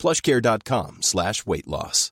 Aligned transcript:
plushcare.com 0.00 0.98
slash 1.02 1.44
weight 1.46 1.66
loss. 1.66 2.10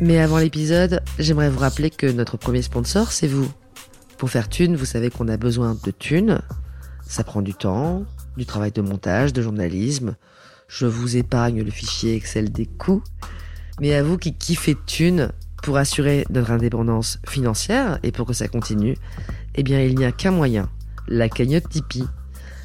Mais 0.00 0.20
avant 0.20 0.38
l'épisode, 0.38 1.02
j'aimerais 1.18 1.50
vous 1.50 1.58
rappeler 1.58 1.90
que 1.90 2.06
notre 2.06 2.36
premier 2.36 2.62
sponsor, 2.62 3.10
c'est 3.10 3.26
vous. 3.26 3.50
Pour 4.16 4.30
faire 4.30 4.48
thune, 4.48 4.76
vous 4.76 4.84
savez 4.84 5.10
qu'on 5.10 5.26
a 5.26 5.36
besoin 5.36 5.76
de 5.84 5.90
thunes. 5.90 6.40
Ça 7.04 7.24
prend 7.24 7.42
du 7.42 7.52
temps, 7.52 8.04
du 8.36 8.46
travail 8.46 8.70
de 8.70 8.80
montage, 8.80 9.32
de 9.32 9.42
journalisme. 9.42 10.14
Je 10.68 10.86
vous 10.86 11.16
épargne 11.16 11.62
le 11.62 11.70
fichier 11.72 12.14
Excel 12.14 12.52
des 12.52 12.66
coûts. 12.66 13.02
Mais 13.80 13.92
à 13.94 14.04
vous 14.04 14.18
qui 14.18 14.34
kiffez 14.34 14.76
thunes, 14.86 15.32
pour 15.62 15.76
assurer 15.76 16.24
notre 16.30 16.50
indépendance 16.50 17.18
financière 17.26 17.98
et 18.02 18.12
pour 18.12 18.26
que 18.26 18.32
ça 18.32 18.48
continue, 18.48 18.96
eh 19.54 19.62
bien 19.62 19.80
il 19.80 19.96
n'y 19.96 20.04
a 20.04 20.12
qu'un 20.12 20.30
moyen, 20.30 20.68
la 21.08 21.28
cagnotte 21.28 21.68
Tipeee. 21.68 22.04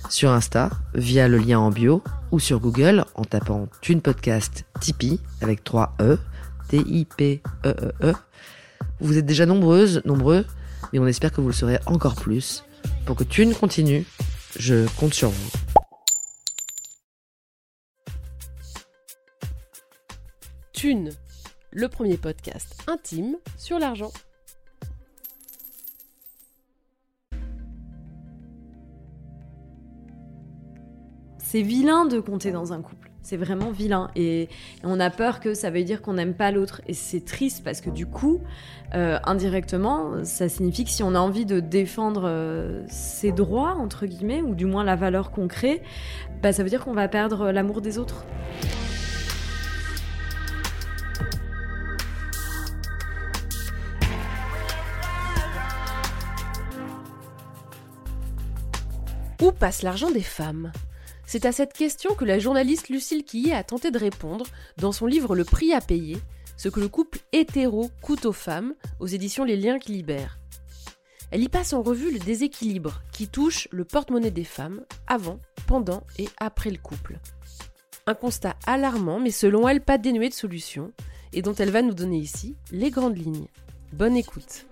Sur 0.09 0.31
Insta, 0.31 0.69
via 0.93 1.27
le 1.27 1.37
lien 1.37 1.59
en 1.59 1.71
bio, 1.71 2.03
ou 2.31 2.39
sur 2.39 2.59
Google 2.59 3.05
en 3.15 3.23
tapant 3.23 3.67
Thune 3.81 4.01
Podcast 4.01 4.65
Tipeee 4.79 5.19
avec 5.41 5.63
3 5.63 5.95
E, 6.01 6.19
T-I-P-E-E-E. 6.67 8.13
Vous 8.99 9.17
êtes 9.17 9.25
déjà 9.25 9.45
nombreuses, 9.45 10.01
nombreux, 10.05 10.45
mais 10.91 10.99
on 10.99 11.07
espère 11.07 11.31
que 11.31 11.41
vous 11.41 11.47
le 11.47 11.53
serez 11.53 11.79
encore 11.85 12.15
plus. 12.15 12.63
Pour 13.05 13.15
que 13.15 13.23
Thune 13.23 13.55
continue, 13.55 14.05
je 14.59 14.87
compte 14.97 15.13
sur 15.13 15.29
vous. 15.29 15.51
Thune, 20.73 21.11
le 21.73 21.87
premier 21.87 22.17
podcast 22.17 22.83
intime 22.87 23.35
sur 23.57 23.79
l'argent. 23.79 24.11
C'est 31.39 31.61
vilain 31.61 32.05
de 32.05 32.19
compter 32.19 32.51
dans 32.51 32.73
un 32.73 32.81
couple. 32.81 33.11
C'est 33.21 33.37
vraiment 33.37 33.71
vilain. 33.71 34.09
Et 34.15 34.49
on 34.83 34.99
a 34.99 35.09
peur 35.09 35.39
que 35.39 35.53
ça 35.53 35.69
veut 35.69 35.83
dire 35.83 36.01
qu'on 36.01 36.13
n'aime 36.13 36.33
pas 36.33 36.51
l'autre. 36.51 36.81
Et 36.87 36.93
c'est 36.93 37.23
triste 37.23 37.63
parce 37.63 37.79
que 37.79 37.89
du 37.89 38.05
coup, 38.05 38.41
euh, 38.95 39.19
indirectement, 39.23 40.25
ça 40.25 40.49
signifie 40.49 40.83
que 40.83 40.89
si 40.89 41.03
on 41.03 41.15
a 41.15 41.19
envie 41.19 41.45
de 41.45 41.59
défendre 41.59 42.23
euh, 42.25 42.83
ses 42.87 43.31
droits, 43.31 43.75
entre 43.75 44.05
guillemets, 44.05 44.41
ou 44.41 44.55
du 44.55 44.65
moins 44.65 44.83
la 44.83 44.95
valeur 44.95 45.31
qu'on 45.31 45.47
crée, 45.47 45.81
bah, 46.41 46.53
ça 46.53 46.63
veut 46.63 46.69
dire 46.69 46.83
qu'on 46.83 46.93
va 46.93 47.07
perdre 47.07 47.51
l'amour 47.51 47.81
des 47.81 47.97
autres. 47.97 48.25
Où 59.43 59.51
passe 59.51 59.81
l'argent 59.81 60.09
des 60.09 60.21
femmes? 60.21 60.71
C'est 61.25 61.45
à 61.45 61.51
cette 61.51 61.73
question 61.73 62.15
que 62.15 62.23
la 62.23 62.39
journaliste 62.39 62.87
Lucille 62.87 63.25
Quillet 63.25 63.51
a 63.51 63.65
tenté 63.65 63.91
de 63.91 63.99
répondre 63.99 64.45
dans 64.77 64.93
son 64.93 65.05
livre 65.05 65.35
Le 65.35 65.43
prix 65.43 65.73
à 65.73 65.81
payer, 65.81 66.17
ce 66.55 66.69
que 66.69 66.79
le 66.79 66.87
couple 66.87 67.19
hétéro 67.33 67.91
coûte 68.01 68.25
aux 68.25 68.31
femmes, 68.31 68.73
aux 69.01 69.07
éditions 69.07 69.43
Les 69.43 69.57
Liens 69.57 69.79
qui 69.79 69.91
libèrent. 69.91 70.39
Elle 71.29 71.43
y 71.43 71.49
passe 71.49 71.73
en 71.73 71.81
revue 71.81 72.09
le 72.09 72.19
déséquilibre 72.19 73.01
qui 73.11 73.27
touche 73.27 73.67
le 73.71 73.83
porte-monnaie 73.83 74.31
des 74.31 74.45
femmes 74.45 74.85
avant, 75.07 75.39
pendant 75.67 76.03
et 76.17 76.29
après 76.37 76.69
le 76.69 76.77
couple. 76.77 77.19
Un 78.07 78.13
constat 78.13 78.55
alarmant, 78.65 79.19
mais 79.19 79.31
selon 79.31 79.67
elle 79.67 79.81
pas 79.81 79.97
dénué 79.97 80.29
de 80.29 80.33
solutions, 80.33 80.93
et 81.33 81.41
dont 81.41 81.55
elle 81.55 81.71
va 81.71 81.81
nous 81.81 81.93
donner 81.93 82.19
ici 82.19 82.55
les 82.71 82.91
grandes 82.91 83.17
lignes. 83.17 83.47
Bonne 83.91 84.15
écoute. 84.15 84.67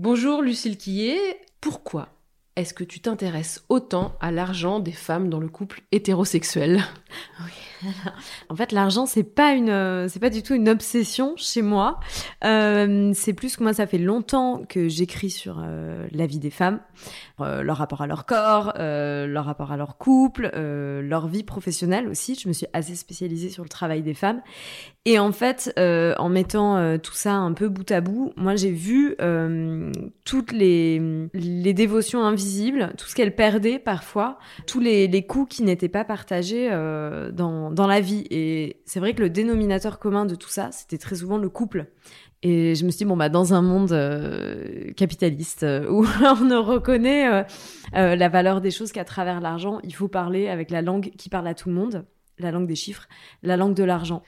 Bonjour 0.00 0.42
Lucille 0.42 0.78
Quillet, 0.78 1.40
pourquoi? 1.60 2.08
Est-ce 2.58 2.74
que 2.74 2.82
tu 2.82 2.98
t'intéresses 2.98 3.64
autant 3.68 4.16
à 4.20 4.32
l'argent 4.32 4.80
des 4.80 4.92
femmes 4.92 5.28
dans 5.28 5.38
le 5.38 5.48
couple 5.48 5.82
hétérosexuel? 5.92 6.82
En 8.48 8.56
fait, 8.56 8.72
l'argent, 8.72 9.06
c'est 9.06 9.22
pas 9.22 9.54
euh, 9.54 10.08
pas 10.20 10.30
du 10.30 10.42
tout 10.42 10.54
une 10.54 10.68
obsession 10.68 11.34
chez 11.36 11.62
moi. 11.62 12.00
Euh, 12.44 13.12
c'est 13.14 13.32
plus 13.32 13.56
que 13.56 13.62
moi, 13.62 13.72
ça 13.72 13.86
fait 13.86 13.98
longtemps 13.98 14.64
que 14.68 14.88
j'écris 14.88 15.30
sur 15.30 15.60
euh, 15.62 16.06
la 16.10 16.26
vie 16.26 16.38
des 16.38 16.50
femmes, 16.50 16.80
leur 17.38 17.76
rapport 17.76 18.02
à 18.02 18.06
leur 18.06 18.26
corps, 18.26 18.72
leur 18.76 19.44
rapport 19.44 19.70
à 19.70 19.76
leur 19.76 19.96
couple, 19.96 20.50
leur 20.54 21.28
vie 21.28 21.44
professionnelle 21.44 22.08
aussi. 22.08 22.34
Je 22.34 22.48
me 22.48 22.52
suis 22.52 22.66
assez 22.72 22.96
spécialisée 22.96 23.48
sur 23.48 23.62
le 23.62 23.68
travail 23.68 24.02
des 24.02 24.14
femmes. 24.14 24.40
Et 25.04 25.18
en 25.18 25.30
fait, 25.30 25.72
en 25.76 26.28
mettant 26.28 26.98
tout 26.98 27.14
ça 27.14 27.34
un 27.34 27.52
peu 27.52 27.68
bout 27.68 27.88
à 27.92 28.00
bout, 28.00 28.32
moi 28.36 28.56
j'ai 28.56 28.72
vu 28.72 29.16
toutes 30.24 30.52
les, 30.52 31.28
les 31.32 31.74
dévotions 31.74 32.24
invisibles, 32.24 32.47
tout 32.96 33.06
ce 33.06 33.14
qu'elles 33.14 33.34
perdaient 33.34 33.78
parfois, 33.78 34.38
tous 34.66 34.80
les, 34.80 35.08
les 35.08 35.26
coups 35.26 35.56
qui 35.56 35.62
n'étaient 35.62 35.88
pas 35.88 36.04
partagés 36.04 36.68
euh, 36.70 37.30
dans, 37.30 37.70
dans 37.70 37.86
la 37.86 38.00
vie. 38.00 38.24
Et 38.30 38.80
c'est 38.84 39.00
vrai 39.00 39.14
que 39.14 39.22
le 39.22 39.30
dénominateur 39.30 39.98
commun 39.98 40.24
de 40.26 40.34
tout 40.34 40.48
ça, 40.48 40.70
c'était 40.72 40.98
très 40.98 41.16
souvent 41.16 41.38
le 41.38 41.48
couple. 41.48 41.86
Et 42.42 42.74
je 42.74 42.84
me 42.84 42.90
suis 42.90 42.98
dit, 42.98 43.04
bon, 43.04 43.16
bah, 43.16 43.28
dans 43.28 43.54
un 43.54 43.62
monde 43.62 43.92
euh, 43.92 44.92
capitaliste 44.92 45.64
euh, 45.64 45.88
où 45.90 46.06
on 46.24 46.44
ne 46.44 46.56
reconnaît 46.56 47.44
la 47.92 48.28
valeur 48.28 48.60
des 48.60 48.70
choses 48.70 48.92
qu'à 48.92 49.04
travers 49.04 49.40
l'argent, 49.40 49.80
il 49.82 49.94
faut 49.94 50.08
parler 50.08 50.48
avec 50.48 50.70
la 50.70 50.82
langue 50.82 51.10
qui 51.16 51.28
parle 51.28 51.48
à 51.48 51.54
tout 51.54 51.68
le 51.68 51.74
monde, 51.74 52.04
la 52.38 52.50
langue 52.50 52.66
des 52.66 52.76
chiffres, 52.76 53.08
la 53.42 53.56
langue 53.56 53.74
de 53.74 53.84
l'argent. 53.84 54.22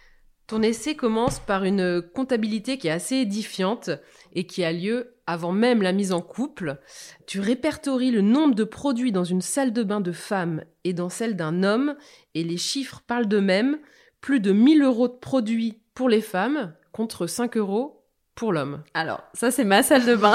Ton 0.47 0.63
essai 0.63 0.97
commence 0.97 1.39
par 1.39 1.63
une 1.63 2.03
comptabilité 2.03 2.77
qui 2.77 2.89
est 2.89 2.91
assez 2.91 3.17
édifiante 3.17 3.91
et 4.33 4.47
qui 4.47 4.65
a 4.65 4.73
lieu 4.73 5.15
avant 5.31 5.53
même 5.53 5.83
la 5.83 5.93
mise 5.93 6.13
en 6.13 6.21
couple. 6.21 6.79
Tu 7.27 7.39
répertories 7.39 8.11
le 8.11 8.21
nombre 8.21 8.55
de 8.55 8.65
produits 8.65 9.13
dans 9.13 9.25
une 9.25 9.41
salle 9.41 9.73
de 9.73 9.85
bain 9.85 10.01
de 10.01 10.13
femme 10.13 10.65
et 10.83 10.93
dans 10.93 11.09
celle 11.09 11.37
d'un 11.37 11.63
homme 11.63 11.95
et 12.35 12.43
les 12.43 12.57
chiffres 12.57 13.03
parlent 13.07 13.29
d'eux-mêmes. 13.29 13.79
Plus 14.21 14.41
de 14.41 14.53
1000 14.53 14.83
euros 14.83 15.09
de 15.09 15.15
produits 15.15 15.81
pour 15.95 16.09
les 16.09 16.21
femmes 16.21 16.75
contre 16.93 17.27
5 17.27 17.57
euros 17.57 18.00
pour 18.41 18.55
l'homme. 18.55 18.83
Alors, 18.95 19.23
ça, 19.35 19.51
c'est 19.51 19.65
ma 19.65 19.83
salle 19.83 20.07
de 20.07 20.17
bain. 20.17 20.35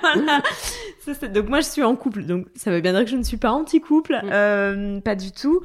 Voilà. 0.00 0.42
Ça, 1.00 1.14
c'est- 1.14 1.28
donc, 1.28 1.48
moi, 1.48 1.60
je 1.60 1.66
suis 1.66 1.84
en 1.84 1.94
couple. 1.94 2.24
Donc, 2.24 2.46
ça 2.56 2.72
veut 2.72 2.80
bien 2.80 2.92
dire 2.92 3.04
que 3.04 3.10
je 3.10 3.16
ne 3.16 3.22
suis 3.22 3.36
pas 3.36 3.52
anti-couple. 3.52 4.14
Mm. 4.24 4.30
Euh, 4.32 5.00
pas 5.00 5.14
du 5.14 5.30
tout. 5.30 5.60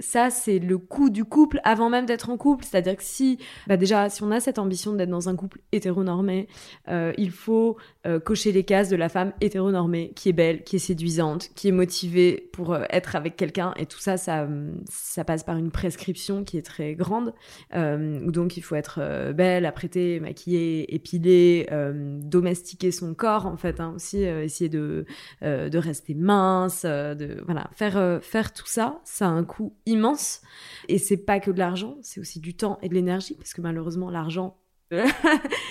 Ça, 0.00 0.30
c'est 0.30 0.58
le 0.58 0.78
coût 0.78 1.10
du 1.10 1.24
couple 1.24 1.60
avant 1.64 1.90
même 1.90 2.06
d'être 2.06 2.30
en 2.30 2.38
couple. 2.38 2.64
C'est-à-dire 2.64 2.96
que 2.96 3.02
si, 3.02 3.38
bah, 3.66 3.76
déjà, 3.76 4.08
si 4.08 4.22
on 4.22 4.30
a 4.30 4.40
cette 4.40 4.58
ambition 4.58 4.94
d'être 4.94 5.10
dans 5.10 5.28
un 5.28 5.36
couple 5.36 5.58
hétéronormé, 5.72 6.48
euh, 6.88 7.12
il 7.18 7.30
faut 7.30 7.76
euh, 8.06 8.18
cocher 8.20 8.52
les 8.52 8.64
cases 8.64 8.88
de 8.88 8.96
la 8.96 9.10
femme 9.10 9.32
hétéronormée 9.42 10.12
qui 10.16 10.30
est 10.30 10.32
belle, 10.32 10.62
qui 10.62 10.76
est 10.76 10.78
séduisante, 10.78 11.50
qui 11.54 11.68
est 11.68 11.72
motivée 11.72 12.48
pour 12.52 12.72
euh, 12.72 12.84
être 12.88 13.16
avec 13.16 13.36
quelqu'un. 13.36 13.74
Et 13.76 13.84
tout 13.84 14.00
ça, 14.00 14.16
ça, 14.16 14.44
hum, 14.44 14.80
ça 14.88 15.24
passe 15.24 15.44
par 15.44 15.58
une 15.58 15.70
prescription 15.70 16.42
qui 16.44 16.56
est 16.56 16.64
très 16.64 16.94
grande. 16.94 17.34
Donc, 17.74 18.56
il 18.56 18.62
faut 18.62 18.76
être 18.76 19.32
belle, 19.32 19.66
apprêtée, 19.66 20.20
maquillée, 20.20 20.94
épilée, 20.94 21.15
euh, 21.24 22.18
domestiquer 22.22 22.90
son 22.90 23.14
corps, 23.14 23.46
en 23.46 23.56
fait, 23.56 23.80
hein, 23.80 23.92
aussi, 23.94 24.24
euh, 24.24 24.44
essayer 24.44 24.68
de, 24.68 25.04
euh, 25.42 25.68
de 25.68 25.78
rester 25.78 26.14
mince, 26.14 26.84
de 26.84 27.42
voilà, 27.44 27.70
faire, 27.72 28.20
faire 28.22 28.52
tout 28.52 28.66
ça, 28.66 29.00
ça 29.04 29.26
a 29.26 29.30
un 29.30 29.44
coût 29.44 29.74
immense. 29.86 30.42
Et 30.88 30.98
c'est 30.98 31.16
pas 31.16 31.40
que 31.40 31.50
de 31.50 31.58
l'argent, 31.58 31.96
c'est 32.02 32.20
aussi 32.20 32.40
du 32.40 32.54
temps 32.54 32.78
et 32.82 32.88
de 32.88 32.94
l'énergie, 32.94 33.34
parce 33.34 33.54
que 33.54 33.60
malheureusement, 33.60 34.10
l'argent, 34.10 34.56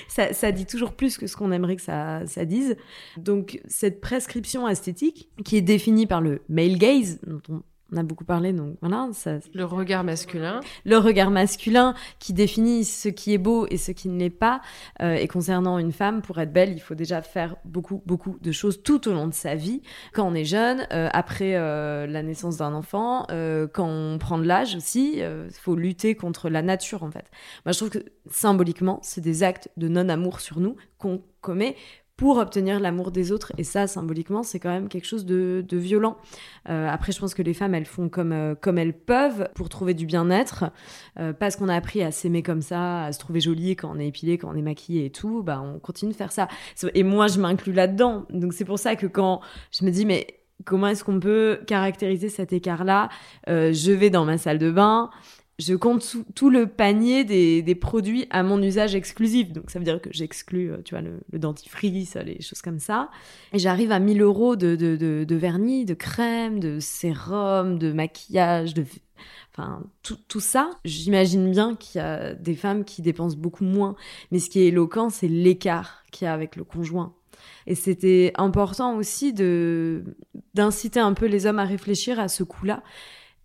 ça, 0.08 0.34
ça 0.34 0.52
dit 0.52 0.66
toujours 0.66 0.94
plus 0.94 1.18
que 1.18 1.28
ce 1.28 1.38
qu'on 1.38 1.52
aimerait 1.52 1.78
que 1.78 1.82
ça, 1.82 2.26
ça 2.26 2.46
dise. 2.46 2.76
Donc, 3.18 3.62
cette 3.68 4.02
prescription 4.02 4.68
esthétique, 4.68 5.30
qui 5.46 5.58
est 5.58 5.62
définie 5.62 6.08
par 6.08 6.22
le 6.22 6.42
male 6.50 6.78
gaze, 6.78 7.20
dont 7.26 7.42
on 7.50 7.64
on 7.92 7.98
a 7.98 8.04
beaucoup 8.04 8.26
parlé, 8.26 8.52
donc 8.52 8.78
voilà, 8.82 9.10
ça, 9.14 9.38
Le 9.54 9.64
regard 9.64 10.04
masculin. 10.04 10.62
le 10.86 10.98
regard 10.98 11.30
masculin 11.30 11.94
qui 12.20 12.34
définit 12.34 12.84
ce 12.84 13.10
qui 13.10 13.34
est 13.34 13.38
beau 13.38 13.68
et 13.70 13.78
ce 13.78 13.92
qui 13.92 14.10
ne 14.10 14.20
l'est 14.20 14.30
pas. 14.32 14.62
Euh, 15.02 15.14
et 15.14 15.28
concernant 15.28 15.78
une 15.78 15.92
femme, 15.92 16.22
pour 16.22 16.40
être 16.40 16.52
belle, 16.52 16.72
il 16.72 16.80
faut 16.80 16.96
déjà 16.96 17.22
faire 17.22 17.56
beaucoup, 17.64 18.02
beaucoup 18.06 18.38
de 18.42 18.52
choses 18.52 18.82
tout 18.82 19.08
au 19.08 19.14
long 19.14 19.28
de 19.28 19.34
sa 19.34 19.56
vie. 19.56 19.82
Quand 20.14 20.28
on 20.28 20.34
est 20.34 20.46
jeune, 20.46 20.88
euh, 20.92 21.10
après 21.14 21.56
euh, 21.56 22.08
la 22.08 22.24
naissance 22.24 22.58
d'un 22.58 22.74
enfant, 22.74 23.28
quand 23.74 23.88
on 23.88 24.18
prend 24.18 24.38
de 24.40 24.46
l'âge 24.46 24.76
aussi, 24.76 25.20
il 25.20 25.54
faut 25.54 25.76
lutter 25.76 26.16
contre 26.16 26.50
la 26.50 26.62
nature 26.62 27.04
en 27.04 27.12
fait. 27.12 27.30
Moi, 27.66 27.72
je 27.72 27.78
trouve 27.78 27.90
que 27.90 28.06
symboliquement, 28.30 29.00
c'est 29.04 29.22
des 29.22 29.44
actes 29.44 29.70
de 29.78 29.88
non-amour 29.88 30.40
sur 30.40 30.60
nous 30.60 30.76
qu'on 30.98 31.22
commet 31.42 31.76
pour 32.18 32.38
obtenir 32.38 32.80
l'amour 32.80 33.12
des 33.12 33.32
autres. 33.32 33.52
Et 33.58 33.64
ça, 33.64 33.88
symboliquement, 33.88 34.44
c'est 34.44 34.60
quand 34.60 34.70
même 34.70 34.88
quelque 34.88 35.06
chose 35.06 35.26
de, 35.26 35.66
violent. 35.72 36.18
Euh, 36.70 36.88
après, 36.90 37.12
je 37.12 37.20
pense 37.20 37.34
que 37.34 37.42
les 37.42 37.54
femmes, 37.54 37.76
elles 37.76 37.86
font 37.86 38.08
comme, 38.08 38.32
euh, 38.32 38.56
comme 38.56 38.78
elles 38.78 38.98
peuvent 38.98 39.50
pour 39.56 39.68
trouver 39.68 39.94
du 39.94 40.06
bien-être. 40.06 40.66
Euh, 41.20 41.34
parce 41.34 41.56
qu'on 41.56 41.68
a 41.68 41.76
appris 41.76 42.02
à 42.02 42.12
s'aimer 42.12 42.42
comme 42.42 42.62
ça, 42.62 43.06
à 43.06 43.12
se 43.12 43.20
trouver 43.20 43.42
jolie 43.42 43.76
quand 43.76 43.92
on 43.94 44.00
est 44.00 44.08
épilé, 44.08 44.38
quand 44.38 44.50
on 44.50 44.56
est 44.56 44.62
maquillé 44.62 45.06
et 45.06 45.10
tout, 45.10 45.44
bah, 45.44 45.62
on 45.62 45.80
continue 45.80 46.12
de 46.12 46.18
faire 46.18 46.32
ça. 46.32 46.48
Et 46.94 47.04
moi, 47.04 47.28
je 47.28 47.40
m'inclus 47.40 47.74
là-dedans. 47.74 48.26
Donc 48.30 48.54
c'est 48.54 48.66
pour 48.66 48.80
ça 48.80 48.96
que 48.96 49.08
quand 49.08 49.42
je 49.72 49.84
me 49.84 49.92
dis, 49.92 50.06
mais 50.06 50.28
comment 50.64 50.88
est-ce 50.88 51.04
qu'on 51.04 51.20
peut 51.20 51.60
caractériser 51.68 52.30
cet 52.30 52.54
écart-là? 52.54 53.10
Je 53.48 53.92
vais 53.92 54.10
dans 54.10 54.24
ma 54.24 54.38
salle 54.38 54.58
de 54.58 54.72
bain 54.72 55.10
je 55.58 55.74
compte 55.74 56.18
tout 56.36 56.50
le 56.50 56.68
panier 56.68 57.24
des, 57.24 57.76
produits 57.76 58.28
à 58.30 58.44
mon 58.44 58.62
usage 58.62 58.96
exclusif. 58.96 59.52
Donc 59.54 59.70
ça 59.70 59.80
veut 59.80 59.86
dire 59.86 60.02
que 60.02 60.10
j'exclus, 60.12 60.72
euh, 60.72 60.78
tu 60.84 60.96
vois, 60.96 61.02
le, 61.02 61.40
dentifrice, 61.40 62.16
les 62.16 62.42
choses 62.42 62.62
comme 62.62 62.80
ça. 62.80 63.10
Et 63.54 63.60
j'arrive 63.60 63.92
à 63.92 64.00
1000 64.00 64.22
euros 64.22 64.56
de, 64.56 64.76
de, 64.76 65.36
vernis, 65.36 65.86
de 65.86 65.94
crème, 65.94 66.60
de 66.60 66.80
sérum, 66.80 67.78
de 67.78 67.92
maquillage, 67.94 68.74
de... 68.74 68.86
Enfin, 69.54 69.84
tout, 70.04 70.40
ça, 70.42 70.72
j'imagine 70.84 71.50
bien 71.50 71.76
qu'il 71.76 72.00
y 72.00 72.04
a 72.04 72.34
des 72.34 72.56
femmes 72.56 72.84
qui 72.84 73.02
dépensent 73.02 73.38
beaucoup 73.38 73.64
moins. 73.64 73.96
Mais 74.32 74.40
ce 74.40 74.50
qui 74.50 74.60
est 74.60 74.68
éloquent, 74.68 75.10
c'est 75.10 75.30
l'écart 75.30 76.04
qu'il 76.12 76.26
y 76.26 76.28
a 76.28 76.34
avec 76.34 76.58
le 76.58 76.66
conjoint. 76.66 77.14
Et 77.66 77.76
c'était 77.76 78.34
important 78.36 78.98
aussi 78.98 79.34
de 79.34 80.04
d'inciter 80.54 81.00
un 81.00 81.14
peu 81.14 81.26
les 81.26 81.46
hommes 81.46 81.60
à 81.60 81.64
réfléchir 81.64 82.20
à 82.20 82.28
ce 82.28 82.44
coup-là 82.44 82.84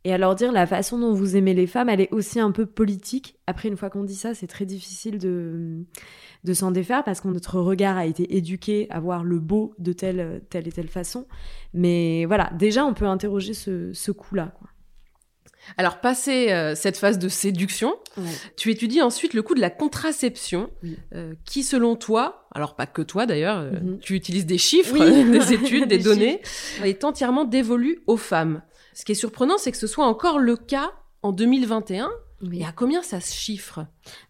et 0.05 0.13
à 0.13 0.19
leur 0.19 0.35
dire 0.35 0.53
la 0.53 0.67
façon 0.67 0.99
dont 0.99 1.13
vous 1.13 1.37
aimez 1.37 1.53
les 1.53 1.67
femmes, 1.67 1.89
elle 1.89 2.01
est 2.01 2.13
aussi 2.13 2.41
un 2.41 2.53
peu 2.53 2.67
politique. 2.67 3.37
Après, 3.47 3.69
une 3.69 3.77
fois 3.77 3.91
qu'on 3.91 4.05
dit 4.05 4.15
ça, 4.15 4.35
c'est 4.35 4.47
très 4.47 4.65
difficile 4.65 5.19
de, 5.19 5.85
de 6.45 6.55
s'en 6.55 6.71
défaire 6.71 7.05
parce 7.05 7.21
que 7.21 7.29
notre 7.29 7.61
regard 7.61 7.99
a 7.99 8.07
été 8.07 8.37
éduqué 8.37 8.87
à 8.91 9.01
voir 9.01 9.25
le 9.25 9.39
beau 9.39 9.75
de 9.79 9.93
telle, 9.93 10.43
telle 10.49 10.67
et 10.69 10.73
telle 10.73 10.89
façon. 10.89 11.27
Mais 11.75 12.25
voilà, 12.25 12.51
déjà, 12.59 12.85
on 12.87 12.95
peut 12.95 13.07
interroger 13.07 13.53
ce, 13.53 13.93
ce 13.93 14.11
coup-là. 14.11 14.55
Alors, 15.77 16.01
passé 16.01 16.51
euh, 16.51 16.75
cette 16.75 16.97
phase 16.97 17.19
de 17.19 17.29
séduction, 17.29 17.95
tu 18.57 18.71
étudies 18.71 19.03
ensuite 19.03 19.35
le 19.35 19.43
coup 19.43 19.55
de 19.55 19.61
la 19.61 19.71
contraception, 19.71 20.71
euh, 21.15 21.35
qui, 21.45 21.63
selon 21.63 21.97
toi, 21.97 22.49
alors 22.55 22.77
pas 22.77 22.87
que 22.87 23.03
toi 23.03 23.27
d'ailleurs, 23.27 23.59
euh, 23.59 23.73
mhm. 23.73 23.99
tu 24.01 24.15
utilises 24.15 24.47
des 24.47 24.59
chiffres, 24.59 24.97
des 25.31 25.53
études, 25.53 25.87
des, 25.89 25.99
données, 25.99 26.41
est 26.83 27.05
entièrement 27.05 27.45
dévolu 27.45 28.03
aux 28.07 28.17
femmes? 28.17 28.63
Ce 29.01 29.07
qui 29.07 29.13
est 29.13 29.15
surprenant, 29.15 29.57
c'est 29.57 29.73
que 29.73 29.79
ce 29.79 29.87
soit 29.87 30.05
encore 30.05 30.39
le 30.39 30.59
cas 30.59 30.93
en 31.23 31.33
2021. 31.33 32.11
Et 32.53 32.67
à 32.67 32.73
combien 32.73 33.01
ça 33.03 33.19
se 33.19 33.33
chiffre? 33.33 33.87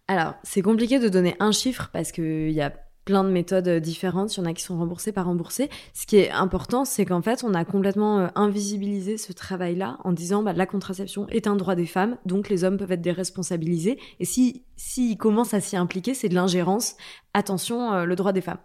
Alors, 0.07 0.35
c'est 0.43 0.61
compliqué 0.61 0.97
de 0.97 1.09
donner 1.09 1.35
un 1.41 1.51
chiffre 1.51 1.89
parce 1.91 2.13
qu'il 2.13 2.51
y 2.51 2.61
a 2.61 2.71
plein 3.03 3.25
de 3.25 3.31
méthodes 3.31 3.67
différentes. 3.67 4.33
Il 4.33 4.39
y 4.39 4.43
en 4.43 4.45
a 4.45 4.53
qui 4.53 4.63
sont 4.63 4.77
remboursées, 4.77 5.11
pas 5.11 5.23
remboursées. 5.23 5.69
Ce 5.93 6.05
qui 6.05 6.15
est 6.15 6.31
important, 6.31 6.85
c'est 6.85 7.03
qu'en 7.03 7.21
fait, 7.21 7.43
on 7.43 7.53
a 7.53 7.65
complètement 7.65 8.19
euh, 8.19 8.27
invisibilisé 8.35 9.17
ce 9.17 9.33
travail-là 9.33 9.97
en 10.05 10.13
disant 10.13 10.41
bah, 10.41 10.53
la 10.53 10.65
contraception 10.65 11.27
est 11.27 11.47
un 11.47 11.57
droit 11.57 11.75
des 11.75 11.85
femmes, 11.85 12.17
donc 12.25 12.47
les 12.47 12.63
hommes 12.63 12.77
peuvent 12.77 12.93
être 12.93 13.01
déresponsabilisés. 13.01 13.99
Et 14.21 14.25
si 14.25 14.63
s'ils 14.77 15.17
commencent 15.17 15.53
à 15.53 15.59
s'y 15.59 15.75
impliquer, 15.75 16.13
c'est 16.13 16.29
de 16.29 16.35
l'ingérence. 16.35 16.95
Attention, 17.33 17.91
euh, 17.91 18.05
le 18.05 18.15
droit 18.15 18.31
des 18.31 18.39
femmes. 18.39 18.59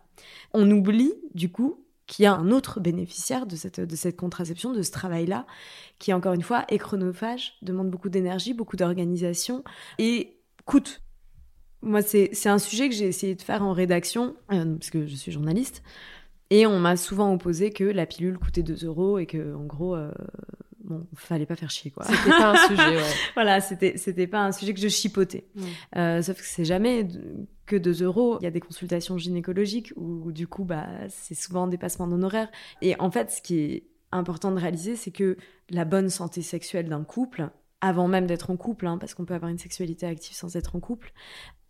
On 0.55 0.71
oublie, 0.71 1.15
du 1.35 1.51
coup, 1.51 1.85
qu'il 2.07 2.23
y 2.23 2.27
a 2.27 2.35
un 2.35 2.51
autre 2.51 2.81
bénéficiaire 2.81 3.47
de 3.47 3.57
cette, 3.57 3.81
de 3.81 3.97
cette 3.97 4.17
contraception, 4.17 4.73
de 4.73 4.83
ce 4.83 4.91
travail-là, 4.91 5.47
qui, 5.99 6.13
encore 6.13 6.35
une 6.35 6.43
fois, 6.43 6.65
est 6.69 6.79
chronophage, 6.79 7.55
demande 7.63 7.91
beaucoup 7.91 8.09
d'énergie, 8.09 8.55
beaucoup 8.55 8.77
d'organisation 8.77 9.65
et 9.99 10.39
coûte. 10.65 11.03
Moi, 11.83 12.03
c'est 12.03 12.47
un 12.47 12.59
sujet 12.59 12.89
que 12.89 12.95
j'ai 12.95 13.07
essayé 13.07 13.35
de 13.35 13.43
faire 13.43 13.63
en 13.63 13.73
rédaction, 13.73 14.35
euh, 14.53 14.77
parce 14.77 14.91
que 14.91 15.07
je 15.07 15.15
suis 15.15 15.33
journaliste, 15.33 15.83
et 16.51 16.67
on 16.67 16.79
m'a 16.79 16.97
souvent 16.97 17.33
opposé 17.33 17.71
que 17.71 17.85
la 17.85 18.07
pilule 18.07 18.39
coûtait 18.39 18.63
2 18.63 18.87
euros 18.87 19.19
et 19.19 19.27
que, 19.27 19.55
en 19.55 19.65
gros, 19.65 19.97
euh, 19.97 20.11
bon, 20.87 21.07
fallait 21.15 21.47
pas 21.47 21.57
faire 21.57 21.71
chier, 21.71 21.91
quoi. 21.91 22.05
C'était 22.05 22.31
pas 22.31 22.53
un 22.53 22.69
sujet, 22.69 22.97
ouais. 22.97 23.13
voilà, 23.35 23.61
c'était, 23.61 23.97
c'était 23.97 24.27
pas 24.27 24.45
un 24.45 24.53
sujet 24.53 24.73
que 24.73 24.81
je 24.81 24.89
chipotais. 24.89 25.47
Euh, 25.97 26.23
sauf 26.23 26.39
que 26.39 26.47
c'est 26.47 26.65
jamais 26.65 27.07
que 27.67 27.77
2 27.77 28.03
euros. 28.03 28.39
Il 28.41 28.45
y 28.45 28.47
a 28.47 28.51
des 28.51 28.61
consultations 28.61 29.19
gynécologiques 29.19 29.93
où, 29.97 30.33
du 30.33 30.47
coup, 30.47 30.65
bah, 30.65 30.87
c'est 31.09 31.35
souvent 31.35 31.65
un 31.65 31.69
dépassement 31.69 32.07
d'honoraires. 32.07 32.49
Et 32.81 32.99
en 33.01 33.11
fait, 33.11 33.31
ce 33.31 33.43
qui 33.43 33.59
est 33.59 33.87
important 34.13 34.53
de 34.53 34.61
réaliser, 34.61 34.97
c'est 34.97 35.11
que 35.11 35.37
la 35.69 35.85
bonne 35.85 36.09
santé 36.09 36.43
sexuelle 36.43 36.89
d'un 36.89 37.05
couple, 37.05 37.51
avant 37.81 38.09
même 38.09 38.27
d'être 38.27 38.51
en 38.51 38.57
couple, 38.57 38.87
hein, 38.87 38.99
parce 38.99 39.15
qu'on 39.15 39.25
peut 39.25 39.35
avoir 39.35 39.51
une 39.51 39.59
sexualité 39.59 40.07
active 40.07 40.35
sans 40.35 40.57
être 40.57 40.77
en 40.77 40.81
couple, 40.81 41.13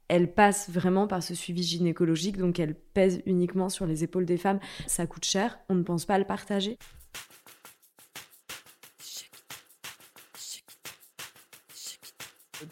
elle 0.08 0.32
passe 0.32 0.70
vraiment 0.70 1.08
par 1.08 1.22
ce 1.22 1.34
suivi 1.34 1.62
gynécologique, 1.64 2.36
donc 2.36 2.60
elle 2.60 2.74
pèse 2.74 3.22
uniquement 3.26 3.68
sur 3.68 3.86
les 3.86 4.04
épaules 4.04 4.24
des 4.24 4.36
femmes. 4.36 4.60
Ça 4.86 5.06
coûte 5.06 5.24
cher, 5.24 5.58
on 5.68 5.74
ne 5.74 5.82
pense 5.82 6.04
pas 6.04 6.14
à 6.14 6.18
le 6.18 6.24
partager. 6.24 6.78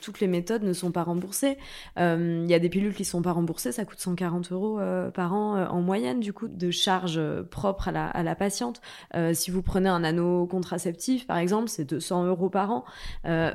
Toutes 0.05 0.21
les 0.21 0.27
méthodes 0.27 0.63
ne 0.63 0.73
sont 0.73 0.91
pas 0.91 1.03
remboursées. 1.03 1.57
Euh, 1.99 2.43
il 2.45 2.51
y 2.51 2.55
a 2.55 2.59
des 2.59 2.69
pilules 2.69 2.95
qui 2.95 3.05
sont 3.05 3.23
pas 3.23 3.33
remboursées, 3.33 3.73
ça 3.73 3.85
coûte 3.85 3.99
140 3.99 4.53
euros 4.53 4.79
euh, 4.79 5.11
par 5.11 5.33
an 5.35 5.57
euh, 5.57 5.67
en 5.67 5.81
moyenne, 5.81 6.21
du 6.21 6.33
coup, 6.33 6.47
de 6.49 6.71
charges 6.71 7.21
propres 7.51 7.89
à 7.89 8.23
la, 8.23 8.35
patiente. 8.35 8.81
si 9.33 9.53
vous 9.53 9.63
prenez 9.63 9.89
un 9.89 10.03
anneau 10.03 10.47
contraceptif, 10.47 11.27
par 11.27 11.39
exemple, 11.39 11.69
c'est 11.69 11.85
200 11.85 12.27
euros 12.27 12.51
par 12.51 12.71
an. 12.73 12.85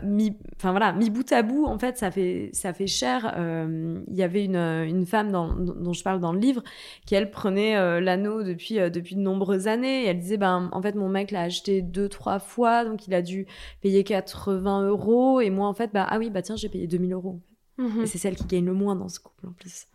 mi, 0.03 0.37
enfin 0.55 0.71
voilà, 0.71 0.93
mi 0.93 1.09
bout 1.09 1.29
à 1.33 1.41
bout, 1.41 1.65
en 1.65 1.77
fait, 1.77 1.97
ça 1.97 2.11
fait, 2.11 2.49
ça 2.53 2.73
fait 2.73 2.87
cher. 2.87 3.35
Il 3.37 4.15
y 4.15 4.23
avait 4.23 4.45
une, 4.45 5.05
femme 5.05 5.31
dont 5.31 5.93
je 5.93 6.03
parle 6.03 6.19
dans 6.19 6.31
le 6.31 6.39
livre 6.39 6.63
qui, 7.05 7.15
elle, 7.15 7.29
prenait 7.29 7.99
l'anneau 7.99 8.43
depuis, 8.43 8.75
depuis 8.75 9.15
de 9.15 9.21
nombreuses 9.21 9.67
années 9.67 10.09
elle 10.09 10.19
disait, 10.19 10.37
ben, 10.37 10.69
en 10.71 10.81
fait, 10.81 10.95
mon 10.95 11.09
mec 11.09 11.31
l'a 11.31 11.41
acheté 11.41 11.81
deux, 11.81 12.09
trois 12.09 12.39
fois, 12.39 12.85
donc 12.85 13.07
il 13.07 13.13
a 13.13 13.21
dû 13.21 13.45
payer 13.81 14.03
80 14.03 14.87
euros 14.87 15.41
et 15.41 15.49
moi, 15.49 15.67
en 15.67 15.73
fait, 15.73 15.91
bah, 15.93 16.05
ah 16.09 16.17
oui, 16.17 16.29
tiens, 16.41 16.55
j'ai 16.55 16.69
payé 16.69 16.87
2000 16.87 17.13
euros. 17.13 17.39
Mhm. 17.77 18.01
Et 18.01 18.05
c'est 18.05 18.17
celle 18.17 18.35
qui 18.35 18.45
gagne 18.45 18.65
le 18.65 18.73
moins 18.73 18.95
dans 18.95 19.07
ce 19.07 19.19
couple 19.19 19.47
en 19.47 19.53
plus. 19.53 19.87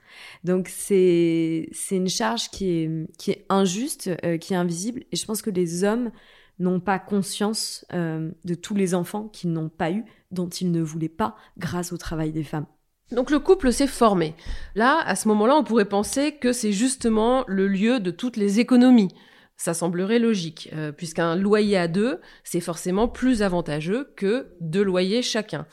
Donc 0.43 0.69
c'est 0.69 1.69
c'est 1.73 1.97
une 1.97 2.09
charge 2.09 2.51
qui 2.51 2.71
est 2.71 2.91
qui 3.19 3.31
est 3.31 3.45
injuste, 3.49 4.11
euh, 4.25 4.39
qui 4.39 4.55
est 4.55 4.57
invisible. 4.57 5.05
Et 5.13 5.17
je 5.17 5.25
pense 5.27 5.43
que 5.43 5.51
les 5.51 5.85
hommes 5.85 6.11
n'ont 6.59 6.81
pas 6.81 6.99
conscience 6.99 7.85
euh, 7.93 8.31
de 8.45 8.55
tous 8.55 8.75
les 8.75 8.95
enfants 8.95 9.29
qu'ils 9.29 9.53
n'ont 9.53 9.69
pas 9.69 9.91
eu, 9.91 10.05
dont 10.31 10.49
ils 10.49 10.71
ne 10.71 10.81
voulaient 10.81 11.09
pas, 11.09 11.37
grâce 11.59 11.93
au 11.93 11.97
travail 11.97 12.33
des 12.33 12.45
femmes. 12.45 12.67
Donc 13.11 13.31
le 13.31 13.39
couple 13.39 13.73
s'est 13.73 13.87
formé. 13.87 14.35
Là, 14.75 15.01
à 15.05 15.15
ce 15.17 15.29
moment-là, 15.29 15.57
on 15.57 15.65
pourrait 15.65 15.85
penser 15.85 16.37
que 16.37 16.53
c'est 16.53 16.73
justement 16.73 17.45
le 17.47 17.69
lieu 17.69 18.01
de 18.01 18.11
toutes 18.11 18.37
les 18.37 18.61
économies. 18.61 19.11
Ça 19.57 19.75
semblerait 19.75 20.19
logique, 20.19 20.71
euh, 20.73 20.91
puisqu'un 20.91 21.37
loyer 21.37 21.77
à 21.77 21.87
deux, 21.87 22.21
c'est 22.43 22.61
forcément 22.61 23.07
plus 23.07 23.43
avantageux 23.43 24.13
que 24.17 24.49
deux 24.61 24.83
loyers 24.83 25.23
chacun. 25.23 25.67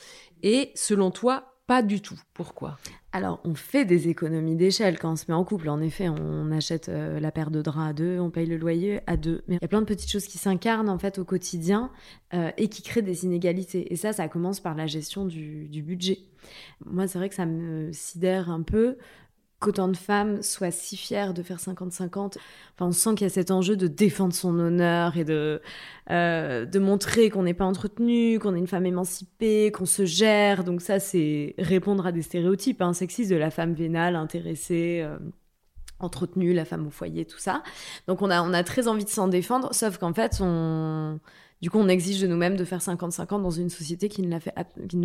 Et 0.43 0.71
selon 0.75 1.11
toi, 1.11 1.51
pas 1.67 1.81
du 1.81 2.01
tout. 2.01 2.19
Pourquoi? 2.33 2.77
Alors, 3.13 3.39
on 3.43 3.55
fait 3.55 3.85
des 3.85 4.09
économies 4.09 4.55
d'échelle 4.55 4.99
quand 4.99 5.13
on 5.13 5.15
se 5.15 5.25
met 5.27 5.33
en 5.33 5.43
couple. 5.43 5.69
En 5.69 5.81
effet, 5.81 6.09
on 6.09 6.51
achète 6.51 6.89
euh, 6.89 7.19
la 7.19 7.31
paire 7.31 7.51
de 7.51 7.61
draps 7.61 7.89
à 7.89 7.93
deux, 7.93 8.19
on 8.19 8.29
paye 8.29 8.45
le 8.45 8.57
loyer 8.57 9.01
à 9.07 9.17
deux. 9.17 9.43
Mais 9.47 9.55
il 9.55 9.59
y 9.61 9.65
a 9.65 9.67
plein 9.67 9.81
de 9.81 9.85
petites 9.85 10.11
choses 10.11 10.27
qui 10.27 10.37
s'incarnent 10.37 10.89
en 10.89 10.97
fait 10.97 11.17
au 11.17 11.25
quotidien 11.25 11.91
euh, 12.33 12.51
et 12.57 12.67
qui 12.67 12.81
créent 12.81 13.01
des 13.01 13.25
inégalités. 13.25 13.91
Et 13.93 13.95
ça, 13.95 14.13
ça 14.13 14.27
commence 14.27 14.59
par 14.59 14.75
la 14.75 14.87
gestion 14.87 15.25
du, 15.25 15.67
du 15.67 15.81
budget. 15.81 16.19
Moi, 16.85 17.07
c'est 17.07 17.17
vrai 17.17 17.29
que 17.29 17.35
ça 17.35 17.45
me 17.45 17.91
sidère 17.91 18.49
un 18.49 18.63
peu 18.63 18.97
qu'autant 19.61 19.87
de 19.87 19.95
femmes 19.95 20.41
soient 20.41 20.71
si 20.71 20.97
fières 20.97 21.33
de 21.33 21.43
faire 21.43 21.59
50-50. 21.59 22.09
Enfin, 22.15 22.39
on 22.79 22.91
sent 22.91 23.11
qu'il 23.11 23.21
y 23.21 23.25
a 23.25 23.29
cet 23.29 23.51
enjeu 23.51 23.77
de 23.77 23.87
défendre 23.87 24.33
son 24.33 24.59
honneur 24.59 25.15
et 25.15 25.23
de, 25.23 25.61
euh, 26.09 26.65
de 26.65 26.79
montrer 26.79 27.29
qu'on 27.29 27.43
n'est 27.43 27.53
pas 27.53 27.65
entretenu, 27.65 28.39
qu'on 28.39 28.55
est 28.55 28.59
une 28.59 28.67
femme 28.67 28.87
émancipée, 28.87 29.71
qu'on 29.71 29.85
se 29.85 30.03
gère. 30.03 30.63
Donc 30.63 30.81
ça, 30.81 30.99
c'est 30.99 31.53
répondre 31.59 32.05
à 32.07 32.11
des 32.11 32.23
stéréotypes 32.23 32.81
hein, 32.81 32.93
sexistes 32.93 33.29
de 33.29 33.35
la 33.37 33.51
femme 33.51 33.73
vénale, 33.73 34.15
intéressée. 34.15 35.01
Euh, 35.05 35.17
entretenue, 35.99 36.51
la 36.53 36.65
femme 36.65 36.87
au 36.87 36.89
foyer, 36.89 37.25
tout 37.25 37.37
ça. 37.37 37.61
Donc 38.07 38.23
on 38.23 38.31
a, 38.31 38.41
on 38.41 38.53
a 38.53 38.63
très 38.63 38.87
envie 38.87 39.05
de 39.05 39.09
s'en 39.09 39.27
défendre, 39.27 39.71
sauf 39.71 39.99
qu'en 39.99 40.15
fait, 40.15 40.39
on, 40.41 41.19
du 41.61 41.69
coup, 41.69 41.77
on 41.77 41.87
exige 41.87 42.19
de 42.21 42.27
nous-mêmes 42.27 42.55
de 42.55 42.65
faire 42.65 42.79
50-50 42.79 43.41
dans 43.41 43.51
une 43.51 43.69
société 43.69 44.09
qui 44.09 44.23
ne, 44.23 44.39
fait, 44.39 44.53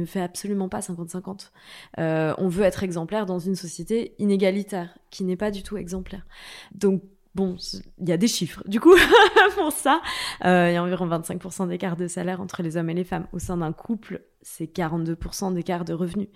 fait 0.07 0.21
absolument 0.21 0.69
pas 0.69 0.81
50-50. 0.81 1.51
Euh, 1.99 2.35
on 2.39 2.49
veut 2.49 2.65
être 2.65 2.83
exemplaire 2.83 3.27
dans 3.27 3.39
une 3.39 3.57
société 3.57 4.15
inégalitaire, 4.19 4.97
qui 5.11 5.25
n'est 5.25 5.37
pas 5.37 5.51
du 5.51 5.63
tout 5.63 5.77
exemplaire. 5.77 6.27
Donc, 6.75 7.03
bon, 7.37 7.57
il 7.99 8.09
y 8.09 8.13
a 8.13 8.17
des 8.17 8.29
chiffres. 8.29 8.63
Du 8.67 8.81
coup, 8.81 8.95
pour 9.55 9.71
ça, 9.71 10.01
euh, 10.45 10.71
il 10.71 10.75
y 10.75 10.77
a 10.77 10.83
environ 10.83 11.07
25% 11.07 11.69
d'écart 11.69 11.97
de 11.97 12.09
salaire 12.09 12.41
entre 12.41 12.63
les 12.63 12.79
hommes 12.79 12.89
et 12.89 12.95
les 12.95 13.05
femmes. 13.05 13.27
Au 13.33 13.39
sein 13.39 13.59
d'un 13.59 13.73
couple, 13.73 14.23
c'est 14.41 14.65
42% 14.65 15.53
d'écart 15.53 15.85
de 15.85 15.93
revenus. 15.93 16.29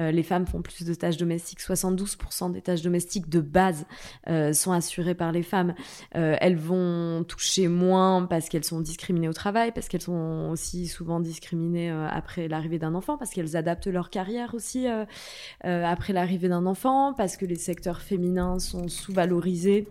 Euh, 0.00 0.10
les 0.10 0.24
femmes 0.24 0.46
font 0.46 0.60
plus 0.60 0.84
de 0.84 0.94
tâches 0.94 1.16
domestiques. 1.16 1.60
72% 1.60 2.50
des 2.50 2.60
tâches 2.60 2.82
domestiques 2.82 3.28
de 3.28 3.40
base 3.40 3.86
euh, 4.28 4.52
sont 4.52 4.72
assurées 4.72 5.14
par 5.14 5.30
les 5.30 5.44
femmes. 5.44 5.74
elles 6.12 6.56
vont 6.56 7.22
toucher 7.22 7.68
moins 7.68 8.26
parce 8.26 8.48
qu'elles 8.48 8.64
sont 8.64 8.80
discriminées 8.80 9.28
au 9.28 9.32
travail, 9.32 9.70
parce 9.72 9.86
qu'elles 9.86 10.02
sont 10.02 10.48
aussi 10.50 10.88
souvent 10.88 11.20
discriminées 11.20 11.90
après 11.90 12.48
l'arrivée 12.48 12.80
d'un 12.80 12.94
enfant, 12.96 13.16
parce 13.16 13.30
qu'elles 13.30 13.56
adaptent 13.56 13.86
leur 13.86 14.10
carrière 14.10 14.54
aussi 14.54 14.86
après 15.62 16.12
l'arrivée 16.12 16.48
d'un 16.48 16.66
enfant, 16.66 17.14
parce 17.14 17.36
que 17.36 17.46
les 17.46 17.56
secteurs 17.56 18.00
féminins 18.00 18.58
sont 18.58 18.88
sous-valorisés 18.88 19.86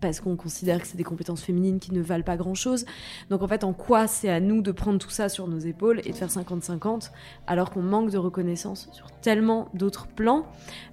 parce 0.00 0.20
qu'on 0.20 0.36
considère 0.36 0.80
que 0.80 0.86
c'est 0.86 0.96
des 0.96 1.04
compétences 1.04 1.42
féminines 1.42 1.80
qui 1.80 1.92
ne 1.92 2.00
valent 2.00 2.24
pas 2.24 2.36
grand-chose. 2.36 2.84
Donc 3.30 3.42
en 3.42 3.48
fait, 3.48 3.64
en 3.64 3.72
quoi 3.72 4.06
c'est 4.06 4.28
à 4.28 4.40
nous 4.40 4.62
de 4.62 4.72
prendre 4.72 4.98
tout 4.98 5.10
ça 5.10 5.28
sur 5.28 5.48
nos 5.48 5.58
épaules 5.58 6.00
et 6.04 6.12
de 6.12 6.16
faire 6.16 6.28
50-50 6.28 7.10
alors 7.46 7.70
qu'on 7.70 7.82
manque 7.82 8.10
de 8.10 8.18
reconnaissance 8.18 8.88
sur 8.92 9.10
tellement 9.20 9.68
d'autres 9.74 10.06
plans? 10.06 10.46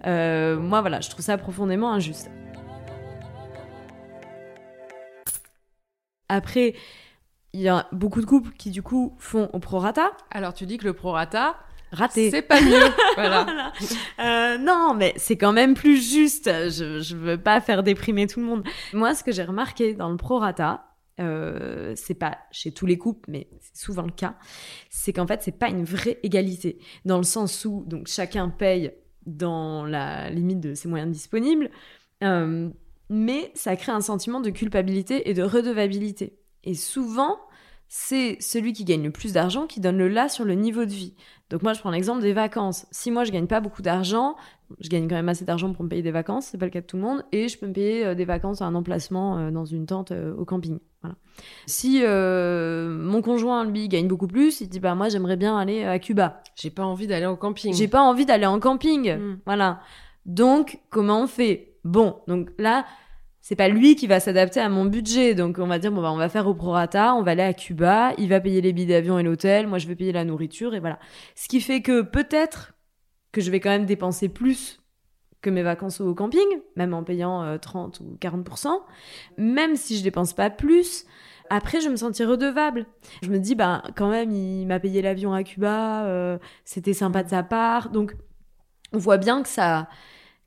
Euh, 0.06 0.60
Moi, 0.60 0.82
voilà, 0.82 1.02
je 1.02 1.10
trouve 1.10 1.24
ça 1.24 1.38
profondément 1.38 1.92
injuste. 1.92 2.30
Après, 6.28 6.74
il 7.54 7.62
y 7.62 7.70
a 7.70 7.88
beaucoup 7.92 8.20
de 8.20 8.26
couples 8.26 8.52
qui 8.58 8.72
du 8.72 8.82
coup 8.82 9.16
font 9.18 9.50
au 9.54 9.60
prorata. 9.60 10.12
Alors 10.32 10.54
tu 10.54 10.66
dis 10.66 10.78
que 10.78 10.86
le 10.86 10.94
prorata, 10.94 11.56
Raté. 11.92 12.30
c'est 12.30 12.42
pas 12.42 12.62
mieux. 12.62 12.72
voilà. 13.16 13.44
Voilà. 13.44 13.74
Euh, 14.20 14.58
non, 14.58 14.94
mais 14.96 15.14
c'est 15.18 15.38
quand 15.38 15.54
même 15.54 15.74
plus 15.74 16.02
juste. 16.02 16.46
Je, 16.48 17.00
je 17.02 17.16
veux 17.16 17.38
pas 17.38 17.62
faire 17.62 17.84
déprimer 17.84 18.28
tout 18.28 18.40
le 18.40 18.46
monde. 18.46 18.64
Moi, 18.94 19.14
ce 19.14 19.24
que 19.24 19.32
j'ai 19.32 19.44
remarqué 19.44 19.94
dans 19.94 20.10
le 20.10 20.18
prorata, 20.18 20.96
euh, 21.22 21.94
c'est 21.96 22.16
pas 22.16 22.38
chez 22.52 22.72
tous 22.72 22.86
les 22.86 22.98
couples, 22.98 23.30
mais 23.30 23.48
c'est 23.62 23.78
souvent 23.78 24.04
le 24.04 24.12
cas, 24.12 24.36
c'est 24.90 25.14
qu'en 25.14 25.26
fait, 25.26 25.42
c'est 25.44 25.58
pas 25.58 25.70
une 25.70 25.86
vraie 25.86 26.20
égalité. 26.24 26.80
Dans 27.06 27.18
le 27.18 27.24
sens 27.24 27.64
où 27.66 27.86
donc 27.88 28.08
chacun 28.08 28.50
paye 28.50 28.92
dans 29.26 29.86
la 29.86 30.30
limite 30.30 30.60
de 30.60 30.74
ses 30.74 30.88
moyens 30.88 31.12
disponibles, 31.12 31.72
euh, 32.24 32.70
mais 33.10 33.52
ça 33.56 33.76
crée 33.76 33.92
un 33.92 34.02
sentiment 34.02 34.42
de 34.42 34.50
culpabilité 34.50 35.30
et 35.30 35.34
de 35.34 35.44
redevabilité. 35.44 36.38
Et 36.64 36.74
souvent, 36.74 37.40
c'est 37.88 38.38
celui 38.42 38.74
qui 38.74 38.84
gagne 38.84 39.04
le 39.04 39.12
plus 39.12 39.34
d'argent 39.34 39.68
qui 39.68 39.80
donne 39.80 39.98
le 39.98 40.10
là 40.10 40.28
sur 40.28 40.44
le 40.44 40.56
niveau 40.56 40.86
de 40.86 40.92
vie. 40.92 41.16
Donc 41.50 41.62
moi, 41.62 41.74
je 41.74 41.80
prends 41.80 41.92
l'exemple 41.92 42.22
des 42.22 42.34
vacances. 42.34 42.88
Si 42.92 43.12
moi, 43.12 43.24
je 43.24 43.32
gagne 43.32 43.46
pas 43.46 43.60
beaucoup 43.60 43.84
d'argent, 43.84 44.36
je 44.80 44.90
gagne 44.90 45.08
quand 45.08 45.16
même 45.16 45.30
assez 45.30 45.46
d'argent 45.46 45.72
pour 45.74 45.84
me 45.84 45.90
payer 45.90 46.02
des 46.02 46.12
vacances, 46.12 46.48
c'est 46.48 46.58
pas 46.58 46.66
le 46.66 46.72
cas 46.72 46.82
de 46.82 46.88
tout 46.88 46.98
le 46.98 47.04
monde, 47.04 47.24
et 47.32 47.48
je 47.48 47.58
peux 47.58 47.68
me 47.68 47.74
payer 47.74 48.06
euh, 48.06 48.16
des 48.16 48.26
vacances 48.26 48.62
à 48.62 48.66
un 48.66 48.74
emplacement 48.74 49.38
euh, 49.38 49.52
dans 49.52 49.66
une 49.66 49.86
tente 49.86 50.12
euh, 50.12 50.34
au 50.36 50.46
camping. 50.46 50.80
Voilà. 51.04 51.16
Si 51.68 52.02
mon 52.02 53.22
conjoint, 53.22 53.64
lui, 53.64 53.88
gagne 53.88 54.08
beaucoup 54.08 54.28
plus, 54.28 54.62
il 54.62 54.70
dit 54.70 54.80
bah 54.80 54.96
moi, 54.96 55.10
j'aimerais 55.10 55.38
bien 55.38 55.56
aller 55.56 55.84
à 55.84 56.00
Cuba. 56.00 56.42
J'ai 56.56 56.72
pas 56.72 56.84
envie 56.84 57.06
d'aller 57.06 57.28
au 57.28 57.36
camping. 57.36 57.74
J'ai 57.76 57.88
pas 57.88 58.02
envie 58.02 58.26
d'aller 58.26 58.48
en 58.48 58.60
camping. 58.60 59.16
Mm. 59.16 59.40
Voilà. 59.46 59.82
Donc, 60.26 60.80
comment 60.90 61.22
on 61.22 61.28
fait? 61.28 61.76
Bon, 61.84 62.16
donc 62.28 62.50
là, 62.58 62.86
c'est 63.48 63.56
pas 63.56 63.68
lui 63.68 63.96
qui 63.96 64.08
va 64.08 64.20
s'adapter 64.20 64.60
à 64.60 64.70
mon 64.70 64.86
budget. 64.86 65.36
Donc, 65.36 65.60
on 65.60 65.68
va 65.68 65.78
dire, 65.78 65.92
bon, 65.92 66.02
bah, 66.02 66.12
on 66.12 66.18
va 66.18 66.30
faire 66.30 66.48
au 66.48 66.56
prorata, 66.56 67.14
on 67.14 67.22
va 67.22 67.32
aller 67.32 67.44
à 67.44 67.54
Cuba, 67.54 68.14
il 68.18 68.28
va 68.28 68.40
payer 68.40 68.60
les 68.60 68.74
billets 68.74 68.96
d'avion 68.96 69.20
et 69.20 69.24
l'hôtel, 69.24 69.68
moi, 69.68 69.78
je 69.78 69.88
vais 69.88 69.96
payer 69.96 70.12
la 70.12 70.26
nourriture, 70.26 70.74
et 70.74 70.80
voilà. 70.80 70.98
Ce 71.36 71.48
qui 71.48 71.62
fait 71.62 71.84
que 71.84 72.02
peut-être 72.02 72.74
que 73.32 73.42
je 73.42 73.52
vais 73.52 73.60
quand 73.60 73.70
même 73.70 73.86
dépenser 73.86 74.30
plus 74.30 74.82
que 75.44 75.52
mes 75.52 75.62
vacances 75.62 76.02
au 76.02 76.16
camping, 76.16 76.48
même 76.76 76.96
en 76.96 77.04
payant 77.04 77.44
euh, 77.44 77.60
30 77.60 78.00
ou 78.00 78.18
40%. 78.20 78.80
Même 79.38 79.76
si 79.76 79.96
je 80.00 80.04
dépense 80.04 80.34
pas 80.34 80.50
plus, 80.50 81.06
après, 81.52 81.82
je 81.82 81.90
me 81.90 81.98
sentis 81.98 82.26
redevable. 82.26 82.88
Je 83.22 83.30
me 83.30 83.38
dis, 83.38 83.54
bah, 83.54 83.84
quand 83.96 84.10
même, 84.10 84.32
il 84.32 84.66
m'a 84.66 84.80
payé 84.80 85.04
l'avion 85.04 85.34
à 85.34 85.44
Cuba, 85.44 86.06
euh, 86.06 86.40
c'était 86.64 86.94
sympa 86.94 87.22
de 87.22 87.30
sa 87.30 87.44
part. 87.44 87.92
Donc, 87.92 88.16
on 88.92 88.98
voit 88.98 89.18
bien 89.18 89.44
que 89.44 89.50
ça, 89.50 89.88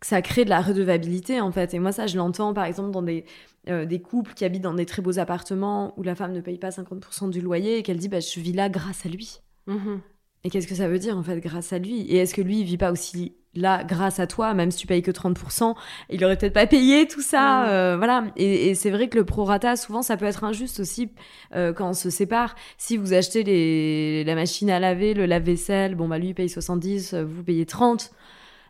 que 0.00 0.06
ça 0.06 0.22
crée 0.22 0.44
de 0.44 0.50
la 0.50 0.60
redevabilité, 0.60 1.40
en 1.40 1.50
fait. 1.52 1.74
Et 1.74 1.78
moi, 1.78 1.92
ça, 1.92 2.06
je 2.06 2.16
l'entends, 2.16 2.54
par 2.54 2.64
exemple, 2.64 2.90
dans 2.92 3.02
des, 3.02 3.24
euh, 3.68 3.84
des 3.84 4.00
couples 4.00 4.32
qui 4.34 4.44
habitent 4.44 4.62
dans 4.62 4.74
des 4.74 4.86
très 4.86 5.02
beaux 5.02 5.18
appartements 5.18 5.92
où 5.96 6.02
la 6.02 6.14
femme 6.14 6.32
ne 6.32 6.40
paye 6.40 6.58
pas 6.58 6.70
50% 6.70 7.28
du 7.30 7.40
loyer 7.40 7.78
et 7.78 7.82
qu'elle 7.82 7.98
dit, 7.98 8.08
bah, 8.08 8.20
je 8.20 8.40
vis 8.40 8.52
là 8.52 8.68
grâce 8.68 9.04
à 9.06 9.08
lui. 9.08 9.40
Mhm. 9.66 10.00
Et 10.44 10.50
qu'est-ce 10.50 10.68
que 10.68 10.76
ça 10.76 10.86
veut 10.88 11.00
dire, 11.00 11.16
en 11.18 11.22
fait, 11.22 11.40
grâce 11.40 11.72
à 11.72 11.78
lui? 11.78 12.02
Et 12.02 12.16
est-ce 12.18 12.32
que 12.34 12.40
lui, 12.42 12.60
il 12.60 12.64
vit 12.64 12.76
pas 12.78 12.92
aussi 12.92 13.34
là 13.54 13.82
grâce 13.82 14.20
à 14.20 14.28
toi, 14.28 14.54
même 14.54 14.70
si 14.70 14.78
tu 14.78 14.86
payes 14.86 15.02
que 15.02 15.10
30%, 15.10 15.74
il 16.10 16.24
aurait 16.24 16.36
peut-être 16.38 16.52
pas 16.52 16.66
payé 16.68 17.08
tout 17.08 17.22
ça, 17.22 17.62
Mhm. 17.64 17.68
euh, 17.70 17.96
voilà. 17.96 18.24
Et, 18.36 18.68
et 18.68 18.74
c'est 18.76 18.90
vrai 18.90 19.08
que 19.08 19.18
le 19.18 19.24
prorata, 19.24 19.74
souvent, 19.74 20.00
ça 20.02 20.16
peut 20.16 20.26
être 20.26 20.44
injuste 20.44 20.78
aussi 20.78 21.10
euh, 21.56 21.72
quand 21.72 21.88
on 21.88 21.92
se 21.92 22.08
sépare. 22.08 22.54
Si 22.76 22.96
vous 22.96 23.14
achetez 23.14 23.42
les, 23.42 24.22
la 24.22 24.36
machine 24.36 24.70
à 24.70 24.78
laver, 24.78 25.12
le 25.12 25.26
lave-vaisselle, 25.26 25.96
bon 25.96 26.06
bah 26.06 26.18
lui 26.18 26.28
il 26.28 26.34
paye 26.34 26.48
70, 26.48 27.14
euh, 27.14 27.24
vous 27.24 27.42
payez 27.42 27.66
30. 27.66 28.12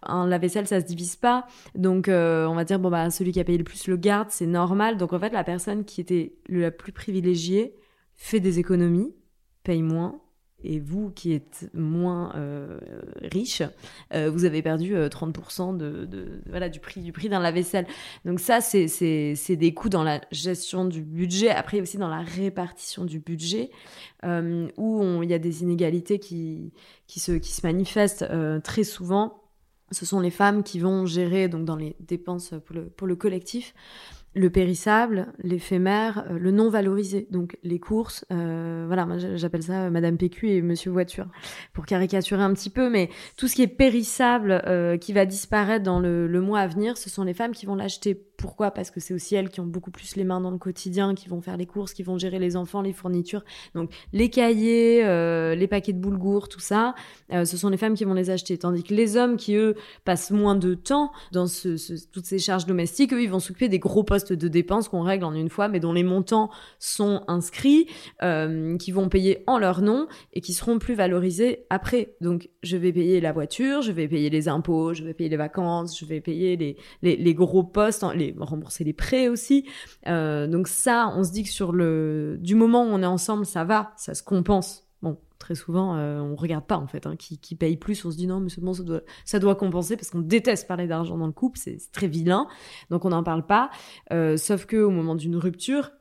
Un 0.03 0.27
lave-vaisselle, 0.27 0.67
ça 0.67 0.81
se 0.81 0.87
divise 0.87 1.17
pas. 1.17 1.47
Donc, 1.75 2.09
euh, 2.09 2.47
on 2.47 2.55
va 2.55 2.65
dire, 2.65 2.79
bon, 2.79 2.91
bah, 2.91 3.11
celui 3.11 3.33
qui 3.33 3.41
a 3.41 3.45
payé 3.45 3.59
le 3.59 3.65
plus 3.65 3.87
le 3.89 3.97
garde, 3.97 4.29
c'est 4.31 4.47
normal. 4.47 4.97
Donc, 4.97 5.13
en 5.13 5.19
fait, 5.19 5.31
la 5.33 5.45
personne 5.45 5.85
qui 5.85 6.01
était 6.01 6.35
la 6.49 6.71
plus 6.71 6.93
privilégiée 6.93 7.75
fait 8.17 8.41
des 8.41 8.59
économies, 8.59 9.15
paye 9.65 9.83
moins. 9.83 10.21
Et 10.65 10.81
vous, 10.81 11.11
qui 11.11 11.33
êtes 11.35 11.71
moins 11.73 12.33
euh, 12.35 12.81
riche, 13.23 13.63
euh, 14.13 14.29
vous 14.29 14.45
avez 14.45 14.61
perdu 14.61 14.97
euh, 14.97 15.09
30% 15.09 15.77
de, 15.77 16.05
de- 16.05 16.43
voilà, 16.49 16.69
du 16.69 16.81
prix, 16.81 17.01
du 17.01 17.13
prix 17.13 17.29
d'un 17.29 17.39
lave-vaisselle. 17.39 17.87
Donc 18.25 18.41
ça, 18.41 18.61
c'est- 18.61 18.87
des 19.57 19.73
coûts 19.73 19.89
dans 19.89 20.03
la 20.03 20.21
gestion 20.33 20.85
du 20.85 21.03
budget, 21.03 21.51
après 21.51 21.81
aussi 21.81 21.97
dans 21.97 22.09
la 22.09 22.23
répartition 22.23 23.05
du 23.05 23.21
budget, 23.21 23.71
où 24.25 25.23
il 25.23 25.31
y 25.31 25.35
a 25.35 25.39
des 25.39 25.63
inégalités 25.63 26.19
qui, 26.19 26.73
qui, 27.07 27.21
se, 27.21 27.33
qui 27.33 27.53
se 27.53 27.65
manifestent 27.65 28.27
très 28.65 28.83
souvent. 28.83 29.38
Ce 29.91 30.05
sont 30.05 30.21
les 30.21 30.31
femmes 30.31 30.63
qui 30.63 30.81
vont 30.81 31.07
gérer, 31.07 31.49
donc 31.49 31.65
dans 31.65 31.77
les 31.77 31.97
dépenses 32.01 32.53
pour 32.67 32.77
le, 32.77 32.85
pour 32.85 33.07
le 33.07 33.17
collectif, 33.17 33.75
le 34.35 34.51
périssable, 34.51 35.33
l'éphémère, 35.43 36.25
euh, 36.31 36.39
le 36.39 36.51
non 36.51 36.69
valorisé, 36.69 37.27
donc 37.31 37.59
les 37.63 37.79
courses. 37.79 38.25
euh, 38.31 38.85
voilà, 38.87 39.07
j'appelle 39.37 39.63
ça 39.63 39.85
euh, 39.85 39.91
Madame 39.91 40.17
PQ 40.17 40.51
et 40.51 40.63
Monsieur 40.63 40.91
Voiture, 40.91 41.27
pour 41.73 41.87
caricaturer 41.87 42.43
un 42.43 42.53
petit 42.53 42.71
peu, 42.71 42.91
mais 42.91 43.09
tout 43.37 43.49
ce 43.49 43.55
qui 43.55 43.63
est 43.63 43.67
périssable, 43.67 44.63
qui 45.01 45.13
va 45.13 45.27
disparaître 45.27 45.85
dans 45.85 46.01
le, 46.01 46.41
mois 46.41 46.61
à 46.61 46.67
venir, 46.67 46.97
ce 46.97 47.11
sont 47.11 47.25
les 47.25 47.35
femmes 47.35 47.53
qui 47.53 47.67
vont 47.67 47.75
l'acheter. 47.75 48.15
Pourquoi? 48.15 48.71
Parce 48.71 48.91
que 48.91 49.01
c'est 49.01 49.13
aussi 49.13 49.35
elles 49.35 49.49
qui 49.49 49.61
ont 49.61 49.67
beaucoup 49.67 49.91
plus 49.91 50.15
les 50.15 50.23
mains 50.23 50.41
dans 50.41 50.53
le 50.53 50.59
quotidien, 50.59 51.15
qui 51.15 51.29
vont 51.29 51.41
faire 51.41 51.57
les 51.57 51.67
courses, 51.67 51.93
qui 51.93 52.05
vont 52.05 52.19
gérer 52.19 52.39
les 52.39 52.57
enfants, 52.57 52.83
les 52.83 52.93
fournitures. 52.93 53.45
Donc 53.75 53.91
les 54.13 54.31
cahiers, 54.31 55.03
les 55.57 55.67
paquets 55.67 55.93
de 55.93 55.99
boulgour, 55.99 56.49
tout 56.49 56.61
ça, 56.61 56.95
ce 57.31 57.57
sont 57.57 57.69
les 57.69 57.77
femmes 57.77 57.95
qui 57.95 58.05
vont 58.05 58.15
les 58.15 58.31
acheter. 58.31 58.57
Tandis 58.59 58.85
que 58.85 58.95
les 58.95 59.17
hommes 59.17 59.37
qui, 59.37 59.57
eux, 59.57 59.75
passent 60.05 60.31
moins 60.31 60.55
de 60.55 60.75
temps 60.75 61.11
dans 61.33 61.47
toutes 62.13 62.27
ces 62.27 62.39
charges 62.39 62.67
domestiques, 62.67 63.13
eux, 63.13 63.23
ils 63.23 63.31
vont 63.31 63.41
s'occuper 63.41 63.69
des 63.69 63.81
gros 63.81 64.05
postes 64.05 64.18
de 64.27 64.49
dépenses 64.49 64.89
qu'on 64.89 65.03
règle 65.03 65.25
en 65.25 65.35
une 65.35 65.49
fois, 65.49 65.69
mais 65.69 65.81
dont 65.81 65.93
les 65.93 66.03
montants 66.03 66.51
sont 66.79 67.23
inscrits, 67.29 67.87
euh, 68.23 68.77
qui 68.77 68.93
vont 68.93 69.09
payer 69.09 69.45
en 69.47 69.59
leur 69.59 69.83
nom 69.83 70.07
et 70.33 70.41
qui 70.41 70.53
seront 70.53 70.79
plus 70.79 70.95
valorisés 70.95 71.67
après. 71.71 72.15
Donc, 72.21 72.49
je 72.63 72.77
vais 72.77 72.93
payer 72.93 73.21
la 73.21 73.33
voiture, 73.33 73.83
je 73.83 73.93
vais 73.93 74.09
payer 74.09 74.31
les 74.31 74.49
impôts, 74.49 74.95
je 74.95 75.05
vais 75.05 75.15
payer 75.15 75.31
les 75.31 75.37
vacances, 75.37 75.99
je 75.99 76.05
vais 76.05 76.21
payer 76.21 76.57
les, 76.57 76.77
les, 77.03 77.35
gros 77.35 77.63
postes, 77.63 78.05
les, 78.15 78.35
rembourser 78.39 78.85
les 78.85 78.93
prêts 78.93 79.29
aussi. 79.29 79.65
Euh, 80.07 80.47
donc 80.47 80.69
ça, 80.69 81.13
on 81.17 81.25
se 81.25 81.33
dit 81.33 81.43
que 81.43 81.51
sur 81.51 81.73
le, 81.73 82.37
du 82.41 82.55
moment 82.55 82.85
où 82.85 82.89
on 82.89 83.03
est 83.03 83.07
ensemble, 83.07 83.47
ça 83.47 83.65
va, 83.65 83.93
ça 83.97 84.15
se 84.15 84.23
compense. 84.23 84.88
Très 85.39 85.55
souvent, 85.55 85.97
euh, 85.97 86.21
on 86.21 86.35
regarde 86.35 86.65
pas 86.67 86.77
en 86.77 86.87
fait, 86.89 87.07
hein, 87.07 87.15
qui, 87.17 87.39
qui 87.39 87.55
paye 87.55 87.77
plus, 87.77 88.05
on 88.05 88.11
se 88.11 88.17
dit 88.17 88.27
non, 88.27 88.41
mais 88.41 88.51
bon, 88.59 88.75
ça 88.75 88.83
doit, 88.83 89.03
ça 89.25 89.39
doit 89.39 89.55
compenser 89.55 89.97
parce 89.97 90.11
qu'on 90.11 90.21
déteste 90.21 90.67
parler 90.67 90.89
d'argent 90.89 91.17
dans 91.17 91.27
le 91.27 91.33
couple, 91.33 91.59
c'est 91.59 91.79
c'est 91.79 91.93
très 91.93 92.09
vilain, 92.09 92.49
donc 92.91 93.05
on 93.05 93.11
n'en 93.11 93.23
parle 93.23 93.47
pas. 93.47 93.71
Euh, 94.13 94.37
sauf 94.37 94.67
que 94.67 94.77
au 94.77 94.91
moment 94.91 95.15
d'une 95.15 95.37
rupture, 95.37 95.93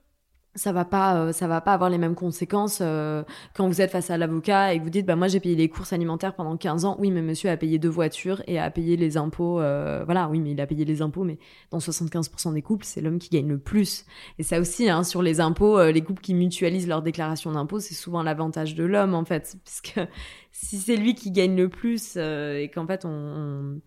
ça 0.57 0.71
va 0.71 0.85
pas, 0.85 1.15
euh, 1.15 1.31
ça 1.31 1.47
va 1.47 1.61
pas 1.61 1.73
avoir 1.73 1.89
les 1.89 1.97
mêmes 1.97 2.15
conséquences 2.15 2.79
euh, 2.81 3.23
quand 3.55 3.67
vous 3.67 3.79
êtes 3.79 3.91
face 3.91 4.09
à 4.09 4.17
l'avocat 4.17 4.73
et 4.73 4.79
que 4.79 4.83
vous 4.83 4.89
dites 4.89 5.05
bah 5.05 5.15
moi 5.15 5.27
j'ai 5.27 5.39
payé 5.39 5.55
les 5.55 5.69
courses 5.69 5.93
alimentaires 5.93 6.33
pendant 6.33 6.57
15 6.57 6.85
ans. 6.85 6.97
Oui, 6.99 7.11
mais 7.11 7.21
monsieur 7.21 7.49
a 7.49 7.57
payé 7.57 7.77
deux 7.79 7.89
voitures 7.89 8.41
et 8.47 8.59
a 8.59 8.69
payé 8.71 8.97
les 8.97 9.17
impôts. 9.17 9.61
euh, 9.61 10.03
voilà, 10.05 10.27
oui, 10.29 10.39
mais 10.39 10.51
il 10.51 10.61
a 10.61 10.67
payé 10.67 10.83
les 10.83 11.01
impôts, 11.01 11.23
mais 11.23 11.37
dans 11.71 11.77
75% 11.77 12.53
des 12.53 12.61
couples, 12.61 12.85
c'est 12.85 13.01
l'homme 13.01 13.19
qui 13.19 13.29
gagne 13.29 13.47
le 13.47 13.59
plus. 13.59 14.05
Et 14.39 14.43
ça 14.43 14.59
aussi, 14.59 14.89
hein, 14.89 15.03
sur 15.03 15.21
les 15.21 15.39
impôts, 15.39 15.77
euh, 15.77 15.91
les 15.91 16.01
couples 16.01 16.21
qui 16.21 16.33
mutualisent 16.33 16.87
leur 16.87 17.03
déclaration 17.03 17.51
d'impôts, 17.51 17.79
c'est 17.79 17.93
souvent 17.93 18.23
l'avantage 18.23 18.73
de 18.75 18.83
l'homme 18.83 19.13
en 19.13 19.25
fait, 19.25 19.57
parce 19.63 19.81
que 19.81 20.01
si 20.51 20.79
c'est 20.79 20.95
lui 20.97 21.13
qui 21.13 21.31
gagne 21.31 21.55
le 21.55 21.69
plus 21.69 22.15
euh, 22.17 22.57
et 22.57 22.69
qu'en 22.69 22.87
fait 22.87 23.05
on, 23.05 23.09
on, 23.09 23.79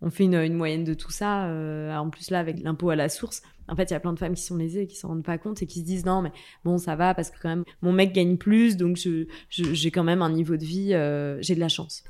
on 0.00 0.10
fait 0.10 0.24
une, 0.24 0.34
une 0.34 0.54
moyenne 0.54 0.84
de 0.84 0.94
tout 0.94 1.10
ça, 1.10 1.46
euh, 1.46 1.94
en 1.96 2.08
plus 2.10 2.30
là 2.30 2.38
avec 2.38 2.62
l'impôt 2.62 2.90
à 2.90 2.96
la 2.96 3.08
source, 3.08 3.42
en 3.68 3.74
fait 3.76 3.90
il 3.90 3.92
y 3.92 3.96
a 3.96 4.00
plein 4.00 4.12
de 4.12 4.18
femmes 4.18 4.34
qui 4.34 4.42
sont 4.42 4.56
lésées 4.56 4.82
et 4.82 4.86
qui 4.86 4.96
s'en 4.96 5.08
rendent 5.08 5.24
pas 5.24 5.38
compte 5.38 5.60
et 5.62 5.66
qui 5.66 5.80
se 5.80 5.84
disent 5.84 6.06
non 6.06 6.22
mais 6.22 6.32
bon 6.64 6.78
ça 6.78 6.94
va 6.96 7.14
parce 7.14 7.30
que 7.30 7.36
quand 7.42 7.48
même 7.48 7.64
mon 7.82 7.92
mec 7.92 8.12
gagne 8.12 8.36
plus 8.36 8.76
donc 8.76 8.96
je, 8.96 9.26
je- 9.50 9.74
j'ai 9.74 9.90
quand 9.90 10.04
même 10.04 10.22
un 10.22 10.30
niveau 10.30 10.56
de 10.56 10.64
vie, 10.64 10.94
euh, 10.94 11.38
j'ai 11.42 11.54
de 11.54 11.60
la 11.60 11.68
chance. 11.68 12.04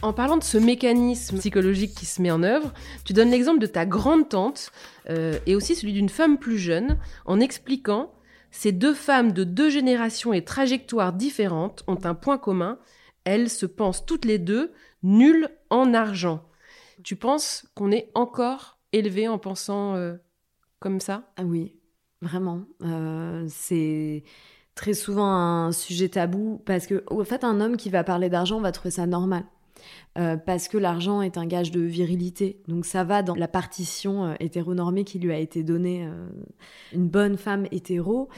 En 0.00 0.12
parlant 0.12 0.36
de 0.36 0.44
ce 0.44 0.58
mécanisme 0.58 1.38
psychologique 1.38 1.92
qui 1.94 2.06
se 2.06 2.22
met 2.22 2.30
en 2.30 2.44
œuvre, 2.44 2.72
tu 3.04 3.12
donnes 3.12 3.30
l'exemple 3.30 3.58
de 3.58 3.66
ta 3.66 3.84
grande 3.84 4.28
tante 4.28 4.70
euh, 5.10 5.38
et 5.46 5.56
aussi 5.56 5.74
celui 5.74 5.92
d'une 5.92 6.08
femme 6.08 6.38
plus 6.38 6.56
jeune 6.58 6.98
en 7.26 7.40
expliquant 7.40 8.12
ces 8.50 8.72
deux 8.72 8.94
femmes 8.94 9.32
de 9.32 9.44
deux 9.44 9.70
générations 9.70 10.32
et 10.32 10.44
trajectoires 10.44 11.12
différentes 11.12 11.84
ont 11.86 11.98
un 12.04 12.14
point 12.14 12.38
commun, 12.38 12.78
elles 13.24 13.50
se 13.50 13.66
pensent 13.66 14.06
toutes 14.06 14.24
les 14.24 14.38
deux 14.38 14.72
nulles 15.02 15.50
en 15.70 15.94
argent. 15.94 16.44
Tu 17.04 17.16
penses 17.16 17.66
qu'on 17.74 17.90
est 17.90 18.10
encore 18.14 18.78
élevé 18.92 19.28
en 19.28 19.38
pensant 19.38 19.94
euh, 19.94 20.16
comme 20.80 21.00
ça? 21.00 21.30
Ah 21.36 21.44
oui, 21.44 21.76
vraiment. 22.22 22.62
Euh, 22.82 23.46
c'est 23.48 24.24
très 24.74 24.94
souvent 24.94 25.26
un 25.26 25.72
sujet 25.72 26.08
tabou 26.08 26.62
parce 26.64 26.86
que, 26.86 27.04
au 27.08 27.24
fait, 27.24 27.44
un 27.44 27.60
homme 27.60 27.76
qui 27.76 27.90
va 27.90 28.04
parler 28.04 28.28
d'argent 28.28 28.60
va 28.60 28.72
trouver 28.72 28.90
ça 28.90 29.06
normal. 29.06 29.44
Euh, 30.18 30.36
parce 30.36 30.66
que 30.68 30.78
l'argent 30.78 31.22
est 31.22 31.38
un 31.38 31.46
gage 31.46 31.70
de 31.70 31.80
virilité. 31.80 32.60
Donc 32.66 32.86
ça 32.86 33.04
va 33.04 33.22
dans 33.22 33.36
la 33.36 33.46
partition 33.46 34.24
euh, 34.24 34.34
hétéronormée 34.40 35.04
qui 35.04 35.18
lui 35.18 35.32
a 35.32 35.38
été 35.38 35.62
donnée. 35.62 36.06
Euh, 36.06 36.28
une 36.92 37.08
bonne 37.08 37.36
femme 37.36 37.66
hétéro, 37.70 38.28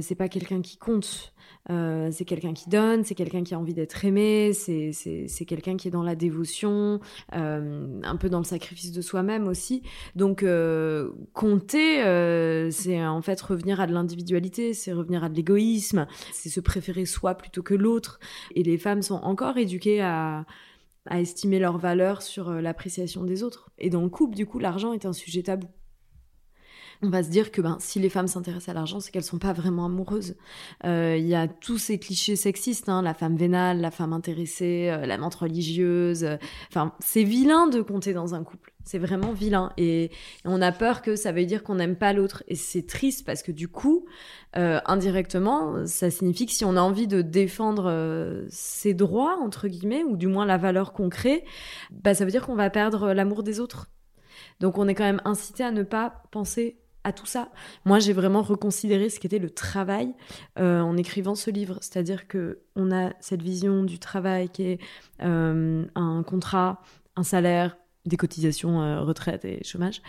c'est 0.00 0.16
pas 0.16 0.28
quelqu'un 0.28 0.60
qui 0.60 0.76
compte. 0.76 1.32
c'est 1.68 2.24
quelqu'un 2.26 2.52
qui 2.52 2.68
donne, 2.68 3.04
c'est 3.04 3.14
quelqu'un 3.14 3.44
qui 3.44 3.54
a 3.54 3.58
envie 3.58 3.74
d'être 3.74 4.04
aimé, 4.04 4.52
c'est 4.52 5.44
quelqu'un 5.46 5.76
qui 5.76 5.88
est 5.88 5.90
dans 5.92 6.02
la 6.02 6.16
dévotion, 6.16 7.00
un 7.30 8.16
peu 8.18 8.28
dans 8.28 8.38
le 8.38 8.44
sacrifice 8.44 8.90
de 8.90 9.00
soi-même 9.00 9.46
aussi. 9.46 9.82
Donc 10.16 10.44
compter, 11.32 12.70
c'est 12.72 13.06
en 13.06 13.22
fait 13.22 13.40
revenir 13.40 13.80
à 13.80 13.86
de 13.86 13.92
l'individualité, 13.92 14.74
c'est 14.74 14.92
revenir 14.92 15.22
à 15.22 15.28
de 15.28 15.36
l'égoïsme, 15.36 16.06
c'est 16.32 16.48
se 16.48 16.60
préférer 16.60 17.06
soi 17.06 17.36
plutôt 17.36 17.62
que 17.62 17.74
l'autre. 17.74 18.18
Et 18.56 18.64
les 18.64 18.78
femmes 18.78 19.02
sont 19.02 19.20
encore 19.22 19.56
éduquées 19.58 20.00
à 20.00 20.44
à 21.06 21.20
estimer 21.20 21.58
leur 21.58 21.78
valeur 21.78 22.22
sur 22.22 22.48
euh, 22.48 22.60
l'appréciation 22.60 23.24
des 23.24 23.42
autres. 23.42 23.70
Et 23.78 23.90
dans 23.90 24.02
le 24.02 24.08
couple, 24.08 24.36
du 24.36 24.46
coup, 24.46 24.58
l'argent 24.58 24.92
est 24.92 25.06
un 25.06 25.12
sujet 25.12 25.42
tabou. 25.42 25.68
On 27.04 27.08
va 27.08 27.24
se 27.24 27.30
dire 27.30 27.50
que 27.50 27.60
ben, 27.60 27.76
si 27.80 27.98
les 27.98 28.08
femmes 28.08 28.28
s'intéressent 28.28 28.68
à 28.68 28.74
l'argent, 28.74 29.00
c'est 29.00 29.10
qu'elles 29.10 29.24
sont 29.24 29.38
pas 29.38 29.52
vraiment 29.52 29.86
amoureuses. 29.86 30.36
Euh, 30.84 31.16
il 31.18 31.26
y 31.26 31.34
a 31.34 31.48
tous 31.48 31.78
ces 31.78 31.98
clichés 31.98 32.36
sexistes, 32.36 32.88
hein, 32.88 33.02
la 33.02 33.12
femme 33.12 33.36
vénale, 33.36 33.80
la 33.80 33.90
femme 33.90 34.12
intéressée, 34.12 34.88
euh, 34.88 35.04
la 35.04 35.18
menthe 35.18 35.34
religieuse. 35.34 36.24
Enfin, 36.68 36.94
c'est 37.00 37.24
vilain 37.24 37.66
de 37.66 37.82
compter 37.82 38.12
dans 38.12 38.34
un 38.36 38.44
couple. 38.44 38.72
C'est 38.84 38.98
vraiment 38.98 39.32
vilain. 39.32 39.72
Et, 39.76 40.10
on 40.44 40.60
a 40.60 40.72
peur 40.72 41.02
que 41.02 41.16
ça 41.16 41.32
veut 41.32 41.44
dire 41.44 41.62
qu'on 41.62 41.76
n'aime 41.76 41.96
pas 41.96 42.12
l'autre. 42.12 42.42
Et 42.48 42.54
c'est 42.54 42.86
triste 42.86 43.24
parce 43.24 43.42
que 43.42 43.52
du 43.52 43.68
coup, 43.68 44.06
euh, 44.56 44.80
indirectement, 44.86 45.86
ça 45.86 46.10
signifie 46.10 46.46
que 46.46 46.52
si 46.52 46.64
on 46.64 46.76
a 46.76 46.80
envie 46.80 47.06
de 47.06 47.22
défendre 47.22 47.86
euh, 47.88 48.44
ses 48.48 48.94
droits, 48.94 49.38
entre 49.40 49.68
guillemets, 49.68 50.04
ou 50.04 50.16
du 50.16 50.26
moins 50.26 50.46
la 50.46 50.58
valeur 50.58 50.92
qu'on 50.92 51.08
crée, 51.08 51.44
bah, 51.90 52.14
ça 52.14 52.24
veut 52.24 52.30
dire 52.30 52.46
qu'on 52.46 52.54
va 52.54 52.70
perdre 52.70 53.12
l'amour 53.12 53.42
des 53.42 53.60
autres. 53.60 53.88
Donc 54.60 54.78
on 54.78 54.88
est 54.88 54.94
quand 54.94 55.04
même 55.04 55.22
incité 55.24 55.64
à 55.64 55.70
ne 55.70 55.82
pas 55.82 56.22
penser 56.30 56.81
à 57.04 57.12
tout 57.12 57.26
ça. 57.26 57.48
Moi, 57.84 57.98
j'ai 57.98 58.12
vraiment 58.12 58.42
reconsidéré 58.42 59.08
ce 59.08 59.18
qu'était 59.18 59.38
le 59.38 59.50
travail 59.50 60.12
euh, 60.58 60.80
en 60.80 60.96
écrivant 60.96 61.34
ce 61.34 61.50
livre. 61.50 61.78
C'est-à-dire 61.80 62.28
que 62.28 62.60
on 62.76 62.92
a 62.92 63.12
cette 63.20 63.42
vision 63.42 63.82
du 63.84 63.98
travail 63.98 64.48
qui 64.48 64.62
est 64.64 64.78
un 65.20 66.22
contrat, 66.24 66.80
un 67.16 67.22
salaire, 67.22 67.76
des 68.06 68.16
cotisations 68.16 68.82
euh, 68.82 69.00
retraite 69.00 69.44
et 69.44 69.62
chômage. 69.64 70.02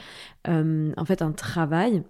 Euh, 0.48 0.92
en 0.98 1.06
fait, 1.06 1.22
un 1.22 1.32
travail, 1.32 2.04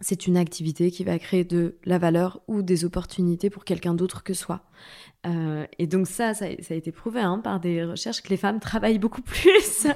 c'est 0.00 0.26
une 0.26 0.36
activité 0.36 0.90
qui 0.90 1.04
va 1.04 1.18
créer 1.18 1.44
de 1.44 1.76
la 1.84 1.98
valeur 1.98 2.40
ou 2.48 2.62
des 2.62 2.84
opportunités 2.84 3.48
pour 3.48 3.64
quelqu'un 3.64 3.94
d'autre 3.94 4.22
que 4.22 4.34
soi. 4.34 4.62
Euh, 5.26 5.66
et 5.78 5.86
donc 5.86 6.06
ça, 6.06 6.34
ça, 6.34 6.44
a 6.44 6.74
été 6.74 6.92
prouvé 6.92 7.20
hein, 7.20 7.38
par 7.38 7.58
des 7.58 7.82
recherches 7.84 8.20
que 8.20 8.28
les 8.28 8.36
femmes 8.36 8.60
travaillent 8.60 8.98
beaucoup 8.98 9.22
plus 9.22 9.86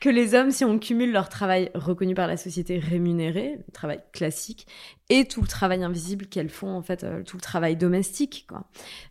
que 0.00 0.10
les 0.10 0.34
hommes 0.34 0.50
si 0.50 0.64
on 0.64 0.78
cumule 0.78 1.12
leur 1.12 1.28
travail 1.28 1.70
reconnu 1.74 2.14
par 2.14 2.26
la 2.26 2.36
société 2.36 2.78
rémunéré, 2.78 3.60
le 3.66 3.72
travail 3.72 4.00
classique, 4.12 4.66
et 5.08 5.24
tout 5.24 5.40
le 5.40 5.46
travail 5.46 5.82
invisible 5.82 6.26
qu'elles 6.26 6.50
font, 6.50 6.70
en 6.70 6.82
fait, 6.82 7.04
euh, 7.04 7.22
tout 7.22 7.36
le 7.36 7.42
travail 7.42 7.76
domestique. 7.76 8.46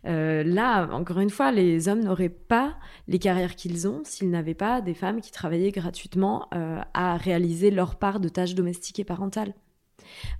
Euh, 0.06 0.44
là, 0.44 0.88
encore 0.92 1.20
une 1.20 1.30
fois, 1.30 1.50
les 1.50 1.88
hommes 1.88 2.04
n'auraient 2.04 2.28
pas 2.28 2.76
les 3.08 3.18
carrières 3.18 3.56
qu'ils 3.56 3.88
ont 3.88 4.02
s'ils 4.04 4.30
n'avaient 4.30 4.54
pas 4.54 4.80
des 4.80 4.94
femmes 4.94 5.20
qui 5.20 5.32
travaillaient 5.32 5.72
gratuitement 5.72 6.48
à 6.52 7.16
réaliser 7.16 7.70
leur 7.70 7.96
part 7.96 8.20
de 8.20 8.28
tâches 8.28 8.54
domestiques 8.54 9.00
et 9.00 9.04
parentales. 9.04 9.54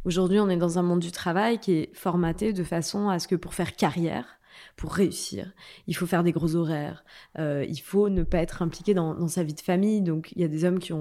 Aujourd'hui, 0.04 0.40
on 0.40 0.48
est 0.48 0.56
dans 0.56 0.78
un 0.78 0.82
monde 0.82 1.00
du 1.00 1.12
travail 1.12 1.58
qui 1.58 1.72
est 1.72 1.94
formaté 1.94 2.52
de 2.52 2.64
façon 2.64 3.08
à 3.08 3.18
ce 3.18 3.28
que 3.28 3.34
pour 3.36 3.54
faire 3.54 3.76
carrière, 3.76 4.38
pour 4.76 4.92
réussir. 4.92 5.52
Il 5.86 5.96
faut 5.96 6.06
faire 6.06 6.22
des 6.22 6.32
gros 6.32 6.56
horaires. 6.56 7.04
Euh, 7.38 7.64
il 7.68 7.78
faut 7.80 8.08
ne 8.08 8.22
pas 8.22 8.38
être 8.38 8.62
impliqué 8.62 8.94
dans, 8.94 9.28
sa 9.28 9.42
vie 9.42 9.54
de 9.54 9.60
famille. 9.60 10.02
Donc, 10.02 10.32
il 10.34 10.42
y 10.42 10.44
a 10.44 10.48
des 10.48 10.64
hommes 10.64 10.78
qui, 10.78 10.92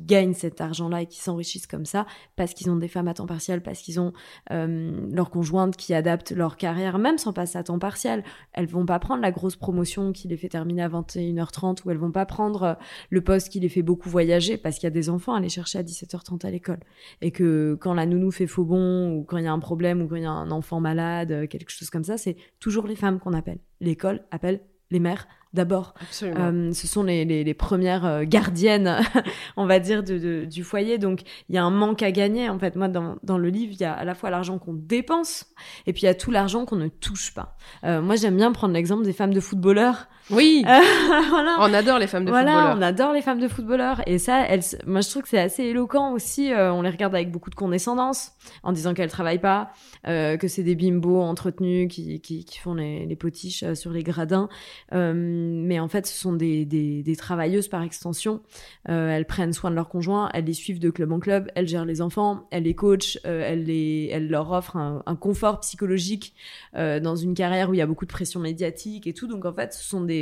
gagnent 0.00 0.34
cet 0.34 0.60
argent-là 0.60 1.02
et 1.02 1.06
qui 1.06 1.20
s'enrichissent 1.20 1.66
comme 1.66 1.86
ça 1.86 2.06
parce 2.36 2.54
qu'ils 2.54 2.70
ont 2.70 2.76
des 2.76 2.88
femmes 2.88 3.08
à 3.08 3.14
temps 3.14 3.26
partiel, 3.26 3.62
parce 3.62 3.80
qu'ils 3.80 4.00
ont 4.00 4.12
euh, 4.50 5.06
leurs 5.10 5.30
conjointes 5.30 5.76
qui 5.76 5.94
adaptent 5.94 6.32
leur 6.32 6.56
carrière, 6.56 6.98
même 6.98 7.18
sans 7.18 7.32
passer 7.32 7.58
à 7.58 7.62
temps 7.62 7.78
partiel. 7.78 8.24
Elles 8.52 8.66
vont 8.66 8.86
pas 8.86 8.98
prendre 8.98 9.22
la 9.22 9.30
grosse 9.30 9.56
promotion 9.56 10.12
qui 10.12 10.28
les 10.28 10.36
fait 10.36 10.48
terminer 10.48 10.82
à 10.82 10.88
21h30 10.88 11.84
ou 11.84 11.90
elles 11.90 11.98
vont 11.98 12.12
pas 12.12 12.26
prendre 12.26 12.62
euh, 12.62 12.74
le 13.10 13.20
poste 13.20 13.48
qui 13.48 13.60
les 13.60 13.68
fait 13.68 13.82
beaucoup 13.82 14.08
voyager 14.08 14.56
parce 14.56 14.76
qu'il 14.76 14.84
y 14.84 14.88
a 14.88 14.90
des 14.90 15.08
enfants 15.08 15.34
à 15.34 15.38
aller 15.38 15.48
chercher 15.48 15.78
à 15.78 15.82
17h30 15.82 16.46
à 16.46 16.50
l'école. 16.50 16.80
Et 17.20 17.30
que 17.30 17.76
quand 17.80 17.94
la 17.94 18.06
nounou 18.06 18.30
fait 18.30 18.46
faux 18.46 18.64
bon 18.64 19.12
ou 19.12 19.24
quand 19.24 19.38
il 19.38 19.44
y 19.44 19.48
a 19.48 19.52
un 19.52 19.58
problème 19.58 20.02
ou 20.02 20.08
quand 20.08 20.16
il 20.16 20.22
y 20.22 20.26
a 20.26 20.30
un 20.30 20.50
enfant 20.50 20.80
malade, 20.80 21.48
quelque 21.48 21.70
chose 21.70 21.90
comme 21.90 22.04
ça, 22.04 22.16
c'est 22.16 22.35
toujours 22.60 22.86
les 22.86 22.96
femmes 22.96 23.18
qu'on 23.18 23.32
appelle. 23.32 23.58
L'école 23.80 24.24
appelle 24.30 24.60
les 24.90 25.00
mères 25.00 25.26
d'abord. 25.56 25.94
Euh, 26.22 26.72
ce 26.72 26.86
sont 26.86 27.02
les, 27.02 27.24
les, 27.24 27.54
premières 27.54 28.04
euh, 28.04 28.24
gardiennes, 28.24 29.00
on 29.56 29.66
va 29.66 29.80
dire, 29.80 30.04
de, 30.04 30.44
du 30.44 30.62
foyer. 30.62 30.98
Donc, 30.98 31.22
il 31.48 31.54
y 31.54 31.58
a 31.58 31.64
un 31.64 31.70
manque 31.70 32.02
à 32.02 32.12
gagner. 32.12 32.48
En 32.48 32.58
fait, 32.58 32.76
moi, 32.76 32.88
dans, 32.88 33.16
dans 33.22 33.38
le 33.38 33.48
livre, 33.48 33.72
il 33.72 33.80
y 33.80 33.84
a 33.84 33.92
à 33.92 34.04
la 34.04 34.14
fois 34.14 34.30
l'argent 34.30 34.58
qu'on 34.58 34.74
dépense 34.74 35.46
et 35.86 35.92
puis 35.92 36.02
il 36.02 36.04
y 36.04 36.08
a 36.08 36.14
tout 36.14 36.30
l'argent 36.30 36.66
qu'on 36.66 36.76
ne 36.76 36.88
touche 36.88 37.34
pas. 37.34 37.56
Euh, 37.84 38.00
moi, 38.00 38.16
j'aime 38.16 38.36
bien 38.36 38.52
prendre 38.52 38.74
l'exemple 38.74 39.04
des 39.04 39.14
femmes 39.14 39.34
de 39.34 39.40
footballeurs. 39.40 40.08
Oui. 40.30 40.62
voilà. 41.30 41.56
On 41.60 41.72
adore 41.72 41.98
les 41.98 42.06
femmes 42.06 42.24
de 42.24 42.30
voilà, 42.30 42.52
footballeurs. 42.52 42.76
on 42.78 42.82
adore 42.82 43.12
les 43.12 43.22
femmes 43.22 43.40
de 43.40 43.48
footballeurs. 43.48 44.02
Et 44.06 44.18
ça, 44.18 44.44
elles, 44.46 44.62
moi, 44.86 45.00
je 45.00 45.10
trouve 45.10 45.22
que 45.22 45.28
c'est 45.28 45.38
assez 45.38 45.64
éloquent 45.64 46.12
aussi. 46.12 46.52
on 46.54 46.82
les 46.82 46.90
regarde 46.90 47.14
avec 47.14 47.30
beaucoup 47.30 47.50
de 47.50 47.54
condescendance 47.54 48.32
en 48.62 48.72
disant 48.72 48.94
qu'elles 48.94 49.10
travaillent 49.10 49.40
pas, 49.40 49.70
que 50.04 50.48
c'est 50.48 50.62
des 50.62 50.74
bimbos 50.74 51.20
entretenus 51.20 51.88
qui, 51.92 52.20
qui, 52.20 52.44
qui 52.44 52.58
font 52.58 52.74
les, 52.74 53.06
les 53.06 53.16
potiches 53.16 53.64
sur 53.74 53.90
les 53.90 54.02
gradins. 54.02 54.48
Euh, 54.92 55.12
mais 55.14 55.78
en 55.80 55.88
fait, 55.88 56.06
ce 56.06 56.18
sont 56.18 56.32
des, 56.32 56.64
des, 56.64 57.16
travailleuses 57.16 57.68
par 57.68 57.82
extension. 57.82 58.42
Euh, 58.88 59.10
elles 59.10 59.26
prennent 59.26 59.52
soin 59.52 59.70
de 59.70 59.74
leurs 59.74 59.88
conjoints, 59.88 60.30
elles 60.34 60.44
les 60.44 60.52
suivent 60.52 60.78
de 60.78 60.90
club 60.90 61.12
en 61.12 61.18
club, 61.18 61.50
elles 61.54 61.66
gèrent 61.66 61.84
les 61.84 62.02
enfants, 62.02 62.46
elles 62.50 62.64
les 62.64 62.74
coachent, 62.74 63.18
euh, 63.26 63.42
elles, 63.46 63.64
les, 63.64 64.10
elles 64.12 64.28
leur 64.28 64.50
offrent 64.52 64.76
un, 64.76 65.16
confort 65.16 65.60
psychologique 65.60 66.34
euh, 66.76 67.00
dans 67.00 67.16
une 67.16 67.34
carrière 67.34 67.70
où 67.70 67.74
il 67.74 67.78
y 67.78 67.82
a 67.82 67.86
beaucoup 67.86 68.04
de 68.04 68.12
pression 68.12 68.38
médiatique 68.38 69.06
et 69.06 69.14
tout. 69.14 69.26
Donc 69.26 69.44
en 69.44 69.52
fait, 69.52 69.72
ce 69.72 69.82
sont 69.82 70.02
des 70.02 70.15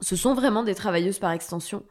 ce 0.00 0.16
sont 0.16 0.34
vraiment 0.34 0.62
des 0.62 0.74
travailleuses 0.74 1.18
par 1.18 1.32
extension, 1.32 1.82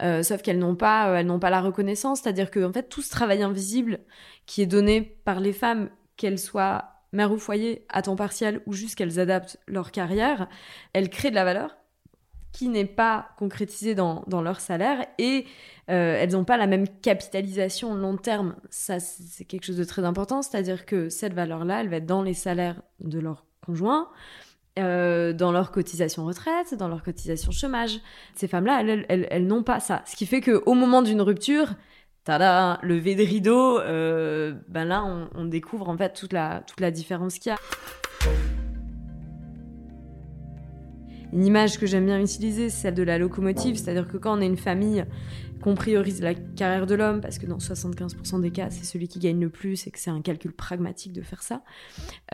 sauf 0.00 0.42
qu'elles 0.42 0.58
n'ont 0.58 0.74
pas, 0.74 1.20
elles 1.20 1.26
n'ont 1.26 1.38
pas 1.38 1.50
la 1.50 1.60
reconnaissance, 1.60 2.20
c'est-à-dire 2.20 2.50
que 2.50 2.64
en 2.64 2.72
fait 2.72 2.88
tout 2.88 3.02
ce 3.02 3.10
travail 3.10 3.42
invisible 3.42 4.00
qui 4.46 4.62
est 4.62 4.66
donné 4.66 5.00
par 5.24 5.38
les 5.38 5.52
femmes, 5.52 5.90
qu'elles 6.16 6.38
soient 6.38 6.92
mères 7.12 7.32
ou 7.32 7.38
foyer 7.38 7.84
à 7.88 8.02
temps 8.02 8.16
partiel 8.16 8.62
ou 8.66 8.72
juste 8.72 8.96
qu'elles 8.96 9.20
adaptent 9.20 9.58
leur 9.66 9.92
carrière, 9.92 10.48
elles 10.92 11.10
créent 11.10 11.30
de 11.30 11.34
la 11.36 11.44
valeur, 11.44 11.76
qui 12.52 12.68
n'est 12.68 12.84
pas 12.84 13.30
concrétisée 13.38 13.94
dans, 13.94 14.24
dans, 14.26 14.42
leur 14.42 14.60
salaire 14.60 15.06
et 15.18 15.46
euh, 15.90 16.16
elles 16.18 16.32
n'ont 16.32 16.44
pas 16.44 16.58
la 16.58 16.66
même 16.66 16.86
capitalisation 16.86 17.94
long 17.94 18.16
terme. 18.16 18.56
Ça, 18.68 19.00
c'est 19.00 19.44
quelque 19.44 19.64
chose 19.64 19.78
de 19.78 19.84
très 19.84 20.04
important, 20.04 20.42
c'est-à-dire 20.42 20.84
que 20.84 21.08
cette 21.08 21.32
valeur-là, 21.32 21.80
elle 21.80 21.88
va 21.88 21.96
être 21.96 22.06
dans 22.06 22.22
les 22.22 22.34
salaires 22.34 22.82
de 23.00 23.18
leurs 23.18 23.46
conjoints, 23.64 24.08
euh, 24.78 25.32
dans 25.32 25.52
leur 25.52 25.70
cotisation 25.70 26.24
retraite, 26.24 26.74
dans 26.74 26.88
leur 26.88 27.02
cotisation 27.02 27.50
chômage. 27.52 28.00
Ces 28.34 28.48
femmes-là, 28.48 28.80
elles, 28.80 29.04
elles, 29.08 29.26
elles 29.30 29.46
n'ont 29.46 29.62
pas 29.62 29.80
ça. 29.80 30.02
Ce 30.06 30.16
qui 30.16 30.24
fait 30.24 30.40
qu'au 30.40 30.74
moment 30.74 31.02
d'une 31.02 31.20
rupture, 31.20 31.74
tada, 32.24 32.78
levé 32.82 33.14
de 33.14 33.22
rideau, 33.22 33.78
euh, 33.80 34.54
ben 34.68 34.84
là, 34.84 35.04
on, 35.34 35.44
découvre 35.44 35.88
en 35.88 35.96
fait 35.96 36.14
toute 36.14 36.32
la, 36.32 36.62
toute 36.66 36.80
la 36.80 36.90
différence 36.90 37.38
qu'il 37.38 37.50
y 37.50 37.54
a. 37.54 37.58
Une 41.32 41.46
image 41.46 41.78
que 41.78 41.86
j'aime 41.86 42.06
bien 42.06 42.20
utiliser, 42.20 42.68
c'est 42.68 42.82
celle 42.82 42.94
de 42.94 43.02
la 43.02 43.18
locomotive, 43.18 43.76
c'est-à-dire 43.76 44.06
que 44.06 44.18
quand 44.18 44.38
on 44.38 44.40
est 44.40 44.46
une 44.46 44.58
famille, 44.58 45.04
qu'on 45.62 45.74
priorise 45.74 46.20
la 46.20 46.34
carrière 46.34 46.86
de 46.86 46.94
l'homme, 46.94 47.20
parce 47.20 47.38
que 47.38 47.46
dans 47.46 47.58
75% 47.58 48.40
des 48.40 48.50
cas, 48.50 48.68
c'est 48.70 48.84
celui 48.84 49.08
qui 49.08 49.18
gagne 49.18 49.40
le 49.40 49.48
plus 49.48 49.86
et 49.86 49.90
que 49.90 49.98
c'est 49.98 50.10
un 50.10 50.20
calcul 50.20 50.52
pragmatique 50.52 51.12
de 51.12 51.22
faire 51.22 51.42
ça. 51.42 51.62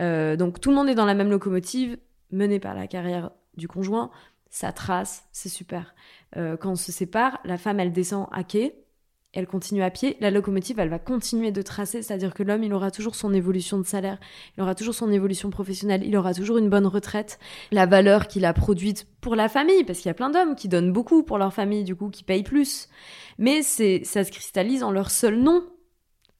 Euh, 0.01 0.35
donc 0.35 0.59
tout 0.59 0.69
le 0.69 0.75
monde 0.75 0.89
est 0.89 0.95
dans 0.95 1.05
la 1.05 1.13
même 1.13 1.29
locomotive, 1.29 1.97
menée 2.31 2.59
par 2.59 2.75
la 2.75 2.87
carrière 2.87 3.31
du 3.57 3.67
conjoint, 3.67 4.11
ça 4.49 4.71
trace, 4.71 5.27
c'est 5.31 5.49
super. 5.49 5.93
Euh, 6.37 6.57
quand 6.57 6.71
on 6.71 6.75
se 6.75 6.91
sépare, 6.91 7.39
la 7.45 7.57
femme, 7.57 7.79
elle 7.79 7.91
descend 7.91 8.27
à 8.31 8.43
quai, 8.43 8.75
elle 9.31 9.45
continue 9.45 9.83
à 9.83 9.91
pied, 9.91 10.17
la 10.21 10.31
locomotive, 10.31 10.79
elle 10.79 10.89
va 10.89 10.97
continuer 10.97 11.51
de 11.51 11.61
tracer, 11.61 12.01
c'est-à-dire 12.01 12.33
que 12.33 12.41
l'homme, 12.41 12.63
il 12.63 12.73
aura 12.73 12.89
toujours 12.89 13.13
son 13.13 13.31
évolution 13.31 13.77
de 13.77 13.85
salaire, 13.85 14.19
il 14.57 14.63
aura 14.63 14.73
toujours 14.73 14.95
son 14.95 15.11
évolution 15.11 15.51
professionnelle, 15.51 16.03
il 16.03 16.17
aura 16.17 16.33
toujours 16.33 16.57
une 16.57 16.69
bonne 16.69 16.87
retraite, 16.87 17.37
la 17.71 17.85
valeur 17.85 18.27
qu'il 18.27 18.43
a 18.45 18.53
produite 18.53 19.05
pour 19.21 19.35
la 19.35 19.47
famille, 19.47 19.83
parce 19.83 19.99
qu'il 19.99 20.07
y 20.07 20.11
a 20.11 20.15
plein 20.15 20.31
d'hommes 20.31 20.55
qui 20.55 20.67
donnent 20.67 20.91
beaucoup 20.91 21.21
pour 21.21 21.37
leur 21.37 21.53
famille, 21.53 21.83
du 21.83 21.95
coup, 21.95 22.09
qui 22.09 22.23
payent 22.23 22.43
plus. 22.43 22.89
Mais 23.37 23.61
c'est, 23.61 24.01
ça 24.03 24.23
se 24.23 24.31
cristallise 24.31 24.81
en 24.81 24.91
leur 24.91 25.11
seul 25.11 25.35
nom, 25.35 25.63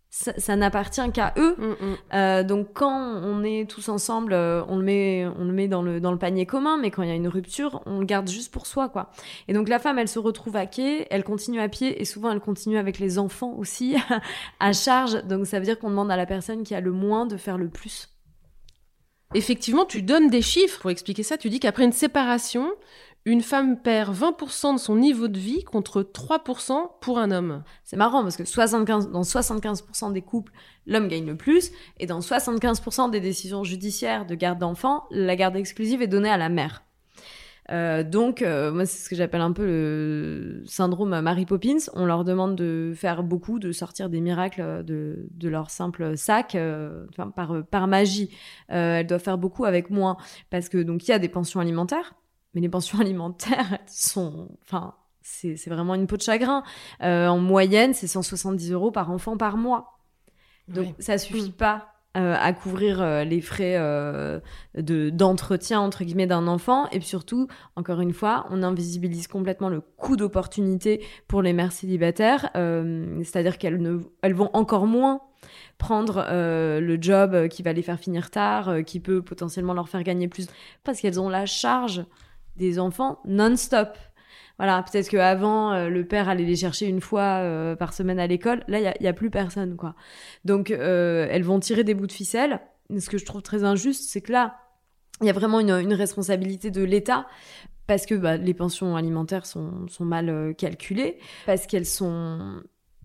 ça, 0.09 0.55
n'appartient 0.55 1.11
qu'à 1.11 1.33
eux. 1.37 1.55
Mm, 1.57 1.65
mm. 1.65 1.97
Euh, 2.13 2.43
donc 2.43 2.73
quand 2.73 3.21
on 3.23 3.43
est 3.43 3.69
tous 3.69 3.89
ensemble, 3.89 4.33
euh, 4.33 4.63
on 4.67 4.77
le 4.77 4.83
met, 4.83 5.27
on 5.37 5.45
le 5.45 5.53
met 5.53 5.67
dans 5.67 5.83
le 5.83 5.99
dans 6.01 6.11
le 6.11 6.17
panier 6.17 6.45
commun. 6.45 6.77
Mais 6.77 6.89
quand 6.89 7.03
il 7.03 7.09
y 7.09 7.11
a 7.11 7.15
une 7.15 7.27
rupture, 7.27 7.81
on 7.85 7.99
le 7.99 8.05
garde 8.05 8.27
juste 8.27 8.51
pour 8.51 8.65
soi, 8.65 8.89
quoi. 8.89 9.11
Et 9.47 9.53
donc 9.53 9.69
la 9.69 9.77
femme, 9.77 9.99
elle 9.99 10.07
se 10.07 10.19
retrouve 10.19 10.55
à 10.55 10.65
quai, 10.65 11.07
elle 11.11 11.23
continue 11.23 11.59
à 11.59 11.69
pied 11.69 12.01
et 12.01 12.05
souvent 12.05 12.31
elle 12.31 12.39
continue 12.39 12.77
avec 12.77 12.99
les 12.99 13.19
enfants 13.19 13.53
aussi 13.53 13.95
à 14.59 14.73
charge. 14.73 15.23
Donc 15.25 15.45
ça 15.45 15.59
veut 15.59 15.65
dire 15.65 15.77
qu'on 15.77 15.91
demande 15.91 16.11
à 16.11 16.17
la 16.17 16.25
personne 16.25 16.63
qui 16.63 16.73
a 16.73 16.81
le 16.81 16.91
moins 16.91 17.25
de 17.27 17.37
faire 17.37 17.57
le 17.57 17.69
plus. 17.69 18.09
Effectivement, 19.35 19.85
tu 19.85 20.01
donnes 20.01 20.29
des 20.29 20.41
chiffres 20.41 20.79
pour 20.81 20.89
expliquer 20.89 21.21
ça. 21.21 21.37
Tu 21.37 21.49
dis 21.49 21.59
qu'après 21.59 21.83
une 21.83 21.91
séparation, 21.91 22.71
une 23.25 23.41
femme 23.41 23.81
perd 23.81 24.15
20% 24.15 24.75
de 24.75 24.79
son 24.79 24.95
niveau 24.95 25.27
de 25.27 25.37
vie 25.37 25.63
contre 25.63 26.01
3% 26.01 26.99
pour 27.01 27.19
un 27.19 27.31
homme. 27.31 27.63
C'est 27.83 27.97
marrant 27.97 28.23
parce 28.23 28.37
que 28.37 28.45
75, 28.45 29.11
dans 29.11 29.21
75% 29.21 30.13
des 30.13 30.21
couples, 30.21 30.51
l'homme 30.87 31.07
gagne 31.07 31.25
le 31.25 31.35
plus, 31.35 31.71
et 31.99 32.05
dans 32.05 32.19
75% 32.19 33.11
des 33.11 33.19
décisions 33.19 33.63
judiciaires 33.63 34.25
de 34.25 34.35
garde 34.35 34.59
d'enfants, 34.59 35.05
la 35.11 35.35
garde 35.35 35.55
exclusive 35.55 36.01
est 36.01 36.07
donnée 36.07 36.29
à 36.29 36.37
la 36.37 36.49
mère. 36.49 36.83
Euh, 37.71 38.03
donc, 38.03 38.41
euh, 38.41 38.71
moi, 38.71 38.85
c'est 38.85 39.03
ce 39.03 39.09
que 39.09 39.15
j'appelle 39.15 39.41
un 39.41 39.51
peu 39.51 39.65
le 39.65 40.63
syndrome 40.65 41.19
Mary 41.21 41.45
Poppins. 41.45 41.77
On 41.93 42.05
leur 42.05 42.23
demande 42.23 42.55
de 42.55 42.93
faire 42.95 43.23
beaucoup, 43.23 43.59
de 43.59 43.71
sortir 43.71 44.09
des 44.09 44.21
miracles 44.21 44.83
de, 44.83 45.27
leur 45.43 45.69
simple 45.69 46.17
sac, 46.17 46.55
euh, 46.55 47.05
par 47.71 47.87
magie. 47.87 48.35
elles 48.69 49.05
doivent 49.05 49.21
faire 49.21 49.37
beaucoup 49.37 49.65
avec 49.65 49.89
moins. 49.89 50.17
Parce 50.49 50.69
que, 50.69 50.77
donc, 50.79 51.07
il 51.07 51.11
y 51.11 51.13
a 51.13 51.19
des 51.19 51.29
pensions 51.29 51.59
alimentaires, 51.59 52.15
mais 52.53 52.61
les 52.61 52.69
pensions 52.69 52.99
alimentaires 53.01 53.79
sont, 53.87 54.49
enfin, 54.63 54.95
c'est 55.21 55.67
vraiment 55.67 55.95
une 55.95 56.07
peau 56.07 56.17
de 56.17 56.21
chagrin. 56.21 56.63
en 57.01 57.37
moyenne, 57.37 57.93
c'est 57.93 58.07
170 58.07 58.71
euros 58.71 58.91
par 58.91 59.11
enfant 59.11 59.37
par 59.37 59.57
mois. 59.57 59.99
Donc, 60.67 60.95
ça 60.99 61.17
suffit 61.17 61.51
pas 61.51 61.93
euh, 62.17 62.35
à 62.39 62.53
couvrir 62.53 63.03
euh, 63.03 63.23
les 63.23 63.39
frais 63.39 63.75
euh, 63.77 64.39
de 64.75 65.11
d'entretien 65.11 65.79
entre 65.79 66.03
guillemets 66.03 66.25
d'un 66.25 66.47
enfant 66.47 66.89
et 66.89 66.97
puis 66.97 67.07
surtout 67.07 67.47
encore 67.75 68.01
une 68.01 68.13
fois 68.13 68.47
on 68.49 68.63
invisibilise 68.63 69.27
complètement 69.27 69.69
le 69.69 69.79
coût 69.79 70.15
d'opportunité 70.15 71.05
pour 71.27 71.43
les 71.43 71.53
mères 71.53 71.71
célibataires 71.71 72.49
c'est-à-dire 72.55 73.59
qu'elles 73.59 73.79
ne 73.79 73.99
elles 74.23 74.33
vont 74.33 74.49
encore 74.53 74.87
moins 74.87 75.21
prendre 75.77 76.25
le 76.31 76.97
job 76.99 77.47
qui 77.47 77.61
va 77.61 77.73
les 77.73 77.83
faire 77.83 77.99
finir 77.99 78.31
tard 78.31 78.83
qui 78.87 78.99
peut 78.99 79.21
potentiellement 79.21 79.75
leur 79.75 79.87
faire 79.87 80.01
gagner 80.01 80.27
plus 80.27 80.47
parce 80.83 81.01
qu'elles 81.01 81.19
ont 81.19 81.29
la 81.29 81.45
charge 81.45 82.03
des 82.59 82.77
enfants 82.77 83.19
non-stop 83.25 83.97
voilà, 84.59 84.83
peut-être 84.83 85.07
qu'avant, 85.07 85.71
euh, 85.71 85.87
le 85.87 86.05
père 86.05 86.27
allait 86.27 86.43
les 86.43 86.57
chercher 86.57 86.85
une 86.87 86.99
fois 86.99 87.39
euh, 87.39 87.77
par 87.77 87.93
semaine 87.93 88.19
à 88.19 88.27
l'école. 88.27 88.61
Là, 88.67 88.79
il 88.79 89.01
n'y 89.01 89.07
a, 89.07 89.13
plus 89.13 89.29
personne, 89.29 89.77
quoi. 89.77 89.95
Donc, 90.43 90.69
euh, 90.69 91.27
elles 91.31 91.43
vont 91.43 91.61
tirer 91.61 91.85
des 91.85 91.93
bouts 91.93 92.07
de 92.07 92.11
ficelle. 92.11 92.59
ce 92.95 93.09
que 93.09 93.17
je 93.17 93.23
trouve 93.23 93.41
très 93.41 93.63
injuste, 93.63 94.09
c'est 94.09 94.19
que 94.19 94.33
là, 94.33 94.57
il 95.21 95.27
y 95.27 95.29
a 95.29 95.33
vraiment 95.33 95.61
une, 95.61 95.93
responsabilité 95.93 96.71
de 96.71 96.83
l'État 96.83 97.25
parce 97.87 98.05
que 98.05 98.15
bah, 98.15 98.35
les 98.35 98.53
pensions 98.53 98.97
alimentaires 98.97 99.45
sont, 99.45 99.87
mal 100.01 100.53
calculées, 100.57 101.17
parce 101.45 101.65
qu'elles 101.65 101.87
sont 101.87 102.61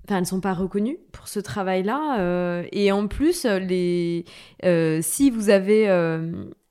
Enfin, 0.07 0.19
elles 0.19 0.27
sont 0.27 0.43
pas 0.43 0.53
reconnues 0.53 0.99
pour 1.13 1.29
ce 1.29 1.41
travail-là. 1.41 2.67
et 2.73 2.93
en 2.93 3.09
plus, 3.09 3.47
les, 3.47 4.27
si 5.01 5.31
vous 5.31 5.49
avez 5.49 5.89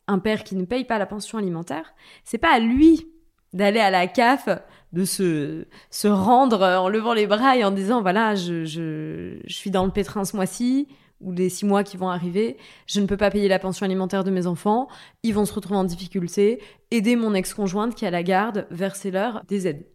un 0.07 0.19
père 0.19 0.43
qui 0.43 0.55
ne 0.55 0.65
paye 0.65 0.85
pas 0.85 0.97
la 0.97 1.05
pension 1.05 1.37
alimentaire, 1.37 1.93
c'est 2.23 2.37
pas 2.37 2.53
à 2.53 2.59
lui 2.59 3.07
d'aller 3.53 3.79
à 3.79 3.91
la 3.91 4.07
CAF, 4.07 4.49
de 4.93 5.05
se, 5.05 5.65
se 5.89 6.07
rendre 6.07 6.61
en 6.61 6.89
levant 6.89 7.13
les 7.13 7.27
bras 7.27 7.57
et 7.57 7.63
en 7.63 7.71
disant 7.71 8.01
voilà, 8.01 8.35
je, 8.35 8.65
je, 8.65 9.39
je 9.43 9.53
suis 9.53 9.71
dans 9.71 9.85
le 9.85 9.91
pétrin 9.91 10.23
ce 10.23 10.35
mois-ci 10.35 10.87
ou 11.19 11.31
les 11.31 11.49
six 11.49 11.65
mois 11.65 11.83
qui 11.83 11.97
vont 11.97 12.09
arriver, 12.09 12.57
je 12.85 12.99
ne 12.99 13.05
peux 13.05 13.17
pas 13.17 13.31
payer 13.31 13.47
la 13.47 13.59
pension 13.59 13.85
alimentaire 13.85 14.23
de 14.23 14.31
mes 14.31 14.45
enfants, 14.45 14.87
ils 15.23 15.33
vont 15.33 15.45
se 15.45 15.53
retrouver 15.53 15.77
en 15.77 15.83
difficulté, 15.83 16.61
aider 16.91 17.15
mon 17.15 17.33
ex-conjointe 17.33 17.95
qui 17.95 18.05
a 18.05 18.11
la 18.11 18.23
garde, 18.23 18.67
verser 18.69 19.09
leur 19.09 19.43
des 19.45 19.67
aides. 19.67 19.87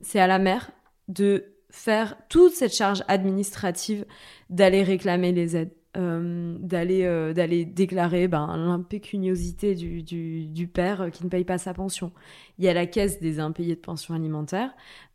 C'est 0.00 0.20
à 0.20 0.26
la 0.26 0.38
mère 0.38 0.70
de 1.08 1.58
faire 1.70 2.16
toute 2.28 2.52
cette 2.52 2.74
charge 2.74 3.04
administrative 3.08 4.06
d'aller 4.48 4.82
réclamer 4.82 5.32
les 5.32 5.56
aides. 5.56 5.74
Euh, 5.98 6.54
d'aller 6.60 7.04
euh, 7.04 7.32
d'aller 7.32 7.64
déclarer 7.64 8.28
ben, 8.28 8.56
l'impécuniosité 8.56 9.74
du, 9.74 10.04
du, 10.04 10.46
du, 10.46 10.68
père 10.68 11.10
qui 11.12 11.24
ne 11.24 11.28
paye 11.28 11.42
pas 11.42 11.58
sa 11.58 11.74
pension. 11.74 12.12
Il 12.58 12.64
y 12.64 12.68
a 12.68 12.74
la 12.74 12.86
caisse 12.86 13.20
des 13.20 13.40
impayés 13.40 13.74
de 13.74 13.80
pension 13.80 14.14
alimentaire, 14.14 14.70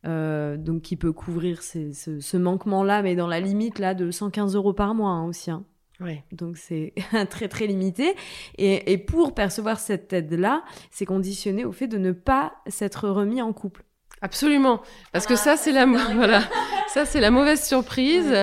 euh, 0.05 0.57
donc 0.57 0.81
qui 0.81 0.97
peut 0.97 1.13
couvrir 1.13 1.61
ces, 1.61 1.93
ce, 1.93 2.19
ce 2.19 2.35
manquement-là, 2.35 3.01
mais 3.01 3.15
dans 3.15 3.27
la 3.27 3.39
limite 3.39 3.79
là 3.79 3.93
de 3.93 4.11
115 4.11 4.55
euros 4.55 4.73
par 4.73 4.93
mois 4.93 5.11
hein, 5.11 5.25
aussi. 5.25 5.51
Hein. 5.51 5.63
Ouais. 6.01 6.25
Donc 6.33 6.57
c'est 6.57 6.93
très 7.29 7.47
très 7.47 7.67
limité. 7.67 8.13
Et, 8.57 8.91
et 8.91 8.97
pour 8.97 9.33
percevoir 9.33 9.79
cette 9.79 10.11
aide-là, 10.11 10.65
c'est 10.91 11.05
conditionné 11.05 11.63
au 11.63 11.71
fait 11.71 11.87
de 11.87 11.97
ne 11.97 12.11
pas 12.11 12.55
s'être 12.67 13.07
remis 13.07 13.41
en 13.41 13.53
couple. 13.53 13.85
Absolument, 14.21 14.81
parce 15.11 15.27
que 15.27 15.35
ça 15.35 15.57
c'est 15.57 15.73
la 15.73 15.85
voilà, 16.15 16.43
ça 16.87 17.05
c'est 17.05 17.19
la 17.19 17.29
mauvaise 17.29 17.61
surprise, 17.61 18.33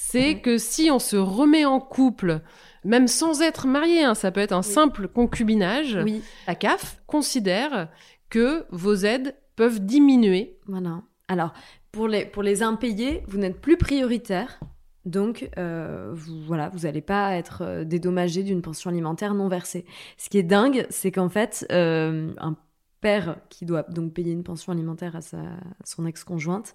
c'est 0.00 0.40
que 0.40 0.58
si 0.58 0.90
on 0.90 0.98
se 0.98 1.16
remet 1.16 1.64
en 1.64 1.80
couple, 1.80 2.40
même 2.84 3.08
sans 3.08 3.42
être 3.42 3.66
marié, 3.66 4.04
hein, 4.04 4.14
ça 4.14 4.30
peut 4.30 4.40
être 4.40 4.52
un 4.52 4.62
simple 4.62 5.08
concubinage, 5.08 5.98
la 6.46 6.54
CAF 6.54 7.02
considère 7.06 7.88
que 8.30 8.64
vos 8.70 8.94
aides 8.94 9.34
peuvent 9.56 9.80
diminuer. 9.80 10.56
Voilà. 10.66 11.02
Alors 11.26 11.52
pour 11.90 12.08
les 12.08 12.24
pour 12.24 12.42
les 12.42 12.62
impayés, 12.62 13.24
vous 13.26 13.38
n'êtes 13.38 13.60
plus 13.60 13.76
prioritaire. 13.76 14.60
Donc, 15.04 15.48
euh, 15.56 16.10
vous, 16.12 16.42
voilà, 16.42 16.68
vous 16.68 16.80
n'allez 16.80 17.00
pas 17.00 17.34
être 17.34 17.62
euh, 17.62 17.84
dédommagé 17.84 18.42
d'une 18.42 18.60
pension 18.60 18.90
alimentaire 18.90 19.32
non 19.32 19.48
versée. 19.48 19.86
Ce 20.18 20.28
qui 20.28 20.36
est 20.36 20.42
dingue, 20.42 20.86
c'est 20.90 21.10
qu'en 21.10 21.30
fait, 21.30 21.66
euh, 21.72 22.34
un 22.38 22.56
père 23.00 23.38
qui 23.48 23.64
doit 23.64 23.84
donc 23.84 24.12
payer 24.12 24.32
une 24.32 24.44
pension 24.44 24.70
alimentaire 24.70 25.16
à, 25.16 25.22
sa, 25.22 25.38
son 25.82 26.04
ex-conjointe 26.04 26.74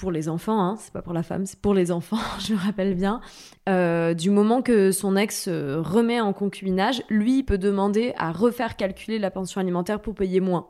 pour 0.00 0.10
les 0.10 0.28
enfants, 0.30 0.60
hein, 0.60 0.76
c'est 0.78 0.92
pas 0.92 1.02
pour 1.02 1.12
la 1.12 1.22
femme, 1.22 1.44
c'est 1.44 1.60
pour 1.60 1.74
les 1.74 1.92
enfants, 1.92 2.16
je 2.40 2.54
me 2.54 2.58
rappelle 2.58 2.94
bien. 2.94 3.20
Euh, 3.68 4.14
du 4.14 4.30
moment 4.30 4.62
que 4.62 4.90
son 4.92 5.14
ex 5.14 5.48
remet 5.48 6.20
en 6.20 6.32
concubinage, 6.32 7.02
lui 7.10 7.38
il 7.38 7.44
peut 7.44 7.58
demander 7.58 8.14
à 8.16 8.32
refaire 8.32 8.76
calculer 8.76 9.18
la 9.18 9.30
pension 9.30 9.60
alimentaire 9.60 10.00
pour 10.00 10.14
payer 10.14 10.40
moins, 10.40 10.68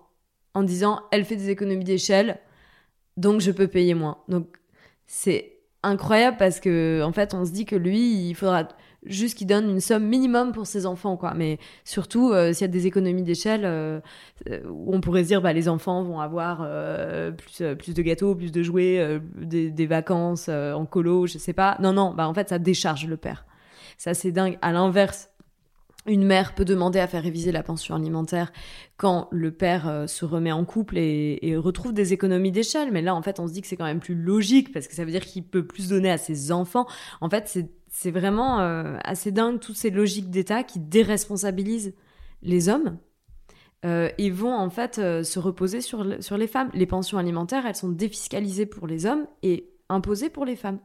en 0.55 0.65
disant 0.65 1.03
elle 1.13 1.25
fait 1.25 1.37
des 1.37 1.51
économies 1.51 1.85
d'échelle, 1.85 2.41
donc 3.17 3.41
je 3.41 3.53
peux 3.53 3.69
payer 3.69 3.95
moins. 3.95 4.19
Donc 4.29 4.57
c'est 5.07 5.61
incroyable 5.83 6.37
parce 6.37 6.59
que 6.59 7.03
en 7.05 7.13
fait 7.13 7.33
on 7.33 7.45
se 7.45 7.53
dit 7.53 7.65
que 7.65 7.77
lui 7.77 8.29
il 8.29 8.35
faudra 8.35 8.67
juste 9.05 9.39
qu'il 9.39 9.47
donne 9.47 9.69
une 9.71 9.81
somme 9.81 10.07
minimum 10.07 10.53
pour 10.53 10.67
ses 10.67 10.87
enfants, 10.87 11.17
quoi. 11.17 11.35
Mais 11.35 11.59
surtout, 11.85 12.33
euh, 12.33 12.53
s'il 12.53 12.63
y 12.63 12.65
a 12.65 12.69
des 12.69 12.87
économies 12.87 13.23
d'échelle, 13.23 13.63
euh, 13.65 14.01
euh, 14.49 14.61
on 14.87 15.01
pourrait 15.01 15.23
se 15.23 15.29
dire, 15.29 15.43
bah, 15.43 15.53
les 15.53 15.69
enfants 15.69 16.03
vont 16.03 16.21
avoir 16.21 16.67
plus, 17.37 17.63
plus 17.77 17.95
de 17.95 18.03
gâteaux, 18.03 18.35
plus 18.35 18.53
de 18.53 18.63
jouets, 18.63 19.21
des, 19.37 19.71
des, 19.71 19.87
vacances 19.87 20.49
en 20.49 20.87
colo, 20.87 21.27
je 21.27 21.39
sais 21.39 21.53
pas. 21.53 21.77
Non, 21.81 21.93
non, 21.93 22.13
bah, 22.15 22.29
en 22.29 22.35
fait, 22.35 22.49
ça 22.49 22.59
décharge 22.59 23.07
le 23.07 23.17
père. 23.17 23.47
Ça, 23.97 24.15
c'est 24.15 24.33
dingue. 24.33 24.59
À 24.63 24.73
l'inverse, 24.73 25.31
une 26.07 26.25
mère 26.25 26.55
peut 26.55 26.65
demander 26.65 26.99
à 26.99 27.07
faire 27.07 27.23
réviser 27.23 27.53
la 27.53 27.63
pension 27.63 27.95
alimentaire 27.95 28.53
quand 28.97 29.29
le 29.31 29.51
père 29.51 30.05
se 30.07 30.25
remet 30.25 30.53
en 30.53 30.65
couple 30.65 30.97
et, 30.97 31.39
et 31.43 31.57
retrouve 31.57 31.93
des 31.93 32.13
économies 32.13 32.53
d'échelle. 32.53 32.91
Mais 32.91 33.03
là, 33.03 33.15
en 33.15 33.23
fait, 33.23 33.39
on 33.39 33.47
se 33.47 33.53
dit 33.53 33.61
que 33.61 33.67
c'est 33.67 33.77
quand 33.77 33.85
même 33.85 34.01
plus 34.01 34.15
logique 34.15 34.73
parce 34.73 34.89
que 34.89 34.95
ça 34.95 35.05
veut 35.05 35.11
dire 35.11 35.25
qu'il 35.25 35.45
peut 35.45 35.67
plus 35.67 35.89
donner 35.89 36.11
à 36.11 36.19
ses 36.19 36.53
enfants. 36.53 36.87
En 37.21 37.29
fait, 37.29 37.49
c'est 37.49 37.69
c'est 37.91 38.13
vraiment 38.13 38.61
euh, 38.61 38.97
assez 39.05 39.33
dingue 39.33 39.59
toutes 39.59 39.77
ces 39.77 39.91
logiques 39.91 40.31
d'État 40.31 40.63
qui 40.63 40.79
déresponsabilisent 40.79 41.93
les 42.41 42.69
hommes 42.69 42.99
euh, 43.85 44.09
et 44.17 44.31
vont 44.31 44.55
en 44.55 44.71
fait 44.71 44.99
euh, 44.99 45.25
se 45.25 45.39
reposer 45.39 45.81
sur, 45.81 46.23
sur 46.23 46.39
les 46.39 46.47
femmes. 46.47 46.71
Les 46.73 46.87
pensions 46.87 47.19
alimentaires, 47.19 47.67
elles 47.67 47.75
sont 47.75 47.89
défiscalisées 47.89 48.67
pour 48.67 48.87
les 48.87 49.07
hommes 49.07 49.27
et 49.43 49.69
imposées 49.89 50.31
pour 50.31 50.45
les 50.45 50.57
femmes. 50.57 50.79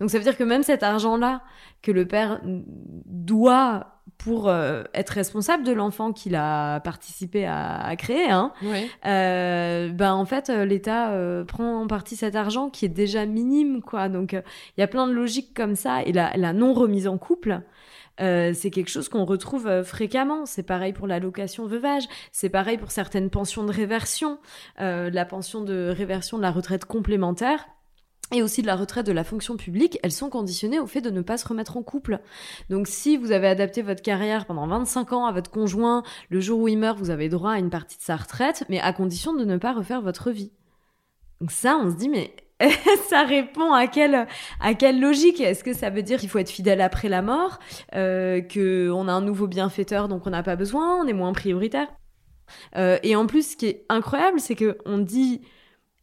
Donc 0.00 0.10
ça 0.10 0.18
veut 0.18 0.24
dire 0.24 0.36
que 0.36 0.44
même 0.44 0.62
cet 0.62 0.82
argent-là 0.82 1.42
que 1.82 1.92
le 1.92 2.06
père 2.06 2.40
doit 2.44 3.98
pour 4.16 4.48
euh, 4.48 4.82
être 4.94 5.10
responsable 5.10 5.64
de 5.64 5.72
l'enfant 5.72 6.12
qu'il 6.12 6.34
a 6.34 6.80
participé 6.80 7.46
à, 7.46 7.94
créer, 7.96 8.30
hein, 8.30 8.52
euh, 9.06 9.90
ben 9.90 10.12
en 10.12 10.24
fait 10.24 10.50
euh, 10.50 10.64
l'État 10.64 11.12
prend 11.46 11.82
en 11.82 11.86
partie 11.86 12.16
cet 12.16 12.34
argent 12.34 12.68
qui 12.68 12.84
est 12.84 12.90
déjà 12.90 13.26
minime, 13.26 13.80
quoi. 13.82 14.08
Donc 14.08 14.32
il 14.32 14.80
y 14.80 14.82
a 14.82 14.88
plein 14.88 15.06
de 15.06 15.12
logiques 15.12 15.54
comme 15.54 15.76
ça 15.76 16.02
et 16.02 16.12
la, 16.12 16.36
la 16.36 16.52
non 16.52 16.72
remise 16.72 17.06
en 17.06 17.18
couple. 17.18 17.60
c'est 18.18 18.70
quelque 18.72 18.90
chose 18.90 19.08
qu'on 19.08 19.24
retrouve 19.24 19.82
fréquemment. 19.84 20.46
C'est 20.46 20.64
pareil 20.64 20.92
pour 20.92 21.06
l'allocation 21.06 21.66
veuvage. 21.66 22.04
C'est 22.32 22.48
pareil 22.48 22.78
pour 22.78 22.90
certaines 22.90 23.30
pensions 23.30 23.64
de 23.64 23.72
réversion. 23.72 24.38
la 24.78 25.24
pension 25.24 25.62
de 25.62 25.92
réversion 25.96 26.38
de 26.38 26.42
la 26.42 26.50
retraite 26.50 26.84
complémentaire 26.84 27.66
et 28.32 28.42
aussi 28.42 28.62
de 28.62 28.66
la 28.66 28.76
retraite 28.76 29.06
de 29.06 29.12
la 29.12 29.24
fonction 29.24 29.56
publique, 29.56 29.98
elles 30.02 30.12
sont 30.12 30.28
conditionnées 30.28 30.78
au 30.78 30.86
fait 30.86 31.00
de 31.00 31.10
ne 31.10 31.22
pas 31.22 31.38
se 31.38 31.48
remettre 31.48 31.76
en 31.76 31.82
couple. 31.82 32.20
Donc 32.68 32.86
si 32.86 33.16
vous 33.16 33.32
avez 33.32 33.48
adapté 33.48 33.82
votre 33.82 34.02
carrière 34.02 34.44
pendant 34.46 34.66
25 34.66 35.12
ans 35.12 35.26
à 35.26 35.32
votre 35.32 35.50
conjoint, 35.50 36.02
le 36.28 36.40
jour 36.40 36.60
où 36.60 36.68
il 36.68 36.78
meurt, 36.78 36.98
vous 36.98 37.10
avez 37.10 37.28
droit 37.28 37.52
à 37.52 37.58
une 37.58 37.70
partie 37.70 37.96
de 37.96 38.02
sa 38.02 38.16
retraite, 38.16 38.64
mais 38.68 38.80
à 38.80 38.92
condition 38.92 39.34
de 39.34 39.44
ne 39.44 39.56
pas 39.56 39.72
refaire 39.72 40.02
votre 40.02 40.30
vie. 40.30 40.52
Donc 41.40 41.52
ça, 41.52 41.78
on 41.82 41.90
se 41.90 41.96
dit, 41.96 42.08
mais 42.08 42.34
ça 43.08 43.22
répond 43.22 43.72
à 43.72 43.86
quelle 43.86 44.26
à 44.60 44.74
quelle 44.74 45.00
logique? 45.00 45.40
Est-ce 45.40 45.62
que 45.62 45.72
ça 45.72 45.90
veut 45.90 46.02
dire 46.02 46.18
qu'il 46.18 46.28
faut 46.28 46.38
être 46.38 46.50
fidèle 46.50 46.80
après 46.80 47.08
la 47.08 47.22
mort, 47.22 47.58
euh, 47.94 48.40
que 48.40 48.90
on 48.90 49.08
a 49.08 49.12
un 49.12 49.20
nouveau 49.20 49.46
bienfaiteur 49.46 50.08
donc 50.08 50.26
on 50.26 50.30
n'a 50.30 50.42
pas 50.42 50.56
besoin, 50.56 50.96
on 51.02 51.06
est 51.06 51.12
moins 51.12 51.32
prioritaire? 51.32 51.88
Euh, 52.76 52.98
Et 53.02 53.14
en 53.14 53.26
plus, 53.26 53.52
ce 53.52 53.56
qui 53.56 53.66
est 53.66 53.84
incroyable, 53.88 54.40
c'est 54.40 54.54
que 54.54 54.78
on 54.86 54.98
dit 54.98 55.42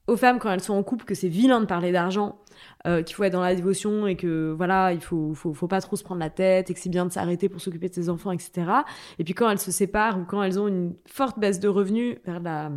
aux 0.07 0.17
femmes 0.17 0.39
quand 0.39 0.51
elles 0.51 0.61
sont 0.61 0.73
en 0.73 0.83
couple 0.83 1.05
que 1.05 1.15
c'est 1.15 1.27
vilain 1.27 1.59
de 1.59 1.65
parler 1.65 1.91
d'argent, 1.91 2.39
euh, 2.85 3.01
qu'il 3.01 3.15
faut 3.15 3.23
être 3.23 3.33
dans 3.33 3.41
la 3.41 3.55
dévotion 3.55 4.05
et 4.05 4.15
que 4.15 4.53
voilà, 4.55 4.93
il 4.93 5.01
faut, 5.01 5.33
faut, 5.33 5.67
pas 5.67 5.81
trop 5.81 5.95
se 5.95 6.03
prendre 6.03 6.19
la 6.19 6.29
tête 6.29 6.69
et 6.69 6.73
que 6.73 6.79
c'est 6.79 6.89
bien 6.89 7.05
de 7.05 7.11
s'arrêter 7.11 7.49
pour 7.49 7.59
s'occuper 7.59 7.89
de 7.89 7.93
ses 7.93 8.09
enfants, 8.09 8.31
etc. 8.31 8.69
Et 9.17 9.23
puis 9.23 9.33
quand 9.33 9.49
elles 9.49 9.59
se 9.59 9.71
séparent 9.71 10.19
ou 10.19 10.25
quand 10.25 10.43
elles 10.43 10.59
ont 10.59 10.67
une 10.67 10.95
forte 11.07 11.39
baisse 11.39 11.59
de 11.59 11.67
revenus 11.67 12.17
vers 12.25 12.39
la 12.39 12.71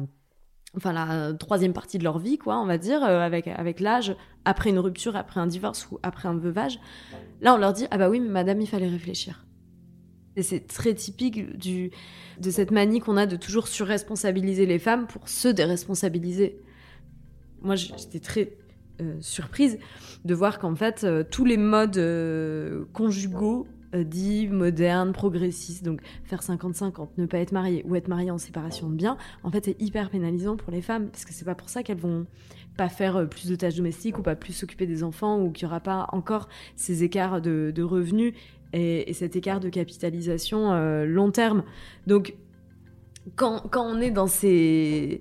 enfin 0.76 0.92
la 0.92 1.32
troisième 1.32 1.72
partie 1.72 1.98
de 1.98 2.04
leur 2.04 2.18
vie, 2.18 2.38
quoi, 2.38 2.58
on 2.58 2.66
va 2.66 2.78
dire, 2.78 3.02
euh, 3.02 3.20
avec, 3.20 3.46
avec 3.48 3.80
l'âge, 3.80 4.14
après 4.44 4.70
une 4.70 4.78
rupture, 4.78 5.16
après 5.16 5.40
un 5.40 5.46
divorce 5.46 5.90
ou 5.90 5.98
après 6.02 6.28
un 6.28 6.36
veuvage, 6.36 6.78
là 7.40 7.54
on 7.54 7.58
leur 7.58 7.72
dit 7.72 7.86
ah 7.90 7.98
bah 7.98 8.08
oui 8.08 8.20
mais 8.20 8.28
madame 8.28 8.60
il 8.60 8.66
fallait 8.66 8.88
réfléchir. 8.88 9.44
Et 10.36 10.42
c'est 10.42 10.66
très 10.68 10.94
typique 10.94 11.58
du, 11.58 11.90
de 12.40 12.50
cette 12.50 12.70
manie 12.70 13.00
qu'on 13.00 13.16
a 13.16 13.26
de 13.26 13.34
toujours 13.34 13.66
surresponsabiliser 13.66 14.66
les 14.66 14.78
femmes 14.78 15.08
pour 15.08 15.28
se 15.28 15.48
déresponsabiliser. 15.48 16.62
Moi 17.62 17.77
j'étais 17.77 18.21
très 18.21 18.53
euh, 19.01 19.16
surprise 19.21 19.79
de 20.25 20.35
voir 20.35 20.59
qu'en 20.59 20.75
fait 20.75 21.05
euh, 21.05 21.23
tous 21.23 21.44
les 21.44 21.57
modes 21.57 22.03
conjugaux 22.92 23.68
euh, 23.94 24.03
dit 24.03 24.49
moderne, 24.49 25.12
progressiste, 25.12 25.85
donc 25.85 26.01
faire 26.25 26.42
50-50, 26.42 27.09
ne 27.16 27.27
pas 27.27 27.38
être 27.38 27.53
marié 27.53 27.85
ou 27.87 27.94
être 27.94 28.09
marié 28.09 28.33
en 28.33 28.38
séparation 28.38 28.90
de 28.90 28.97
biens, 28.97 29.16
en 29.44 29.53
fait 29.53 29.66
c'est 29.66 29.81
hyper 29.81 30.11
pénalisant 30.11 30.57
pour 30.57 30.73
les 30.73 30.83
femmes 30.83 31.11
parce 31.11 31.25
que 31.25 31.33
c'est 31.33 31.44
pas 31.44 31.55
pour 31.55 31.68
ça 31.68 31.85
qu'elles 31.85 31.99
vont 31.99 32.27
pas 32.77 32.88
faire 32.88 33.29
plus 33.29 33.49
de 33.49 33.55
tâches 33.55 33.77
domestiques 33.77 34.18
ou 34.18 34.23
pas 34.23 34.35
plus 34.35 34.53
s'occuper 34.53 34.87
des 34.87 35.05
enfants 35.05 35.40
ou 35.40 35.53
qu'il 35.53 35.62
y 35.62 35.66
aura 35.66 35.81
pas 35.81 36.09
encore 36.12 36.49
ces 36.75 37.05
écarts 37.05 37.40
de, 37.40 37.83
revenus 37.83 38.35
et, 38.73 39.12
cet 39.12 39.37
écart 39.37 39.61
de 39.61 39.68
capitalisation 39.68 40.73
long 41.05 41.31
terme. 41.31 41.62
Donc 42.07 42.35
quand, 43.37 43.62
quand, 43.71 43.85
on 43.85 44.01
est 44.01 44.11
dans 44.11 44.27
ces 44.27 45.21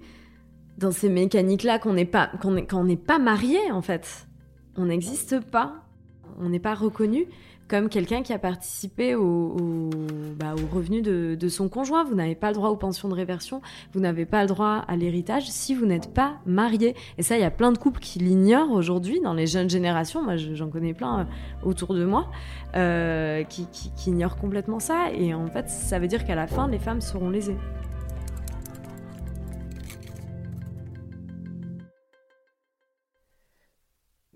dans 0.77 0.91
ces 0.91 1.09
mécaniques 1.09 1.63
là 1.63 1.79
qu'on 1.79 1.93
n'est 1.93 2.05
pas 2.05 2.29
quand 2.41 2.53
on 2.73 2.83
n'est 2.83 2.95
pas 2.95 3.19
marié 3.19 3.71
en 3.71 3.81
fait, 3.81 4.27
on 4.75 4.85
n'existe 4.85 5.39
pas, 5.39 5.83
on 6.39 6.49
n'est 6.49 6.59
pas 6.59 6.75
reconnu 6.75 7.27
comme 7.67 7.89
quelqu'un 7.89 8.23
qui 8.23 8.33
a 8.33 8.39
participé 8.39 9.15
au, 9.15 9.89
bah, 10.37 10.55
revenu 10.71 11.01
de, 11.01 11.47
son 11.49 11.69
conjoint. 11.69 12.03
Vous 12.03 12.15
n'avez 12.15 12.35
pas 12.35 12.49
le 12.49 12.55
droit 12.55 12.69
aux 12.69 12.75
pensions 12.75 13.09
de 13.09 13.13
réversion, 13.13 13.61
vous 13.93 13.99
n'avez 13.99 14.25
pas 14.25 14.41
le 14.41 14.47
droit 14.47 14.85
à 14.87 14.95
l'héritage 14.95 15.49
si 15.49 15.75
vous 15.75 15.85
n'êtes 15.85 16.13
pas 16.13 16.37
marié. 16.45 16.95
Et 17.17 17.23
ça, 17.23 17.37
il 17.37 17.41
y 17.41 17.45
a 17.45 17.51
plein 17.51 17.71
de 17.71 17.77
couples 17.77 17.99
qui 17.99 18.19
l'ignorent 18.19 18.71
aujourd'hui 18.71 19.19
dans 19.21 19.33
les 19.33 19.47
jeunes 19.47 19.69
générations. 19.69 20.23
Moi, 20.23 20.37
j'en 20.37 20.69
connais 20.69 20.93
plein 20.93 21.21
euh, 21.21 21.23
autour 21.63 21.93
de 21.93 22.05
moi 22.05 22.29
euh, 22.75 23.43
qui 23.43 23.67
ignorent 24.07 24.37
complètement 24.37 24.79
ça. 24.79 25.11
Et 25.13 25.33
en 25.33 25.47
fait, 25.47 25.69
ça 25.69 25.99
veut 25.99 26.07
dire 26.07 26.25
qu'à 26.25 26.35
la 26.35 26.47
fin, 26.47 26.67
les 26.67 26.79
femmes 26.79 27.01
seront 27.01 27.29
lésées. 27.29 27.57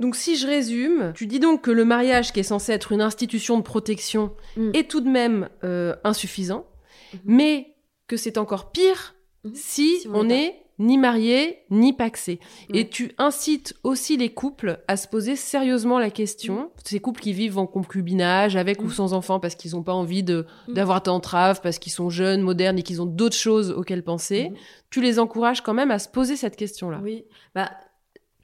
Donc 0.01 0.15
si 0.15 0.35
je 0.35 0.47
résume, 0.47 1.13
tu 1.15 1.27
dis 1.27 1.39
donc 1.39 1.61
que 1.61 1.71
le 1.71 1.85
mariage 1.85 2.33
qui 2.33 2.39
est 2.39 2.43
censé 2.43 2.71
être 2.71 2.91
une 2.91 3.01
institution 3.01 3.57
de 3.57 3.61
protection 3.61 4.33
mm. 4.57 4.71
est 4.73 4.89
tout 4.89 4.99
de 4.99 5.09
même 5.09 5.47
euh, 5.63 5.95
insuffisant, 6.03 6.65
mm-hmm. 7.13 7.19
mais 7.25 7.75
que 8.07 8.17
c'est 8.17 8.39
encore 8.39 8.71
pire 8.71 9.13
mm-hmm. 9.45 9.51
si, 9.53 10.07
on 10.11 10.23
n'est 10.23 10.57
ni 10.79 10.97
marié 10.97 11.59
ni 11.69 11.93
paxé. 11.93 12.39
Et 12.73 12.89
tu 12.89 13.11
incites 13.19 13.75
aussi 13.83 14.17
les 14.17 14.33
couples 14.33 14.79
à 14.87 14.97
se 14.97 15.07
poser 15.07 15.35
sérieusement 15.35 15.99
la 15.99 16.09
question, 16.09 16.63
mm. 16.63 16.69
ces 16.83 16.99
couples 16.99 17.21
qui 17.21 17.33
vivent 17.33 17.59
en 17.59 17.67
concubinage, 17.67 18.55
avec 18.55 18.81
ou 18.81 18.87
mm. 18.87 18.91
sans 18.91 19.13
enfants, 19.13 19.39
parce 19.39 19.53
qu'ils 19.53 19.73
n'ont 19.73 19.83
pas 19.83 19.93
envie 19.93 20.23
de 20.23 20.47
d'avoir 20.67 21.03
d'entraves, 21.03 21.61
parce 21.61 21.77
qu'ils 21.77 21.91
sont 21.91 22.09
jeunes, 22.09 22.41
modernes 22.41 22.79
et 22.79 22.83
qu'ils 22.83 23.03
ont 23.03 23.05
d'autres 23.05 23.37
choses 23.37 23.69
auxquelles 23.69 24.03
penser, 24.03 24.51
tu 24.89 24.99
les 24.99 25.19
encourages 25.19 25.61
quand 25.61 25.75
même 25.75 25.91
à 25.91 25.99
se 25.99 26.09
poser 26.09 26.35
cette 26.35 26.55
question-là. 26.55 26.99
Oui, 27.03 27.25
bah 27.53 27.69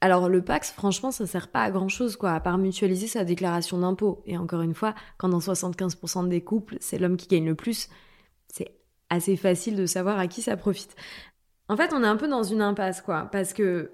alors 0.00 0.28
le 0.28 0.42
Pax, 0.42 0.70
franchement, 0.70 1.10
ça 1.10 1.26
sert 1.26 1.48
pas 1.48 1.62
à 1.62 1.70
grand 1.70 1.88
chose, 1.88 2.16
quoi, 2.16 2.32
à 2.32 2.40
part 2.40 2.58
mutualiser 2.58 3.06
sa 3.08 3.24
déclaration 3.24 3.78
d'impôt. 3.78 4.22
Et 4.26 4.38
encore 4.38 4.62
une 4.62 4.74
fois, 4.74 4.94
quand 5.16 5.28
dans 5.28 5.40
75% 5.40 6.28
des 6.28 6.40
couples, 6.40 6.76
c'est 6.80 6.98
l'homme 6.98 7.16
qui 7.16 7.26
gagne 7.26 7.46
le 7.46 7.54
plus, 7.54 7.88
c'est 8.48 8.72
assez 9.10 9.36
facile 9.36 9.76
de 9.76 9.86
savoir 9.86 10.18
à 10.18 10.28
qui 10.28 10.42
ça 10.42 10.56
profite. 10.56 10.94
En 11.68 11.76
fait, 11.76 11.92
on 11.92 12.04
est 12.04 12.06
un 12.06 12.16
peu 12.16 12.28
dans 12.28 12.44
une 12.44 12.62
impasse, 12.62 13.02
quoi, 13.02 13.28
parce 13.32 13.52
que 13.52 13.90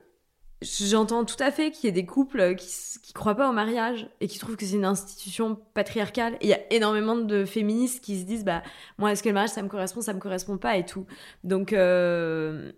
j'entends 0.62 1.24
tout 1.24 1.40
à 1.42 1.50
fait 1.50 1.70
qu'il 1.70 1.86
y 1.86 1.88
ait 1.88 1.92
des 1.92 2.06
couples 2.06 2.54
qui, 2.56 2.68
qui 3.02 3.12
croient 3.12 3.34
pas 3.34 3.48
au 3.48 3.52
mariage 3.52 4.08
et 4.20 4.28
qui 4.28 4.38
trouvent 4.38 4.56
que 4.56 4.66
c'est 4.66 4.76
une 4.76 4.84
institution 4.84 5.56
patriarcale. 5.74 6.36
Il 6.42 6.48
y 6.48 6.54
a 6.54 6.60
énormément 6.72 7.16
de 7.16 7.44
féministes 7.44 8.04
qui 8.04 8.20
se 8.20 8.24
disent, 8.24 8.44
bah, 8.44 8.62
moi, 8.98 9.12
est-ce 9.12 9.22
que 9.22 9.28
le 9.28 9.34
mariage, 9.34 9.50
ça 9.50 9.62
me 9.62 9.68
correspond, 9.68 10.02
ça 10.02 10.12
me 10.12 10.20
correspond 10.20 10.58
pas 10.58 10.76
et 10.76 10.84
tout. 10.84 11.06
Donc, 11.44 11.72
euh, 11.72 12.72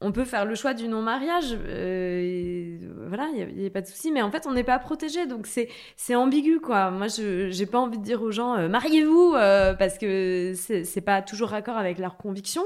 on 0.00 0.12
peut 0.12 0.24
faire 0.24 0.44
le 0.44 0.54
choix 0.54 0.74
du 0.74 0.88
non-mariage, 0.88 1.56
euh, 1.66 2.78
voilà, 3.08 3.28
il 3.34 3.56
n'y 3.56 3.66
a, 3.66 3.70
pas 3.70 3.80
de 3.80 3.86
souci, 3.86 4.12
mais 4.12 4.22
en 4.22 4.30
fait, 4.30 4.46
on 4.46 4.52
n'est 4.52 4.64
pas 4.64 4.78
protégé, 4.78 5.26
donc 5.26 5.46
c'est 5.46 6.14
ambigu, 6.14 6.60
quoi. 6.60 6.90
Moi, 6.90 7.08
je 7.08 7.48
j'ai 7.50 7.66
pas 7.66 7.78
envie 7.78 7.98
de 7.98 8.02
dire 8.02 8.22
aux 8.22 8.30
gens, 8.30 8.54
euh, 8.56 8.68
mariez-vous, 8.68 9.34
euh, 9.34 9.72
parce 9.74 9.98
que 9.98 10.52
c'est 10.54 11.00
pas 11.00 11.22
toujours 11.22 11.50
raccord 11.50 11.76
avec 11.76 11.98
leurs 11.98 12.16
convictions. 12.16 12.64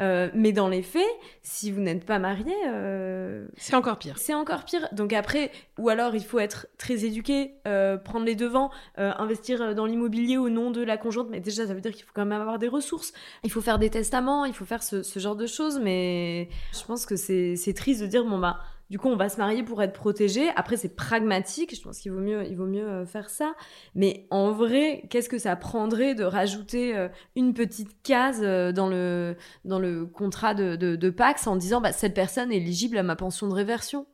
Euh, 0.00 0.28
mais 0.34 0.52
dans 0.52 0.68
les 0.68 0.82
faits, 0.82 1.02
si 1.42 1.70
vous 1.70 1.80
n'êtes 1.80 2.04
pas 2.04 2.18
marié, 2.18 2.54
euh, 2.66 3.46
c'est 3.56 3.74
encore 3.74 3.98
pire. 3.98 4.18
C'est 4.18 4.34
encore 4.34 4.64
pire. 4.64 4.88
Donc 4.92 5.12
après, 5.12 5.50
ou 5.78 5.88
alors 5.88 6.14
il 6.14 6.24
faut 6.24 6.38
être 6.38 6.66
très 6.78 7.04
éduqué, 7.04 7.54
euh, 7.68 7.96
prendre 7.96 8.26
les 8.26 8.34
devants, 8.34 8.70
investir 8.96 9.74
dans 9.74 9.86
l'immobilier 9.86 10.36
au 10.36 10.48
nom 10.48 10.70
de 10.70 10.82
la 10.82 10.96
conjointe. 10.96 11.28
Mais 11.30 11.40
déjà, 11.40 11.66
ça 11.66 11.74
veut 11.74 11.80
dire 11.80 11.92
qu'il 11.92 12.04
faut 12.04 12.12
quand 12.14 12.24
même 12.24 12.40
avoir 12.40 12.58
des 12.58 12.68
ressources. 12.68 13.12
Il 13.42 13.50
faut 13.50 13.60
faire 13.60 13.78
des 13.78 13.90
testaments, 13.90 14.44
il 14.44 14.54
faut 14.54 14.64
faire 14.64 14.82
ce, 14.82 15.02
ce 15.02 15.18
genre 15.18 15.36
de 15.36 15.46
choses. 15.46 15.78
Mais 15.78 16.48
je 16.72 16.84
pense 16.84 17.06
que 17.06 17.16
c'est 17.16 17.74
triste 17.74 18.00
de 18.00 18.06
dire 18.06 18.24
bon 18.24 18.38
bah 18.38 18.60
du 18.90 18.98
coup, 18.98 19.08
on 19.08 19.16
va 19.16 19.28
se 19.28 19.38
marier 19.38 19.62
pour 19.62 19.82
être 19.82 19.94
protégé. 19.94 20.50
Après, 20.56 20.76
c'est 20.76 20.94
pragmatique. 20.94 21.74
Je 21.74 21.80
pense 21.80 21.98
qu'il 21.98 22.12
vaut 22.12 22.20
mieux, 22.20 22.46
il 22.46 22.56
vaut 22.56 22.66
mieux 22.66 22.86
euh, 22.86 23.06
faire 23.06 23.30
ça. 23.30 23.54
Mais 23.94 24.26
en 24.30 24.52
vrai, 24.52 25.04
qu'est-ce 25.08 25.28
que 25.28 25.38
ça 25.38 25.56
prendrait 25.56 26.14
de 26.14 26.24
rajouter 26.24 26.94
euh, 26.94 27.08
une 27.34 27.54
petite 27.54 28.02
case 28.02 28.40
euh, 28.42 28.72
dans 28.72 28.88
le 28.88 29.36
dans 29.64 29.78
le 29.78 30.04
contrat 30.04 30.54
de, 30.54 30.76
de, 30.76 31.10
Pax 31.10 31.46
en 31.46 31.56
disant 31.56 31.80
bah, 31.80 31.92
cette 31.92 32.14
personne 32.14 32.52
est 32.52 32.58
éligible 32.58 32.98
à 32.98 33.02
ma 33.02 33.16
pension 33.16 33.48
de 33.48 33.54
réversion? 33.54 34.06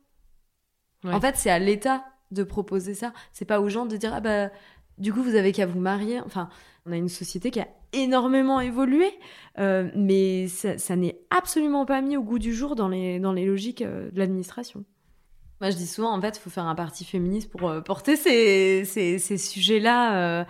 En 1.03 1.19
fait, 1.19 1.35
c'est 1.35 1.49
à 1.49 1.59
l'État 1.59 2.05
de 2.29 2.43
proposer 2.43 2.93
ça. 2.93 3.11
C'est 3.33 3.45
pas 3.45 3.59
aux 3.59 3.69
gens 3.69 3.85
de 3.85 3.97
dire 3.97 4.13
ah 4.13 4.21
bah 4.21 4.51
du 4.99 5.11
coup 5.11 5.23
vous 5.23 5.35
avez 5.35 5.51
qu'à 5.51 5.65
vous 5.65 5.79
marier. 5.79 6.21
Enfin, 6.21 6.47
on 6.85 6.91
a 6.91 6.95
une 6.95 7.09
société 7.09 7.51
qui 7.51 7.59
a 7.59 7.67
énormément 7.93 8.59
évolué, 8.59 9.07
euh, 9.59 9.89
mais 9.95 10.47
ça, 10.47 10.95
n'est 10.95 11.19
absolument 11.29 11.85
pas 11.85 12.01
mis 12.01 12.17
au 12.17 12.23
goût 12.23 12.39
du 12.39 12.53
jour 12.53 12.75
dans 12.75 12.87
les, 12.87 13.19
dans 13.19 13.33
les 13.33 13.45
logiques 13.45 13.81
euh, 13.81 14.09
de 14.11 14.19
l'administration. 14.19 14.85
Moi, 15.59 15.69
je 15.69 15.75
dis 15.75 15.87
souvent, 15.87 16.11
en 16.15 16.21
fait, 16.21 16.37
il 16.37 16.39
faut 16.39 16.49
faire 16.49 16.65
un 16.65 16.75
parti 16.75 17.05
féministe 17.05 17.49
pour 17.51 17.69
euh, 17.69 17.81
porter 17.81 18.15
ces, 18.15 18.83
ces, 18.85 19.37
sujets-là, 19.37 20.45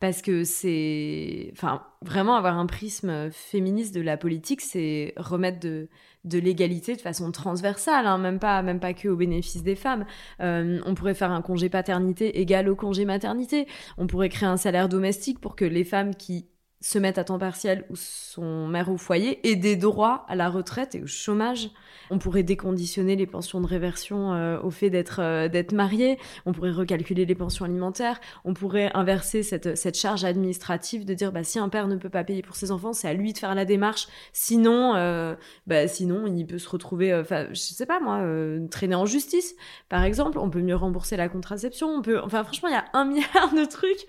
parce 0.00 0.22
que 0.22 0.44
c'est... 0.44 1.50
Enfin, 1.52 1.82
vraiment 2.02 2.36
avoir 2.36 2.58
un 2.58 2.66
prisme 2.66 3.30
féministe 3.30 3.94
de 3.94 4.00
la 4.00 4.16
politique, 4.16 4.60
c'est 4.60 5.14
remettre 5.16 5.60
de, 5.60 5.88
de 6.24 6.38
l'égalité 6.38 6.96
de 6.96 7.00
façon 7.00 7.30
transversale, 7.30 8.06
hein, 8.06 8.18
même 8.18 8.38
pas 8.38 8.62
même 8.62 8.80
pas 8.80 8.92
que 8.92 9.08
au 9.08 9.16
bénéfice 9.16 9.62
des 9.62 9.76
femmes. 9.76 10.04
On 10.40 10.94
pourrait 10.94 11.14
faire 11.14 11.30
un 11.30 11.42
congé 11.42 11.68
paternité 11.68 12.40
égal 12.40 12.68
au 12.68 12.76
congé 12.76 13.04
maternité. 13.04 13.66
On 13.96 14.06
pourrait 14.06 14.28
créer 14.28 14.48
un 14.48 14.58
salaire 14.58 14.88
domestique 14.88 15.40
pour 15.40 15.56
que 15.56 15.64
les 15.64 15.84
femmes 15.84 16.14
qui 16.14 16.46
se 16.84 16.98
mettent 16.98 17.16
à 17.16 17.24
temps 17.24 17.38
partiel 17.38 17.86
ou 17.88 17.96
sont 17.96 18.68
mères 18.68 18.90
au 18.90 18.98
foyer 18.98 19.40
aient 19.48 19.56
des 19.56 19.74
droits 19.74 20.26
à 20.28 20.36
la 20.36 20.50
retraite 20.50 20.94
et 20.94 21.02
au 21.02 21.06
chômage. 21.06 21.70
On 22.10 22.18
pourrait 22.18 22.42
déconditionner 22.42 23.16
les 23.16 23.26
pensions 23.26 23.62
de 23.62 23.66
réversion 23.66 24.34
euh, 24.34 24.60
au 24.60 24.70
fait 24.70 24.90
d'être 24.90 25.20
euh, 25.22 25.48
d'être 25.48 25.72
marié. 25.72 26.18
On 26.44 26.52
pourrait 26.52 26.72
recalculer 26.72 27.24
les 27.24 27.34
pensions 27.34 27.64
alimentaires. 27.64 28.20
On 28.44 28.52
pourrait 28.52 28.90
inverser 28.92 29.42
cette, 29.42 29.78
cette 29.78 29.96
charge 29.96 30.26
administrative 30.26 31.06
de 31.06 31.14
dire 31.14 31.32
bah 31.32 31.42
si 31.42 31.58
un 31.58 31.70
père 31.70 31.88
ne 31.88 31.96
peut 31.96 32.10
pas 32.10 32.22
payer 32.22 32.42
pour 32.42 32.54
ses 32.54 32.70
enfants, 32.70 32.92
c'est 32.92 33.08
à 33.08 33.14
lui 33.14 33.32
de 33.32 33.38
faire 33.38 33.54
la 33.54 33.64
démarche. 33.64 34.06
Sinon, 34.34 34.94
euh, 34.94 35.36
bah 35.66 35.88
sinon 35.88 36.26
il 36.26 36.46
peut 36.46 36.58
se 36.58 36.68
retrouver, 36.68 37.14
enfin 37.14 37.46
je 37.48 37.60
sais 37.60 37.86
pas 37.86 37.98
moi, 37.98 38.22
traîner 38.70 38.94
en 38.94 39.06
justice 39.06 39.56
par 39.88 40.04
exemple. 40.04 40.38
On 40.38 40.50
peut 40.50 40.60
mieux 40.60 40.76
rembourser 40.76 41.16
la 41.16 41.30
contraception. 41.30 41.88
On 41.88 42.02
peut, 42.02 42.20
enfin 42.20 42.44
franchement 42.44 42.68
il 42.68 42.72
y 42.72 42.76
a 42.76 42.84
un 42.92 43.04
milliard 43.06 43.54
de 43.54 43.64
trucs 43.64 44.06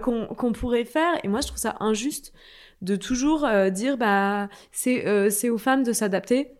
qu'on 0.00 0.26
qu'on 0.26 0.52
pourrait 0.52 0.84
faire. 0.84 1.12
Et 1.24 1.28
moi 1.28 1.40
je 1.40 1.48
trouve 1.48 1.58
ça 1.58 1.74
injuste 1.80 2.03
de 2.82 2.96
toujours 2.96 3.48
dire 3.72 3.96
bah 3.96 4.48
c'est 4.72 5.30
c'est 5.30 5.48
aux 5.48 5.58
femmes 5.58 5.84
de 5.84 5.92
s'adapter 5.92 6.54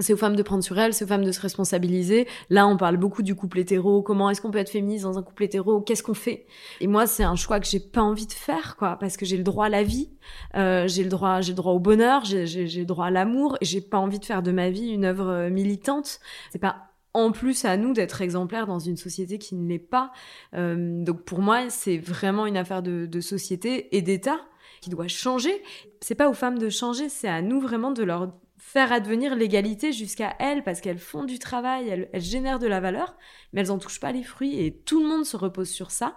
c'est 0.00 0.12
aux 0.12 0.16
femmes 0.16 0.36
de 0.36 0.42
prendre 0.42 0.64
sur 0.64 0.78
elles, 0.78 0.94
c'est 0.94 1.04
aux 1.04 1.08
femmes 1.08 1.24
de 1.24 1.32
se 1.32 1.40
responsabiliser. 1.40 2.26
Là, 2.48 2.66
on 2.66 2.76
parle 2.76 2.96
beaucoup 2.96 3.22
du 3.22 3.34
couple 3.34 3.58
hétéro. 3.58 4.02
Comment 4.02 4.30
est-ce 4.30 4.40
qu'on 4.40 4.50
peut 4.50 4.58
être 4.58 4.70
féministe 4.70 5.04
dans 5.04 5.18
un 5.18 5.22
couple 5.22 5.44
hétéro? 5.44 5.80
Qu'est-ce 5.80 6.02
qu'on 6.02 6.14
fait? 6.14 6.46
Et 6.80 6.86
moi, 6.86 7.06
c'est 7.06 7.22
un 7.22 7.36
choix 7.36 7.60
que 7.60 7.66
j'ai 7.66 7.80
pas 7.80 8.02
envie 8.02 8.26
de 8.26 8.32
faire, 8.32 8.76
quoi, 8.76 8.96
parce 8.98 9.16
que 9.16 9.26
j'ai 9.26 9.36
le 9.36 9.42
droit 9.42 9.66
à 9.66 9.68
la 9.68 9.82
vie, 9.82 10.10
euh, 10.56 10.88
j'ai 10.88 11.02
le 11.02 11.10
droit, 11.10 11.40
j'ai 11.40 11.54
droit 11.54 11.72
au 11.72 11.80
bonheur, 11.80 12.24
j'ai 12.24 12.44
le 12.44 12.84
droit 12.84 13.06
à 13.06 13.10
l'amour, 13.10 13.56
et 13.60 13.64
j'ai 13.64 13.80
pas 13.80 13.98
envie 13.98 14.18
de 14.18 14.24
faire 14.24 14.42
de 14.42 14.52
ma 14.52 14.70
vie 14.70 14.88
une 14.88 15.04
œuvre 15.04 15.28
euh, 15.28 15.50
militante. 15.50 16.20
C'est 16.50 16.58
pas 16.58 16.86
en 17.12 17.32
plus 17.32 17.64
à 17.64 17.76
nous 17.76 17.92
d'être 17.92 18.22
exemplaires 18.22 18.66
dans 18.66 18.78
une 18.78 18.96
société 18.96 19.38
qui 19.38 19.56
ne 19.56 19.68
l'est 19.68 19.78
pas. 19.78 20.12
Euh, 20.54 21.02
donc 21.02 21.22
pour 21.24 21.40
moi, 21.40 21.68
c'est 21.68 21.98
vraiment 21.98 22.46
une 22.46 22.56
affaire 22.56 22.82
de 22.82 23.20
société 23.20 23.96
et 23.96 24.02
d'État 24.02 24.38
qui 24.80 24.90
doit 24.90 25.08
changer. 25.08 25.62
C'est 26.00 26.14
pas 26.14 26.28
aux 26.28 26.34
femmes 26.34 26.58
de 26.58 26.68
changer, 26.68 27.08
c'est 27.08 27.28
à 27.28 27.42
nous 27.42 27.60
vraiment 27.60 27.90
de 27.90 28.02
leur 28.02 28.32
faire 28.58 28.92
advenir 28.92 29.34
l'égalité 29.36 29.92
jusqu'à 29.92 30.34
elles 30.38 30.62
parce 30.62 30.80
qu'elles 30.80 30.98
font 30.98 31.24
du 31.24 31.38
travail, 31.38 31.88
elles, 31.88 32.08
elles 32.12 32.20
génèrent 32.20 32.58
de 32.58 32.66
la 32.66 32.80
valeur, 32.80 33.16
mais 33.52 33.60
elles 33.62 33.68
n'en 33.68 33.78
touchent 33.78 34.00
pas 34.00 34.12
les 34.12 34.22
fruits 34.22 34.60
et 34.64 34.74
tout 34.84 35.00
le 35.02 35.08
monde 35.08 35.24
se 35.24 35.36
repose 35.36 35.70
sur 35.70 35.90
ça. 35.90 36.16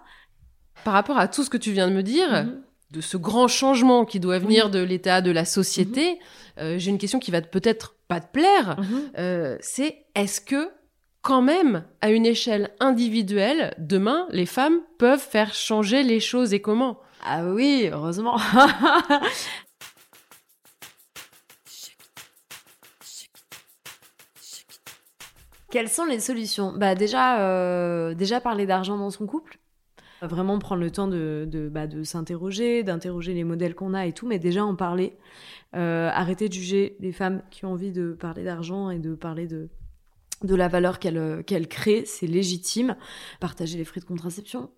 Par 0.83 0.93
rapport 0.93 1.17
à 1.17 1.27
tout 1.27 1.43
ce 1.43 1.49
que 1.49 1.57
tu 1.57 1.71
viens 1.71 1.87
de 1.89 1.93
me 1.93 2.03
dire, 2.03 2.29
Mhm. 2.31 2.63
de 2.91 3.01
ce 3.01 3.17
grand 3.17 3.47
changement 3.47 4.05
qui 4.05 4.19
doit 4.19 4.39
venir 4.39 4.69
de 4.69 4.79
l'État, 4.79 5.21
de 5.21 5.31
la 5.31 5.45
société, 5.45 6.19
euh, 6.59 6.77
j'ai 6.77 6.91
une 6.91 6.97
question 6.97 7.19
qui 7.19 7.31
va 7.31 7.41
peut-être 7.41 7.95
pas 8.07 8.19
te 8.19 8.31
plaire. 8.31 8.75
Mhm. 8.79 9.11
Euh, 9.17 9.57
c'est 9.61 10.05
est-ce 10.15 10.41
que 10.41 10.69
quand 11.21 11.41
même, 11.41 11.85
à 12.01 12.11
une 12.11 12.25
échelle 12.25 12.71
individuelle, 12.81 13.73
demain, 13.77 14.27
les 14.31 14.45
femmes 14.45 14.79
peuvent 14.99 15.21
faire 15.21 15.53
changer 15.53 16.03
les 16.03 16.19
choses 16.19 16.53
et 16.53 16.59
comment? 16.61 16.99
Ah 17.25 17.45
oui, 17.45 17.89
heureusement. 17.91 18.37
Quelles 25.71 25.89
sont 25.89 26.05
les 26.05 26.19
solutions? 26.19 26.73
Bah 26.77 26.95
déjà, 26.95 27.39
euh, 27.39 28.13
déjà 28.13 28.41
parler 28.41 28.65
d'argent 28.65 28.97
dans 28.97 29.09
son 29.09 29.25
couple. 29.25 29.57
Vraiment 30.21 30.59
prendre 30.59 30.81
le 30.81 30.91
temps 30.91 31.07
de, 31.07 31.47
de, 31.49 31.69
bah, 31.69 31.87
de 31.87 32.03
s'interroger, 32.03 32.83
d'interroger 32.83 33.33
les 33.33 33.43
modèles 33.43 33.73
qu'on 33.73 33.93
a 33.93 34.05
et 34.05 34.13
tout, 34.13 34.27
mais 34.27 34.37
déjà 34.37 34.63
en 34.65 34.75
parler. 34.75 35.17
Euh, 35.75 36.09
arrêter 36.13 36.49
de 36.49 36.53
juger 36.53 36.95
les 36.99 37.11
femmes 37.11 37.41
qui 37.49 37.65
ont 37.65 37.71
envie 37.71 37.91
de 37.91 38.13
parler 38.13 38.43
d'argent 38.43 38.89
et 38.89 38.99
de 38.99 39.15
parler 39.15 39.47
de, 39.47 39.69
la 40.43 40.67
valeur 40.67 40.99
qu'elles 40.99 41.43
qu'elles 41.45 41.67
créent, 41.67 42.05
c'est 42.05 42.27
légitime. 42.27 42.95
Partager 43.39 43.77
les 43.77 43.85
frais 43.85 44.01
de 44.01 44.05
contraception, 44.05 44.69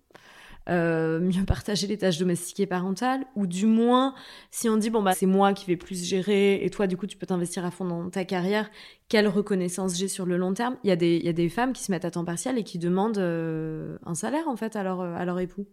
euh, 0.68 1.20
mieux 1.20 1.44
partager 1.44 1.86
les 1.86 1.98
tâches 1.98 2.18
domestiques 2.18 2.60
et 2.60 2.66
parentales, 2.66 3.24
ou 3.36 3.46
du 3.46 3.66
moins, 3.66 4.14
si 4.50 4.68
on 4.68 4.76
dit, 4.76 4.90
bon, 4.90 5.02
bah, 5.02 5.12
c'est 5.12 5.26
moi 5.26 5.52
qui 5.52 5.66
vais 5.66 5.76
plus 5.76 6.04
gérer, 6.04 6.64
et 6.64 6.70
toi, 6.70 6.86
du 6.86 6.96
coup, 6.96 7.06
tu 7.06 7.16
peux 7.16 7.26
t'investir 7.26 7.64
à 7.64 7.70
fond 7.70 7.84
dans 7.84 8.10
ta 8.10 8.24
carrière, 8.24 8.70
quelle 9.08 9.28
reconnaissance 9.28 9.96
j'ai 9.96 10.08
sur 10.08 10.26
le 10.26 10.36
long 10.36 10.54
terme? 10.54 10.76
Il 10.84 10.88
y, 10.88 10.92
a 10.92 10.96
des- 10.96 11.16
il 11.16 11.24
y 11.24 11.28
a 11.28 11.32
des 11.32 11.48
femmes 11.48 11.72
qui 11.72 11.82
se 11.82 11.92
mettent 11.92 12.04
à 12.04 12.10
temps 12.10 12.24
partiel 12.24 12.58
et 12.58 12.64
qui 12.64 12.78
demandent 12.78 13.18
euh, 13.18 13.98
un 14.04 14.14
salaire, 14.14 14.48
en 14.48 14.56
fait, 14.56 14.76
à 14.76 14.82
leur, 14.82 15.00
à 15.00 15.24
leur 15.24 15.38
époux. 15.38 15.66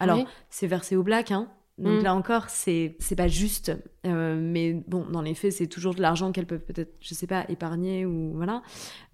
Alors, 0.00 0.18
Oui. 0.18 0.26
c'est 0.50 0.66
versé 0.66 0.96
au 0.96 1.02
black, 1.02 1.30
hein. 1.30 1.48
Donc 1.78 2.00
Mm. 2.00 2.04
là 2.04 2.14
encore, 2.14 2.48
c'est 2.50 2.96
c'est 2.98 3.14
pas 3.16 3.28
juste, 3.28 3.72
Euh, 4.06 4.36
mais 4.40 4.72
bon, 4.88 5.04
dans 5.10 5.22
les 5.22 5.34
faits, 5.34 5.52
c'est 5.52 5.66
toujours 5.66 5.94
de 5.94 6.00
l'argent 6.02 6.32
qu'elles 6.32 6.46
peuvent 6.46 6.64
peut-être, 6.64 6.94
je 7.00 7.14
sais 7.14 7.26
pas, 7.26 7.44
épargner 7.48 8.04
ou 8.06 8.32
voilà. 8.34 8.62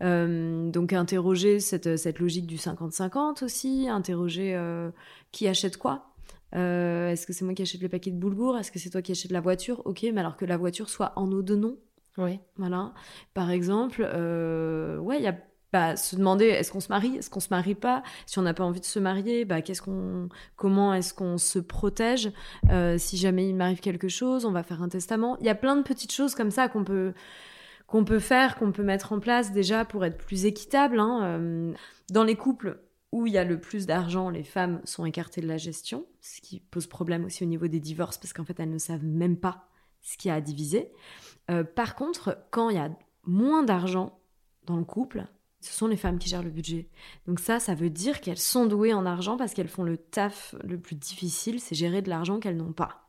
Euh, 0.02 0.70
donc 0.70 0.92
interroger 0.92 1.60
cette, 1.60 1.96
cette 1.96 2.18
logique 2.20 2.46
du 2.46 2.56
50-50 2.56 3.42
aussi, 3.44 3.88
interroger 3.88 4.54
euh, 4.56 4.90
qui 5.32 5.46
achète 5.48 5.76
quoi. 5.76 6.10
Euh, 6.54 7.08
Est-ce 7.10 7.26
que 7.26 7.32
c'est 7.32 7.44
moi 7.44 7.54
qui 7.54 7.62
achète 7.62 7.82
le 7.82 7.88
paquet 7.88 8.10
de 8.12 8.16
boulgour 8.18 8.56
Est-ce 8.56 8.70
que 8.70 8.78
c'est 8.78 8.90
toi 8.90 9.02
qui 9.02 9.12
achètes 9.12 9.32
la 9.32 9.40
voiture? 9.40 9.82
Ok, 9.86 10.02
mais 10.12 10.20
alors 10.20 10.36
que 10.36 10.44
la 10.44 10.56
voiture 10.56 10.88
soit 10.88 11.12
en 11.16 11.26
nos 11.26 11.42
deux 11.42 11.56
noms, 11.56 11.76
Oui. 12.18 12.38
voilà. 12.56 12.94
Par 13.34 13.50
exemple, 13.50 14.06
euh, 14.08 14.98
ouais, 14.98 15.18
il 15.18 15.24
y 15.24 15.26
a 15.26 15.36
bah, 15.74 15.96
se 15.96 16.14
demander 16.14 16.44
est-ce 16.46 16.70
qu'on 16.70 16.78
se 16.78 16.88
marie, 16.88 17.16
est-ce 17.16 17.28
qu'on 17.28 17.40
se 17.40 17.48
marie 17.50 17.74
pas, 17.74 18.04
si 18.26 18.38
on 18.38 18.42
n'a 18.42 18.54
pas 18.54 18.62
envie 18.62 18.78
de 18.78 18.84
se 18.84 19.00
marier, 19.00 19.44
bah, 19.44 19.60
qu'est-ce 19.60 19.82
qu'on, 19.82 20.28
comment 20.54 20.94
est-ce 20.94 21.12
qu'on 21.12 21.36
se 21.36 21.58
protège, 21.58 22.30
Euh, 22.70 22.96
si 22.96 23.16
jamais 23.16 23.48
il 23.48 23.56
m'arrive 23.56 23.80
quelque 23.80 24.06
chose, 24.08 24.44
on 24.44 24.52
va 24.52 24.62
faire 24.62 24.82
un 24.82 24.88
testament. 24.88 25.36
Il 25.40 25.46
y 25.46 25.48
a 25.48 25.56
plein 25.56 25.74
de 25.74 25.82
petites 25.82 26.12
choses 26.12 26.36
comme 26.36 26.52
ça 26.52 26.68
qu'on 26.68 26.84
peut 26.84 27.12
qu'on 27.88 28.04
peut 28.04 28.20
faire, 28.20 28.56
qu'on 28.56 28.72
peut 28.72 28.84
mettre 28.84 29.12
en 29.12 29.18
place 29.20 29.52
déjà 29.52 29.84
pour 29.84 30.04
être 30.04 30.16
plus 30.16 30.44
équitable. 30.46 31.00
hein. 31.00 31.20
Euh, 31.24 31.72
Dans 32.10 32.24
les 32.24 32.36
couples 32.36 32.78
où 33.10 33.26
il 33.26 33.32
y 33.32 33.38
a 33.38 33.44
le 33.44 33.60
plus 33.60 33.86
d'argent, 33.86 34.30
les 34.30 34.44
femmes 34.44 34.80
sont 34.84 35.04
écartées 35.04 35.40
de 35.40 35.48
la 35.48 35.58
gestion, 35.58 36.06
ce 36.20 36.40
qui 36.40 36.60
pose 36.60 36.86
problème 36.86 37.24
aussi 37.24 37.42
au 37.42 37.46
niveau 37.46 37.66
des 37.68 37.80
divorces 37.80 38.16
parce 38.18 38.32
qu'en 38.32 38.44
fait 38.44 38.58
elles 38.60 38.70
ne 38.70 38.78
savent 38.78 39.04
même 39.04 39.36
pas 39.36 39.68
ce 40.02 40.16
qu'il 40.16 40.28
y 40.28 40.32
a 40.32 40.36
à 40.36 40.40
diviser. 40.40 40.92
Euh, 41.50 41.64
par 41.64 41.94
contre, 41.94 42.38
quand 42.50 42.70
il 42.70 42.76
y 42.76 42.80
a 42.80 42.90
moins 43.24 43.62
d'argent 43.64 44.18
dans 44.66 44.76
le 44.76 44.84
couple, 44.84 45.26
ce 45.64 45.72
sont 45.72 45.86
les 45.86 45.96
femmes 45.96 46.18
qui 46.18 46.28
gèrent 46.28 46.42
le 46.42 46.50
budget. 46.50 46.88
Donc 47.26 47.40
ça, 47.40 47.58
ça 47.58 47.74
veut 47.74 47.88
dire 47.88 48.20
qu'elles 48.20 48.38
sont 48.38 48.66
douées 48.66 48.92
en 48.92 49.06
argent 49.06 49.36
parce 49.38 49.54
qu'elles 49.54 49.68
font 49.68 49.82
le 49.82 49.96
taf 49.96 50.54
le 50.62 50.78
plus 50.78 50.94
difficile, 50.94 51.58
c'est 51.58 51.74
gérer 51.74 52.02
de 52.02 52.10
l'argent 52.10 52.38
qu'elles 52.38 52.56
n'ont 52.56 52.72
pas. 52.72 53.00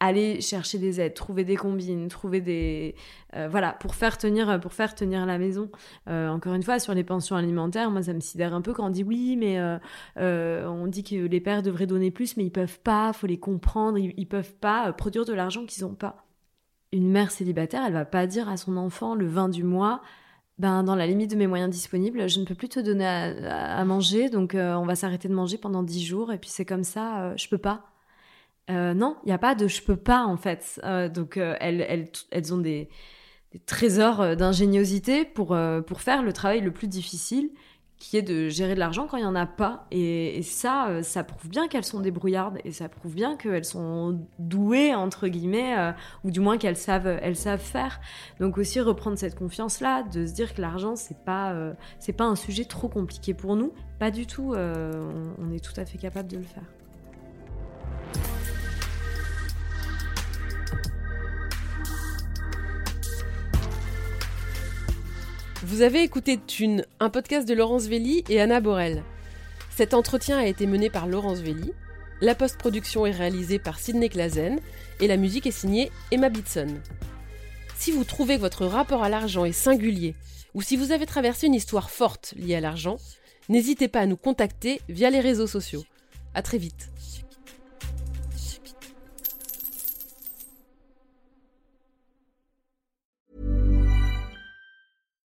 Aller 0.00 0.40
chercher 0.40 0.78
des 0.78 1.00
aides, 1.00 1.14
trouver 1.14 1.44
des 1.44 1.56
combines, 1.56 2.08
trouver 2.08 2.40
des 2.40 2.94
euh, 3.34 3.48
voilà 3.48 3.72
pour 3.72 3.94
faire 3.94 4.16
tenir 4.16 4.60
pour 4.60 4.72
faire 4.72 4.94
tenir 4.94 5.26
la 5.26 5.38
maison. 5.38 5.70
Euh, 6.08 6.28
encore 6.28 6.54
une 6.54 6.62
fois 6.62 6.78
sur 6.78 6.94
les 6.94 7.04
pensions 7.04 7.36
alimentaires, 7.36 7.90
moi 7.90 8.02
ça 8.02 8.12
me 8.12 8.20
sidère 8.20 8.54
un 8.54 8.62
peu 8.62 8.72
quand 8.72 8.86
on 8.86 8.90
dit 8.90 9.02
oui 9.02 9.36
mais 9.36 9.58
euh, 9.58 10.68
on 10.68 10.86
dit 10.86 11.02
que 11.02 11.16
les 11.16 11.40
pères 11.40 11.62
devraient 11.62 11.86
donner 11.86 12.10
plus 12.10 12.36
mais 12.36 12.44
ils 12.44 12.52
peuvent 12.52 12.80
pas, 12.80 13.12
faut 13.12 13.26
les 13.26 13.38
comprendre, 13.38 13.98
ils, 13.98 14.14
ils 14.16 14.28
peuvent 14.28 14.54
pas 14.54 14.92
produire 14.92 15.24
de 15.24 15.32
l'argent 15.32 15.64
qu'ils 15.66 15.84
ont 15.84 15.94
pas. 15.94 16.26
Une 16.92 17.10
mère 17.10 17.30
célibataire, 17.30 17.82
elle 17.84 17.92
va 17.92 18.04
pas 18.04 18.26
dire 18.26 18.48
à 18.48 18.56
son 18.56 18.76
enfant 18.76 19.14
le 19.14 19.26
20 19.26 19.48
du 19.48 19.64
mois 19.64 20.00
ben, 20.58 20.82
dans 20.82 20.94
la 20.94 21.06
limite 21.06 21.30
de 21.30 21.36
mes 21.36 21.46
moyens 21.46 21.70
disponibles, 21.70 22.28
je 22.28 22.40
ne 22.40 22.46
peux 22.46 22.54
plus 22.54 22.68
te 22.68 22.80
donner 22.80 23.06
à, 23.06 23.84
manger, 23.84 24.30
donc 24.30 24.54
euh, 24.54 24.74
on 24.74 24.86
va 24.86 24.94
s'arrêter 24.94 25.28
de 25.28 25.34
manger 25.34 25.58
pendant 25.58 25.82
10 25.82 26.04
jours, 26.04 26.32
et 26.32 26.38
puis 26.38 26.48
c'est 26.48 26.64
comme 26.64 26.84
ça, 26.84 27.22
euh, 27.22 27.36
je 27.36 27.48
peux 27.48 27.58
pas. 27.58 27.84
Euh, 28.70 28.94
non, 28.94 29.16
il 29.24 29.26
n'y 29.26 29.32
a 29.32 29.38
pas 29.38 29.54
de 29.54 29.68
je 29.68 29.82
peux 29.82 29.96
pas, 29.96 30.24
en 30.24 30.36
fait. 30.36 30.80
Euh, 30.84 31.08
donc 31.08 31.36
elles, 31.36 31.84
elles, 31.88 32.08
elles 32.30 32.54
ont 32.54 32.58
des, 32.58 32.88
des 33.52 33.58
trésors 33.58 34.34
d'ingéniosité 34.36 35.24
pour, 35.24 35.56
pour 35.86 36.00
faire 36.00 36.22
le 36.22 36.32
travail 36.32 36.62
le 36.62 36.72
plus 36.72 36.88
difficile, 36.88 37.50
qui 37.98 38.16
est 38.16 38.22
de 38.22 38.48
gérer 38.48 38.74
de 38.74 38.80
l'argent 38.80 39.06
quand 39.06 39.16
il 39.16 39.22
n'y 39.22 39.26
en 39.26 39.34
a 39.34 39.46
pas. 39.46 39.86
Et, 39.90 40.42
ça, 40.42 40.88
euh, 40.88 41.02
ça 41.02 41.24
prouve 41.24 41.48
bien 41.48 41.66
qu'elles 41.68 41.84
sont 41.84 42.00
débrouillardes, 42.00 42.58
et 42.64 42.72
ça 42.72 42.88
prouve 42.88 43.14
bien 43.14 43.36
qu'elles 43.36 43.64
sont 43.64 44.20
douées, 44.38 44.94
entre 44.94 45.28
guillemets, 45.28 45.78
euh, 45.78 45.92
ou 46.24 46.30
du 46.30 46.40
moins 46.40 46.58
qu'elles 46.58 46.76
savent, 46.76 47.18
elles 47.22 47.36
savent 47.36 47.60
faire. 47.60 48.00
Donc 48.40 48.58
aussi 48.58 48.80
reprendre 48.80 49.18
cette 49.18 49.34
confiance 49.34 49.80
là, 49.80 50.02
de 50.02 50.26
se 50.26 50.32
dire 50.32 50.54
que 50.54 50.60
l'argent 50.60 50.96
c'est 50.96 51.24
pas 51.24 51.52
euh, 51.52 51.72
pas 52.16 52.24
un 52.24 52.36
sujet 52.36 52.64
trop 52.64 52.88
compliqué 52.88 53.34
pour 53.34 53.56
nous, 53.56 53.72
pas 53.98 54.10
du 54.10 54.26
tout. 54.26 54.54
euh, 54.54 55.34
on, 55.38 55.46
on 55.46 55.52
est 55.52 55.62
tout 55.64 55.78
à 55.78 55.84
fait 55.84 55.98
capable 55.98 56.28
de 56.28 56.36
le 56.38 56.42
faire. 56.42 56.64
Vous 65.66 65.82
avez 65.82 66.04
écouté 66.04 66.38
Thune, 66.38 66.84
un 67.00 67.10
podcast 67.10 67.48
de 67.48 67.52
Laurence 67.52 67.86
Velli 67.86 68.22
et 68.28 68.40
Anna 68.40 68.60
Borel. 68.60 69.02
Cet 69.74 69.94
entretien 69.94 70.38
a 70.38 70.46
été 70.46 70.64
mené 70.64 70.90
par 70.90 71.08
Laurence 71.08 71.40
Velli, 71.40 71.72
la 72.20 72.36
post-production 72.36 73.04
est 73.04 73.10
réalisée 73.10 73.58
par 73.58 73.80
Sidney 73.80 74.08
Clazen 74.08 74.60
et 75.00 75.08
la 75.08 75.16
musique 75.16 75.44
est 75.44 75.50
signée 75.50 75.90
Emma 76.12 76.28
Bitson. 76.28 76.68
Si 77.76 77.90
vous 77.90 78.04
trouvez 78.04 78.36
que 78.36 78.42
votre 78.42 78.64
rapport 78.64 79.02
à 79.02 79.08
l'argent 79.08 79.44
est 79.44 79.50
singulier 79.50 80.14
ou 80.54 80.62
si 80.62 80.76
vous 80.76 80.92
avez 80.92 81.04
traversé 81.04 81.48
une 81.48 81.54
histoire 81.54 81.90
forte 81.90 82.32
liée 82.36 82.54
à 82.54 82.60
l'argent, 82.60 82.98
n'hésitez 83.48 83.88
pas 83.88 83.98
à 83.98 84.06
nous 84.06 84.16
contacter 84.16 84.80
via 84.88 85.10
les 85.10 85.18
réseaux 85.18 85.48
sociaux. 85.48 85.82
À 86.34 86.42
très 86.42 86.58
vite. 86.58 86.90